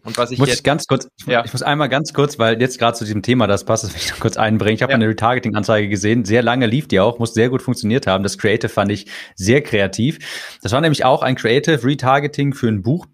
Und 0.06 0.16
was 0.16 0.30
ich 0.30 0.38
muss 0.38 0.48
jetzt, 0.48 0.58
ich 0.58 0.64
ganz 0.64 0.86
kurz, 0.86 1.08
ja. 1.26 1.44
ich 1.44 1.52
muss 1.52 1.62
einmal 1.62 1.88
ganz 1.88 2.12
kurz, 2.12 2.38
weil 2.38 2.60
jetzt 2.60 2.78
gerade 2.78 2.96
zu 2.96 3.04
diesem 3.04 3.22
Thema 3.22 3.46
das 3.46 3.64
passt, 3.64 3.84
das 3.84 3.92
will 3.92 4.00
ich 4.00 4.10
noch 4.10 4.20
kurz 4.20 4.36
einbringen. 4.36 4.76
Ich 4.76 4.82
habe 4.82 4.92
ja. 4.92 4.96
eine 4.96 5.08
Retargeting-Anzeige 5.08 5.88
gesehen, 5.88 6.24
sehr 6.24 6.42
lange 6.42 6.66
lief 6.66 6.86
die 6.86 7.00
auch, 7.00 7.18
muss 7.18 7.34
sehr 7.34 7.48
gut 7.48 7.60
funktioniert 7.60 8.06
haben. 8.06 8.22
Das 8.22 8.38
Creative 8.38 8.68
fand 8.68 8.92
ich 8.92 9.06
sehr 9.34 9.62
kreativ. 9.62 10.18
Das 10.62 10.72
war 10.72 10.80
nämlich 10.80 11.04
auch 11.04 11.22
ein 11.22 11.34
Creative 11.34 11.82
Retargeting 11.84 12.54
für 12.54 12.68
ein 12.68 12.82
Buch. 12.82 13.06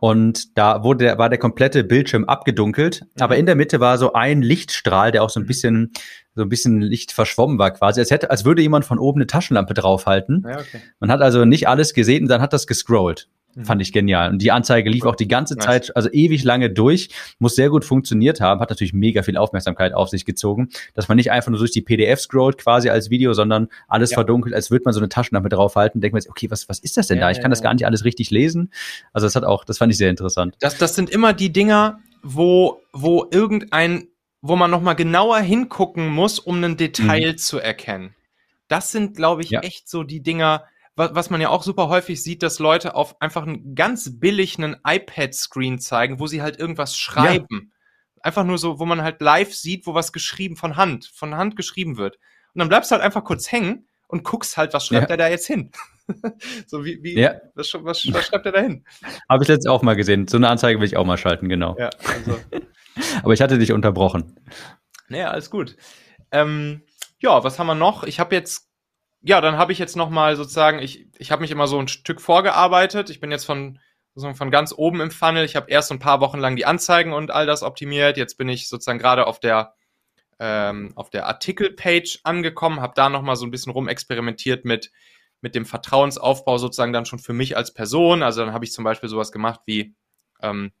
Und 0.00 0.58
da 0.58 0.82
wurde, 0.82 1.16
war 1.16 1.28
der 1.28 1.38
komplette 1.38 1.84
Bildschirm 1.84 2.24
abgedunkelt, 2.24 3.02
mhm. 3.02 3.22
aber 3.22 3.36
in 3.36 3.46
der 3.46 3.54
Mitte 3.54 3.80
war 3.80 3.96
so 3.96 4.12
ein 4.12 4.42
Lichtstrahl, 4.42 5.12
der 5.12 5.22
auch 5.22 5.30
so 5.30 5.40
ein 5.40 5.46
bisschen, 5.46 5.92
so 6.34 6.42
ein 6.42 6.48
bisschen 6.48 6.80
Licht 6.80 7.12
verschwommen 7.12 7.58
war 7.58 7.70
quasi. 7.70 8.00
Als 8.00 8.10
hätte, 8.10 8.30
als 8.30 8.44
würde 8.44 8.62
jemand 8.62 8.84
von 8.84 8.98
oben 8.98 9.20
eine 9.20 9.28
Taschenlampe 9.28 9.74
draufhalten. 9.74 10.44
Ja, 10.46 10.58
okay. 10.58 10.80
Man 10.98 11.10
hat 11.10 11.20
also 11.20 11.44
nicht 11.44 11.68
alles 11.68 11.94
gesehen 11.94 12.24
und 12.24 12.28
dann 12.28 12.42
hat 12.42 12.52
das 12.52 12.66
gescrollt. 12.66 13.28
Mhm. 13.54 13.64
Fand 13.64 13.82
ich 13.82 13.92
genial. 13.92 14.30
Und 14.30 14.40
die 14.40 14.50
Anzeige 14.50 14.88
lief 14.88 15.04
auch 15.04 15.16
die 15.16 15.28
ganze 15.28 15.54
nice. 15.54 15.64
Zeit, 15.64 15.96
also 15.96 16.10
ewig 16.10 16.44
lange 16.44 16.70
durch, 16.70 17.10
muss 17.38 17.54
sehr 17.54 17.68
gut 17.68 17.84
funktioniert 17.84 18.40
haben, 18.40 18.60
hat 18.60 18.70
natürlich 18.70 18.92
mega 18.92 19.22
viel 19.22 19.36
Aufmerksamkeit 19.36 19.92
auf 19.94 20.08
sich 20.08 20.24
gezogen, 20.24 20.70
dass 20.94 21.08
man 21.08 21.16
nicht 21.16 21.30
einfach 21.30 21.50
nur 21.50 21.58
durch 21.58 21.70
die 21.70 21.82
PDF 21.82 22.20
scrollt 22.20 22.58
quasi 22.58 22.88
als 22.88 23.10
Video, 23.10 23.34
sondern 23.34 23.68
alles 23.88 24.10
ja. 24.10 24.16
verdunkelt, 24.16 24.54
als 24.54 24.70
würde 24.70 24.84
man 24.84 24.94
so 24.94 25.00
eine 25.00 25.08
Taschenlampe 25.08 25.48
draufhalten, 25.48 26.00
denkt 26.00 26.14
man 26.14 26.20
sich, 26.22 26.30
okay, 26.30 26.50
was, 26.50 26.68
was 26.68 26.78
ist 26.78 26.96
das 26.96 27.08
denn 27.08 27.18
ja, 27.18 27.24
da? 27.24 27.30
Ich 27.30 27.38
kann 27.38 27.44
ja, 27.44 27.50
das 27.50 27.62
gar 27.62 27.74
nicht 27.74 27.86
alles 27.86 28.04
richtig 28.04 28.30
lesen. 28.30 28.72
Also 29.12 29.26
das 29.26 29.36
hat 29.36 29.44
auch, 29.44 29.64
das 29.64 29.78
fand 29.78 29.92
ich 29.92 29.98
sehr 29.98 30.10
interessant. 30.10 30.56
Das, 30.60 30.78
das 30.78 30.94
sind 30.94 31.10
immer 31.10 31.32
die 31.32 31.52
Dinger, 31.52 32.00
wo, 32.22 32.80
wo 32.92 33.26
irgendein, 33.30 34.08
wo 34.40 34.56
man 34.56 34.70
nochmal 34.70 34.96
genauer 34.96 35.40
hingucken 35.40 36.08
muss, 36.08 36.38
um 36.38 36.62
ein 36.62 36.76
Detail 36.76 37.32
mhm. 37.32 37.38
zu 37.38 37.58
erkennen. 37.58 38.14
Das 38.68 38.90
sind, 38.90 39.16
glaube 39.16 39.42
ich, 39.42 39.52
echt 39.52 39.88
so 39.88 40.02
die 40.02 40.22
Dinger, 40.22 40.64
was 41.12 41.30
man 41.30 41.40
ja 41.40 41.48
auch 41.48 41.62
super 41.62 41.88
häufig 41.88 42.22
sieht, 42.22 42.42
dass 42.42 42.58
Leute 42.58 42.94
auf 42.94 43.20
einfach 43.20 43.42
einen 43.42 43.74
ganz 43.74 44.20
billigen 44.20 44.76
iPad-Screen 44.86 45.78
zeigen, 45.78 46.20
wo 46.20 46.26
sie 46.26 46.42
halt 46.42 46.58
irgendwas 46.58 46.96
schreiben. 46.96 47.46
Ja. 47.50 48.22
Einfach 48.22 48.44
nur 48.44 48.58
so, 48.58 48.78
wo 48.78 48.84
man 48.84 49.02
halt 49.02 49.20
live 49.20 49.54
sieht, 49.54 49.86
wo 49.86 49.94
was 49.94 50.12
geschrieben 50.12 50.56
von 50.56 50.76
Hand, 50.76 51.10
von 51.12 51.34
Hand 51.34 51.56
geschrieben 51.56 51.96
wird. 51.96 52.16
Und 52.54 52.58
dann 52.60 52.68
bleibst 52.68 52.90
du 52.90 52.94
halt 52.94 53.04
einfach 53.04 53.24
kurz 53.24 53.50
hängen 53.50 53.88
und 54.06 54.24
guckst 54.24 54.56
halt, 54.56 54.74
was 54.74 54.86
schreibt 54.86 55.08
ja. 55.08 55.14
er 55.14 55.16
da 55.16 55.28
jetzt 55.28 55.46
hin? 55.46 55.72
so 56.66 56.84
wie, 56.84 57.02
wie 57.02 57.14
ja. 57.14 57.40
was, 57.54 57.72
was, 57.74 58.06
was, 58.12 58.26
schreibt 58.26 58.46
er 58.46 58.52
da 58.52 58.60
hin? 58.60 58.84
Habe 59.28 59.42
ich 59.42 59.48
letztens 59.48 59.66
auch 59.72 59.82
mal 59.82 59.96
gesehen. 59.96 60.28
So 60.28 60.36
eine 60.36 60.48
Anzeige 60.48 60.78
will 60.78 60.86
ich 60.86 60.96
auch 60.96 61.06
mal 61.06 61.16
schalten, 61.16 61.48
genau. 61.48 61.76
Ja, 61.78 61.90
also. 62.06 62.38
Aber 63.22 63.32
ich 63.32 63.40
hatte 63.40 63.58
dich 63.58 63.72
unterbrochen. 63.72 64.38
Naja, 65.08 65.30
alles 65.30 65.50
gut. 65.50 65.76
Ähm, 66.30 66.82
ja, 67.20 67.42
was 67.42 67.58
haben 67.58 67.66
wir 67.66 67.74
noch? 67.74 68.04
Ich 68.04 68.20
habe 68.20 68.34
jetzt 68.34 68.71
ja, 69.22 69.40
dann 69.40 69.56
habe 69.56 69.72
ich 69.72 69.78
jetzt 69.78 69.96
nochmal 69.96 70.36
sozusagen, 70.36 70.80
ich, 70.80 71.06
ich 71.16 71.30
habe 71.30 71.42
mich 71.42 71.50
immer 71.50 71.68
so 71.68 71.78
ein 71.78 71.88
Stück 71.88 72.20
vorgearbeitet. 72.20 73.08
Ich 73.08 73.20
bin 73.20 73.30
jetzt 73.30 73.44
von, 73.44 73.78
von 74.16 74.50
ganz 74.50 74.74
oben 74.76 75.00
im 75.00 75.12
Funnel. 75.12 75.44
Ich 75.44 75.54
habe 75.54 75.70
erst 75.70 75.92
ein 75.92 76.00
paar 76.00 76.20
Wochen 76.20 76.38
lang 76.38 76.56
die 76.56 76.66
Anzeigen 76.66 77.12
und 77.12 77.30
all 77.30 77.46
das 77.46 77.62
optimiert. 77.62 78.16
Jetzt 78.16 78.36
bin 78.36 78.48
ich 78.48 78.68
sozusagen 78.68 78.98
gerade 78.98 79.26
auf 79.28 79.38
der, 79.38 79.74
ähm, 80.40 80.92
auf 80.96 81.08
der 81.08 81.26
Artikelpage 81.26 82.20
angekommen, 82.24 82.80
habe 82.80 82.94
da 82.96 83.08
nochmal 83.08 83.36
so 83.36 83.46
ein 83.46 83.52
bisschen 83.52 83.72
rumexperimentiert 83.72 84.64
mit, 84.64 84.90
mit 85.40 85.54
dem 85.54 85.66
Vertrauensaufbau 85.66 86.58
sozusagen 86.58 86.92
dann 86.92 87.06
schon 87.06 87.20
für 87.20 87.32
mich 87.32 87.56
als 87.56 87.72
Person. 87.72 88.24
Also 88.24 88.44
dann 88.44 88.52
habe 88.52 88.64
ich 88.64 88.72
zum 88.72 88.84
Beispiel 88.84 89.08
sowas 89.08 89.30
gemacht 89.30 89.60
wie 89.66 89.94
ähm, 90.42 90.72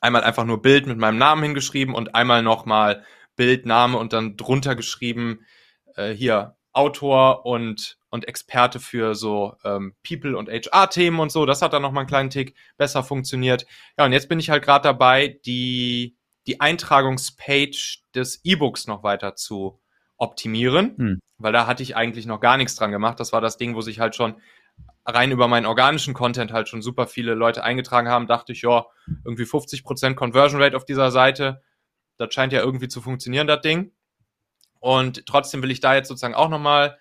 einmal 0.00 0.24
einfach 0.24 0.44
nur 0.44 0.62
Bild 0.62 0.86
mit 0.86 0.98
meinem 0.98 1.18
Namen 1.18 1.44
hingeschrieben 1.44 1.94
und 1.94 2.16
einmal 2.16 2.42
nochmal 2.42 3.04
Bild, 3.36 3.66
Name 3.66 3.98
und 3.98 4.12
dann 4.12 4.36
drunter 4.36 4.74
geschrieben, 4.74 5.46
äh, 5.94 6.12
hier 6.12 6.56
Autor 6.72 7.44
und, 7.44 7.98
und 8.10 8.26
Experte 8.26 8.80
für 8.80 9.14
so 9.14 9.56
ähm, 9.64 9.94
People- 10.06 10.36
und 10.36 10.48
HR-Themen 10.48 11.20
und 11.20 11.30
so. 11.30 11.46
Das 11.46 11.62
hat 11.62 11.72
dann 11.72 11.82
nochmal 11.82 12.02
einen 12.02 12.08
kleinen 12.08 12.30
Tick 12.30 12.54
besser 12.76 13.02
funktioniert. 13.02 13.66
Ja, 13.98 14.04
und 14.04 14.12
jetzt 14.12 14.28
bin 14.28 14.40
ich 14.40 14.50
halt 14.50 14.64
gerade 14.64 14.82
dabei, 14.82 15.40
die, 15.44 16.16
die 16.46 16.60
Eintragungspage 16.60 17.98
des 18.14 18.40
E-Books 18.44 18.86
noch 18.86 19.02
weiter 19.02 19.34
zu 19.34 19.80
optimieren, 20.16 20.96
hm. 20.96 21.20
weil 21.38 21.52
da 21.52 21.66
hatte 21.66 21.82
ich 21.82 21.96
eigentlich 21.96 22.26
noch 22.26 22.40
gar 22.40 22.56
nichts 22.56 22.76
dran 22.76 22.92
gemacht. 22.92 23.20
Das 23.20 23.32
war 23.32 23.40
das 23.40 23.56
Ding, 23.56 23.74
wo 23.74 23.80
sich 23.80 24.00
halt 24.00 24.14
schon 24.14 24.36
rein 25.04 25.32
über 25.32 25.48
meinen 25.48 25.66
organischen 25.66 26.14
Content 26.14 26.52
halt 26.52 26.68
schon 26.68 26.82
super 26.82 27.06
viele 27.06 27.34
Leute 27.34 27.64
eingetragen 27.64 28.08
haben. 28.08 28.26
Dachte 28.26 28.52
ich, 28.52 28.62
ja, 28.62 28.86
irgendwie 29.24 29.44
50% 29.44 30.14
Conversion 30.14 30.62
Rate 30.62 30.76
auf 30.76 30.84
dieser 30.84 31.10
Seite. 31.10 31.62
Das 32.18 32.32
scheint 32.32 32.52
ja 32.52 32.62
irgendwie 32.62 32.88
zu 32.88 33.00
funktionieren, 33.00 33.46
das 33.46 33.60
Ding. 33.62 33.92
Und 34.82 35.26
trotzdem 35.26 35.62
will 35.62 35.70
ich 35.70 35.78
da 35.78 35.94
jetzt 35.94 36.08
sozusagen 36.08 36.34
auch 36.34 36.48
nochmal 36.48 36.98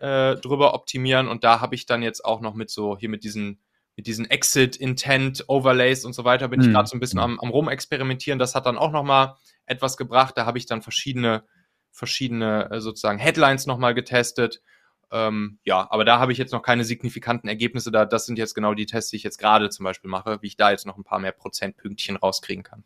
äh, 0.00 0.34
drüber 0.34 0.74
optimieren. 0.74 1.28
Und 1.28 1.44
da 1.44 1.60
habe 1.60 1.76
ich 1.76 1.86
dann 1.86 2.02
jetzt 2.02 2.24
auch 2.24 2.40
noch 2.40 2.54
mit 2.54 2.70
so, 2.70 2.98
hier 2.98 3.08
mit 3.08 3.22
diesen, 3.22 3.60
mit 3.94 4.08
diesen 4.08 4.28
Exit-Intent-Overlays 4.28 6.04
und 6.04 6.12
so 6.12 6.24
weiter, 6.24 6.48
bin 6.48 6.58
mhm. 6.58 6.66
ich 6.66 6.72
gerade 6.72 6.88
so 6.88 6.96
ein 6.96 7.00
bisschen 7.00 7.20
am, 7.20 7.38
am 7.38 7.50
Rumexperimentieren. 7.50 8.40
Das 8.40 8.56
hat 8.56 8.66
dann 8.66 8.76
auch 8.76 8.90
nochmal 8.90 9.36
etwas 9.64 9.96
gebracht. 9.96 10.36
Da 10.36 10.44
habe 10.44 10.58
ich 10.58 10.66
dann 10.66 10.82
verschiedene, 10.82 11.44
verschiedene 11.92 12.68
äh, 12.72 12.80
sozusagen 12.80 13.20
Headlines 13.20 13.64
nochmal 13.64 13.94
getestet. 13.94 14.60
Ähm, 15.12 15.60
ja, 15.62 15.86
aber 15.88 16.04
da 16.04 16.18
habe 16.18 16.32
ich 16.32 16.38
jetzt 16.38 16.52
noch 16.52 16.62
keine 16.62 16.82
signifikanten 16.82 17.48
Ergebnisse. 17.48 17.92
Da, 17.92 18.06
das 18.06 18.26
sind 18.26 18.40
jetzt 18.40 18.56
genau 18.56 18.74
die 18.74 18.86
Tests, 18.86 19.10
die 19.10 19.16
ich 19.18 19.22
jetzt 19.22 19.38
gerade 19.38 19.70
zum 19.70 19.84
Beispiel 19.84 20.10
mache, 20.10 20.42
wie 20.42 20.48
ich 20.48 20.56
da 20.56 20.72
jetzt 20.72 20.84
noch 20.84 20.98
ein 20.98 21.04
paar 21.04 21.20
mehr 21.20 21.30
Prozentpünktchen 21.30 22.16
rauskriegen 22.16 22.64
kann. 22.64 22.82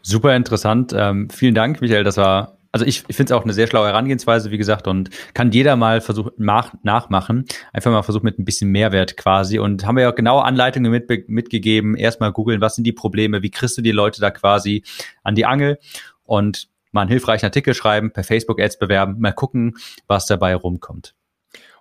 Super 0.00 0.36
interessant. 0.36 0.92
Ähm, 0.96 1.28
vielen 1.28 1.56
Dank, 1.56 1.80
Michael. 1.80 2.04
Das 2.04 2.16
war 2.16 2.57
also 2.72 2.84
ich, 2.84 3.04
ich 3.08 3.16
finde 3.16 3.32
es 3.32 3.38
auch 3.38 3.44
eine 3.44 3.54
sehr 3.54 3.66
schlaue 3.66 3.86
Herangehensweise, 3.86 4.50
wie 4.50 4.58
gesagt, 4.58 4.86
und 4.86 5.10
kann 5.34 5.52
jeder 5.52 5.76
mal 5.76 6.00
versuchen, 6.00 6.32
nach, 6.36 6.74
nachmachen. 6.82 7.46
Einfach 7.72 7.90
mal 7.90 8.02
versuchen 8.02 8.24
mit 8.24 8.38
ein 8.38 8.44
bisschen 8.44 8.70
Mehrwert 8.70 9.16
quasi. 9.16 9.58
Und 9.58 9.86
haben 9.86 9.96
wir 9.96 10.02
ja 10.02 10.10
auch 10.10 10.14
genaue 10.14 10.44
Anleitungen 10.44 10.90
mit, 10.90 11.28
mitgegeben. 11.28 11.96
Erstmal 11.96 12.32
googeln, 12.32 12.60
was 12.60 12.74
sind 12.74 12.84
die 12.84 12.92
Probleme, 12.92 13.42
wie 13.42 13.50
kriegst 13.50 13.78
du 13.78 13.82
die 13.82 13.92
Leute 13.92 14.20
da 14.20 14.30
quasi 14.30 14.84
an 15.22 15.34
die 15.34 15.46
Angel 15.46 15.78
und 16.24 16.68
mal 16.92 17.02
einen 17.02 17.10
hilfreichen 17.10 17.46
Artikel 17.46 17.74
schreiben, 17.74 18.12
per 18.12 18.24
Facebook-Ads 18.24 18.78
bewerben, 18.78 19.16
mal 19.18 19.32
gucken, 19.32 19.76
was 20.06 20.26
dabei 20.26 20.54
rumkommt. 20.54 21.14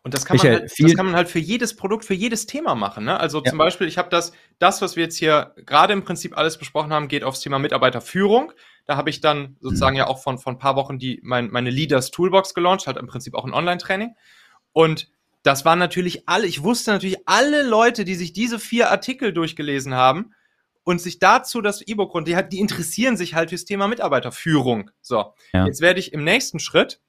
Und 0.04 0.14
das 0.14 0.26
kann, 0.26 0.38
man 0.38 0.48
halt, 0.48 0.72
das 0.80 0.96
kann 0.96 1.06
man 1.06 1.16
halt 1.16 1.28
für 1.28 1.40
jedes 1.40 1.76
Produkt, 1.76 2.06
für 2.06 2.14
jedes 2.14 2.46
Thema 2.46 2.76
machen. 2.76 3.04
Ne? 3.04 3.20
Also 3.20 3.44
ja. 3.44 3.50
zum 3.50 3.58
Beispiel, 3.58 3.88
ich 3.88 3.98
habe 3.98 4.10
das, 4.10 4.32
das, 4.58 4.82
was 4.82 4.96
wir 4.96 5.04
jetzt 5.04 5.18
hier 5.18 5.54
gerade 5.66 5.92
im 5.92 6.04
Prinzip 6.04 6.38
alles 6.38 6.58
besprochen 6.58 6.94
haben, 6.94 7.10
geht 7.10 7.26
aufs 7.26 7.42
Thema 7.42 7.60
Mitarbeiterführung. 7.60 8.54
Da 8.88 8.98
habe 8.98 9.10
ich 9.10 9.22
dann 9.22 9.58
sozusagen 9.60 9.96
mhm. 9.96 10.00
ja 10.00 10.08
auch 10.08 10.24
von, 10.24 10.40
von 10.40 10.56
ein 10.56 10.60
paar 10.60 10.76
Wochen 10.76 10.98
die, 10.98 11.20
mein, 11.24 11.50
meine 11.52 11.70
Leaders 11.70 12.10
Toolbox 12.10 12.54
gelauncht, 12.54 12.88
halt 12.88 12.98
im 12.98 13.08
Prinzip 13.08 13.36
auch 13.36 13.46
ein 13.46 13.54
Online-Training. 13.54 14.16
Und 14.74 15.10
das 15.44 15.66
waren 15.66 15.80
natürlich 15.80 16.28
alle, 16.28 16.48
ich 16.48 16.64
wusste 16.64 16.92
natürlich 16.92 17.28
alle 17.28 17.64
Leute, 17.64 18.06
die 18.06 18.16
sich 18.16 18.34
diese 18.34 18.60
vier 18.60 18.90
Artikel 18.92 19.32
durchgelesen 19.34 19.94
haben 19.94 20.34
und 20.84 21.00
sich 21.00 21.20
dazu 21.20 21.62
das 21.62 21.82
E-Book 21.82 22.16
und 22.16 22.28
die, 22.28 22.38
die 22.52 22.60
interessieren 22.60 23.18
sich 23.18 23.36
halt 23.36 23.50
fürs 23.50 23.66
Thema 23.66 23.88
Mitarbeiterführung. 23.88 24.92
So, 25.02 25.34
ja. 25.54 25.66
jetzt 25.66 25.82
werde 25.82 26.00
ich 26.00 26.14
im 26.14 26.24
nächsten 26.24 26.60
Schritt 26.60 27.00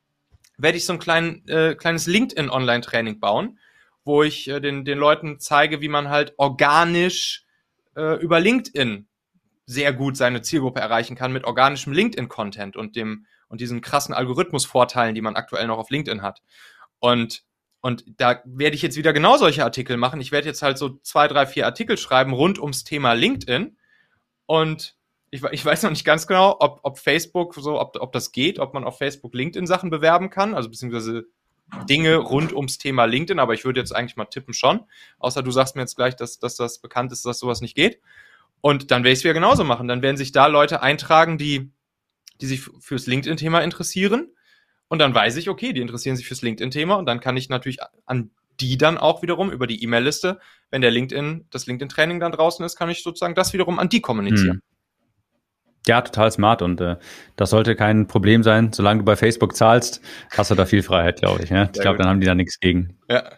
werde 0.58 0.78
ich 0.78 0.84
so 0.84 0.92
ein 0.92 0.98
klein, 0.98 1.46
äh, 1.48 1.74
kleines 1.74 2.06
LinkedIn-Online-Training 2.06 3.20
bauen, 3.20 3.58
wo 4.04 4.22
ich 4.22 4.48
äh, 4.48 4.60
den, 4.60 4.84
den 4.84 4.98
Leuten 4.98 5.38
zeige, 5.40 5.80
wie 5.80 5.88
man 5.88 6.08
halt 6.08 6.34
organisch 6.36 7.44
äh, 7.96 8.20
über 8.20 8.40
LinkedIn 8.40 9.07
sehr 9.68 9.92
gut 9.92 10.16
seine 10.16 10.40
Zielgruppe 10.40 10.80
erreichen 10.80 11.14
kann 11.14 11.30
mit 11.30 11.44
organischem 11.44 11.92
LinkedIn-Content 11.92 12.74
und 12.74 12.96
dem 12.96 13.26
und 13.48 13.60
diesen 13.60 13.82
krassen 13.82 14.14
Algorithmus-Vorteilen, 14.14 15.14
die 15.14 15.20
man 15.20 15.36
aktuell 15.36 15.66
noch 15.66 15.76
auf 15.76 15.90
LinkedIn 15.90 16.22
hat. 16.22 16.42
Und 16.98 17.44
und 17.80 18.04
da 18.16 18.42
werde 18.44 18.74
ich 18.74 18.82
jetzt 18.82 18.96
wieder 18.96 19.12
genau 19.12 19.36
solche 19.36 19.62
Artikel 19.62 19.96
machen. 19.98 20.20
Ich 20.20 20.32
werde 20.32 20.48
jetzt 20.48 20.62
halt 20.62 20.78
so 20.78 20.98
zwei, 21.02 21.28
drei, 21.28 21.46
vier 21.46 21.64
Artikel 21.64 21.96
schreiben 21.96 22.32
rund 22.32 22.58
ums 22.58 22.82
Thema 22.82 23.12
LinkedIn 23.12 23.76
und 24.46 24.96
ich, 25.30 25.44
ich 25.44 25.64
weiß 25.64 25.82
noch 25.82 25.90
nicht 25.90 26.04
ganz 26.04 26.26
genau, 26.26 26.56
ob, 26.58 26.80
ob 26.82 26.98
Facebook 26.98 27.54
so, 27.54 27.78
ob, 27.78 27.96
ob 28.00 28.12
das 28.12 28.32
geht, 28.32 28.58
ob 28.58 28.72
man 28.72 28.84
auf 28.84 28.98
Facebook 28.98 29.34
LinkedIn-Sachen 29.34 29.90
bewerben 29.90 30.30
kann, 30.30 30.54
also 30.54 30.70
beziehungsweise 30.70 31.26
Dinge 31.88 32.16
rund 32.16 32.54
ums 32.54 32.78
Thema 32.78 33.04
LinkedIn, 33.04 33.38
aber 33.38 33.52
ich 33.52 33.64
würde 33.66 33.80
jetzt 33.80 33.94
eigentlich 33.94 34.16
mal 34.16 34.24
tippen 34.24 34.54
schon. 34.54 34.80
Außer 35.18 35.42
du 35.42 35.50
sagst 35.50 35.76
mir 35.76 35.82
jetzt 35.82 35.96
gleich, 35.96 36.16
dass, 36.16 36.38
dass 36.38 36.56
das 36.56 36.78
bekannt 36.78 37.12
ist, 37.12 37.26
dass 37.26 37.38
sowas 37.38 37.60
nicht 37.60 37.76
geht. 37.76 38.00
Und 38.60 38.90
dann 38.90 39.04
werde 39.04 39.12
ich 39.12 39.18
es 39.20 39.24
wieder 39.24 39.34
genauso 39.34 39.64
machen. 39.64 39.88
Dann 39.88 40.02
werden 40.02 40.16
sich 40.16 40.32
da 40.32 40.46
Leute 40.46 40.82
eintragen, 40.82 41.38
die, 41.38 41.70
die 42.40 42.46
sich 42.46 42.62
fürs 42.80 43.06
LinkedIn-Thema 43.06 43.60
interessieren. 43.60 44.28
Und 44.88 44.98
dann 45.00 45.14
weiß 45.14 45.36
ich, 45.36 45.48
okay, 45.48 45.72
die 45.72 45.80
interessieren 45.80 46.16
sich 46.16 46.26
fürs 46.26 46.42
LinkedIn-Thema 46.42 46.94
und 46.94 47.06
dann 47.06 47.20
kann 47.20 47.36
ich 47.36 47.48
natürlich 47.48 47.78
an 48.06 48.30
die 48.60 48.76
dann 48.76 48.98
auch 48.98 49.22
wiederum 49.22 49.50
über 49.50 49.66
die 49.66 49.82
E-Mail-Liste, 49.82 50.40
wenn 50.70 50.82
der 50.82 50.90
LinkedIn, 50.90 51.46
das 51.50 51.66
LinkedIn-Training 51.66 52.20
dann 52.20 52.32
draußen 52.32 52.64
ist, 52.64 52.76
kann 52.76 52.90
ich 52.90 53.02
sozusagen 53.02 53.34
das 53.34 53.52
wiederum 53.52 53.78
an 53.78 53.88
die 53.88 54.00
kommunizieren. 54.00 54.56
Hm. 54.56 54.62
Ja, 55.86 56.02
total 56.02 56.30
smart 56.30 56.60
und 56.60 56.80
äh, 56.80 56.96
das 57.36 57.50
sollte 57.50 57.76
kein 57.76 58.08
Problem 58.08 58.42
sein. 58.42 58.72
Solange 58.72 59.00
du 59.00 59.04
bei 59.04 59.16
Facebook 59.16 59.56
zahlst, 59.56 60.02
hast 60.36 60.50
du 60.50 60.54
da 60.54 60.66
viel 60.66 60.82
Freiheit, 60.82 61.20
glaube 61.20 61.44
ich. 61.44 61.50
Ja? 61.50 61.70
Ich 61.72 61.80
glaube, 61.80 61.98
dann 61.98 62.08
haben 62.08 62.20
die 62.20 62.26
da 62.26 62.34
nichts 62.34 62.60
gegen. 62.60 62.98
Ja. 63.08 63.30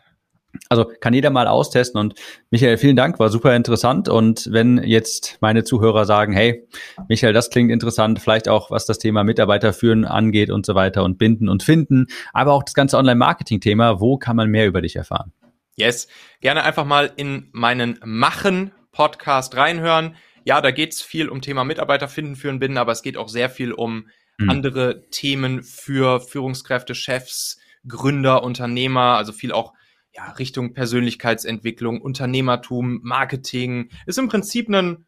Also 0.69 0.85
kann 1.01 1.15
jeder 1.15 1.31
mal 1.31 1.47
austesten 1.47 2.01
und 2.01 2.15
Michael, 2.51 2.77
vielen 2.77 2.97
Dank, 2.97 3.19
war 3.19 3.29
super 3.29 3.55
interessant 3.55 4.09
und 4.09 4.49
wenn 4.53 4.83
jetzt 4.83 5.39
meine 5.41 5.65
Zuhörer 5.65 6.05
sagen, 6.05 6.33
hey, 6.33 6.67
Michael, 7.09 7.33
das 7.33 7.51
klingt 7.51 7.71
interessant, 7.71 8.21
vielleicht 8.21 8.49
auch 8.49 8.71
was 8.71 8.87
das 8.87 8.99
Thema 8.99 9.25
Mitarbeiter 9.25 9.73
führen 9.73 10.05
angeht 10.05 10.51
und 10.51 10.67
so 10.67 10.75
weiter 10.75 11.05
und 11.05 11.19
binden 11.19 11.49
und 11.49 11.63
finden, 11.63 12.07
aber 12.33 12.53
auch 12.53 12.63
das 12.63 12.75
ganze 12.75 12.99
Online-Marketing-Thema, 12.99 14.01
wo 14.01 14.17
kann 14.17 14.37
man 14.37 14.49
mehr 14.51 14.67
über 14.67 14.83
dich 14.83 14.97
erfahren? 14.97 15.33
Yes, 15.77 16.09
gerne 16.41 16.65
einfach 16.65 16.85
mal 16.85 17.13
in 17.17 17.49
meinen 17.53 17.99
Machen-Podcast 18.05 19.57
reinhören 19.57 20.17
ja, 20.45 20.61
da 20.61 20.71
geht 20.71 20.93
es 20.93 21.03
viel 21.03 21.29
um 21.29 21.43
Thema 21.43 21.65
Mitarbeiter 21.65 22.09
finden, 22.09 22.37
führen, 22.37 22.59
binden, 22.59 22.79
aber 22.79 22.93
es 22.93 23.03
geht 23.03 23.17
auch 23.17 23.29
sehr 23.29 23.51
viel 23.51 23.73
um 23.73 24.09
mhm. 24.39 24.51
andere 24.51 25.09
Themen 25.11 25.63
für 25.63 26.21
Führungskräfte, 26.21 26.95
Chefs, 26.95 27.59
Gründer, 27.87 28.43
Unternehmer, 28.43 29.17
also 29.17 29.33
viel 29.33 29.53
auch 29.53 29.73
ja, 30.21 30.33
Richtung 30.33 30.75
Persönlichkeitsentwicklung, 30.75 32.01
Unternehmertum, 32.01 33.01
Marketing. 33.03 33.91
Ist 34.07 34.19
im 34.19 34.29
Prinzip 34.29 34.69
ein, 34.69 35.07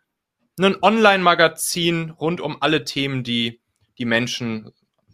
ein 0.59 0.77
Online-Magazin 0.81 2.11
rund 2.11 2.41
um 2.41 2.57
alle 2.61 2.85
Themen, 2.85 3.25
die 3.25 3.61
die 3.99 4.05
Menschen, 4.05 4.73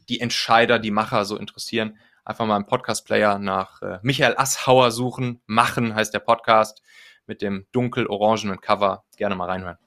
die 0.09 0.21
Entscheider, 0.21 0.79
die 0.79 0.91
Macher 0.91 1.25
so 1.25 1.37
interessieren. 1.37 1.99
Einfach 2.25 2.47
mal 2.47 2.57
im 2.57 2.67
Podcast-Player 2.67 3.39
nach 3.39 3.83
äh, 3.83 3.99
Michael 4.03 4.35
Asshauer 4.37 4.91
suchen. 4.91 5.41
Machen 5.47 5.95
heißt 5.95 6.13
der 6.15 6.21
Podcast 6.21 6.83
mit 7.27 7.43
dem 7.43 7.67
dunkel-orangenen 7.73 8.61
Cover. 8.61 9.05
Gerne 9.17 9.35
mal 9.35 9.47
reinhören. 9.47 9.79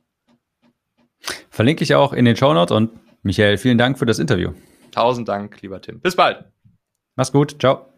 Verlinke 1.49 1.83
ich 1.83 1.95
auch 1.95 2.13
in 2.13 2.25
den 2.25 2.35
Show 2.35 2.53
Notes 2.53 2.75
und 2.75 2.99
Michael, 3.23 3.57
vielen 3.57 3.77
Dank 3.77 3.99
für 3.99 4.07
das 4.07 4.19
Interview. 4.19 4.53
Tausend 4.91 5.29
Dank, 5.29 5.61
lieber 5.61 5.81
Tim. 5.81 6.01
Bis 6.01 6.15
bald. 6.15 6.43
Mach's 7.15 7.31
gut. 7.31 7.57
Ciao. 7.59 7.90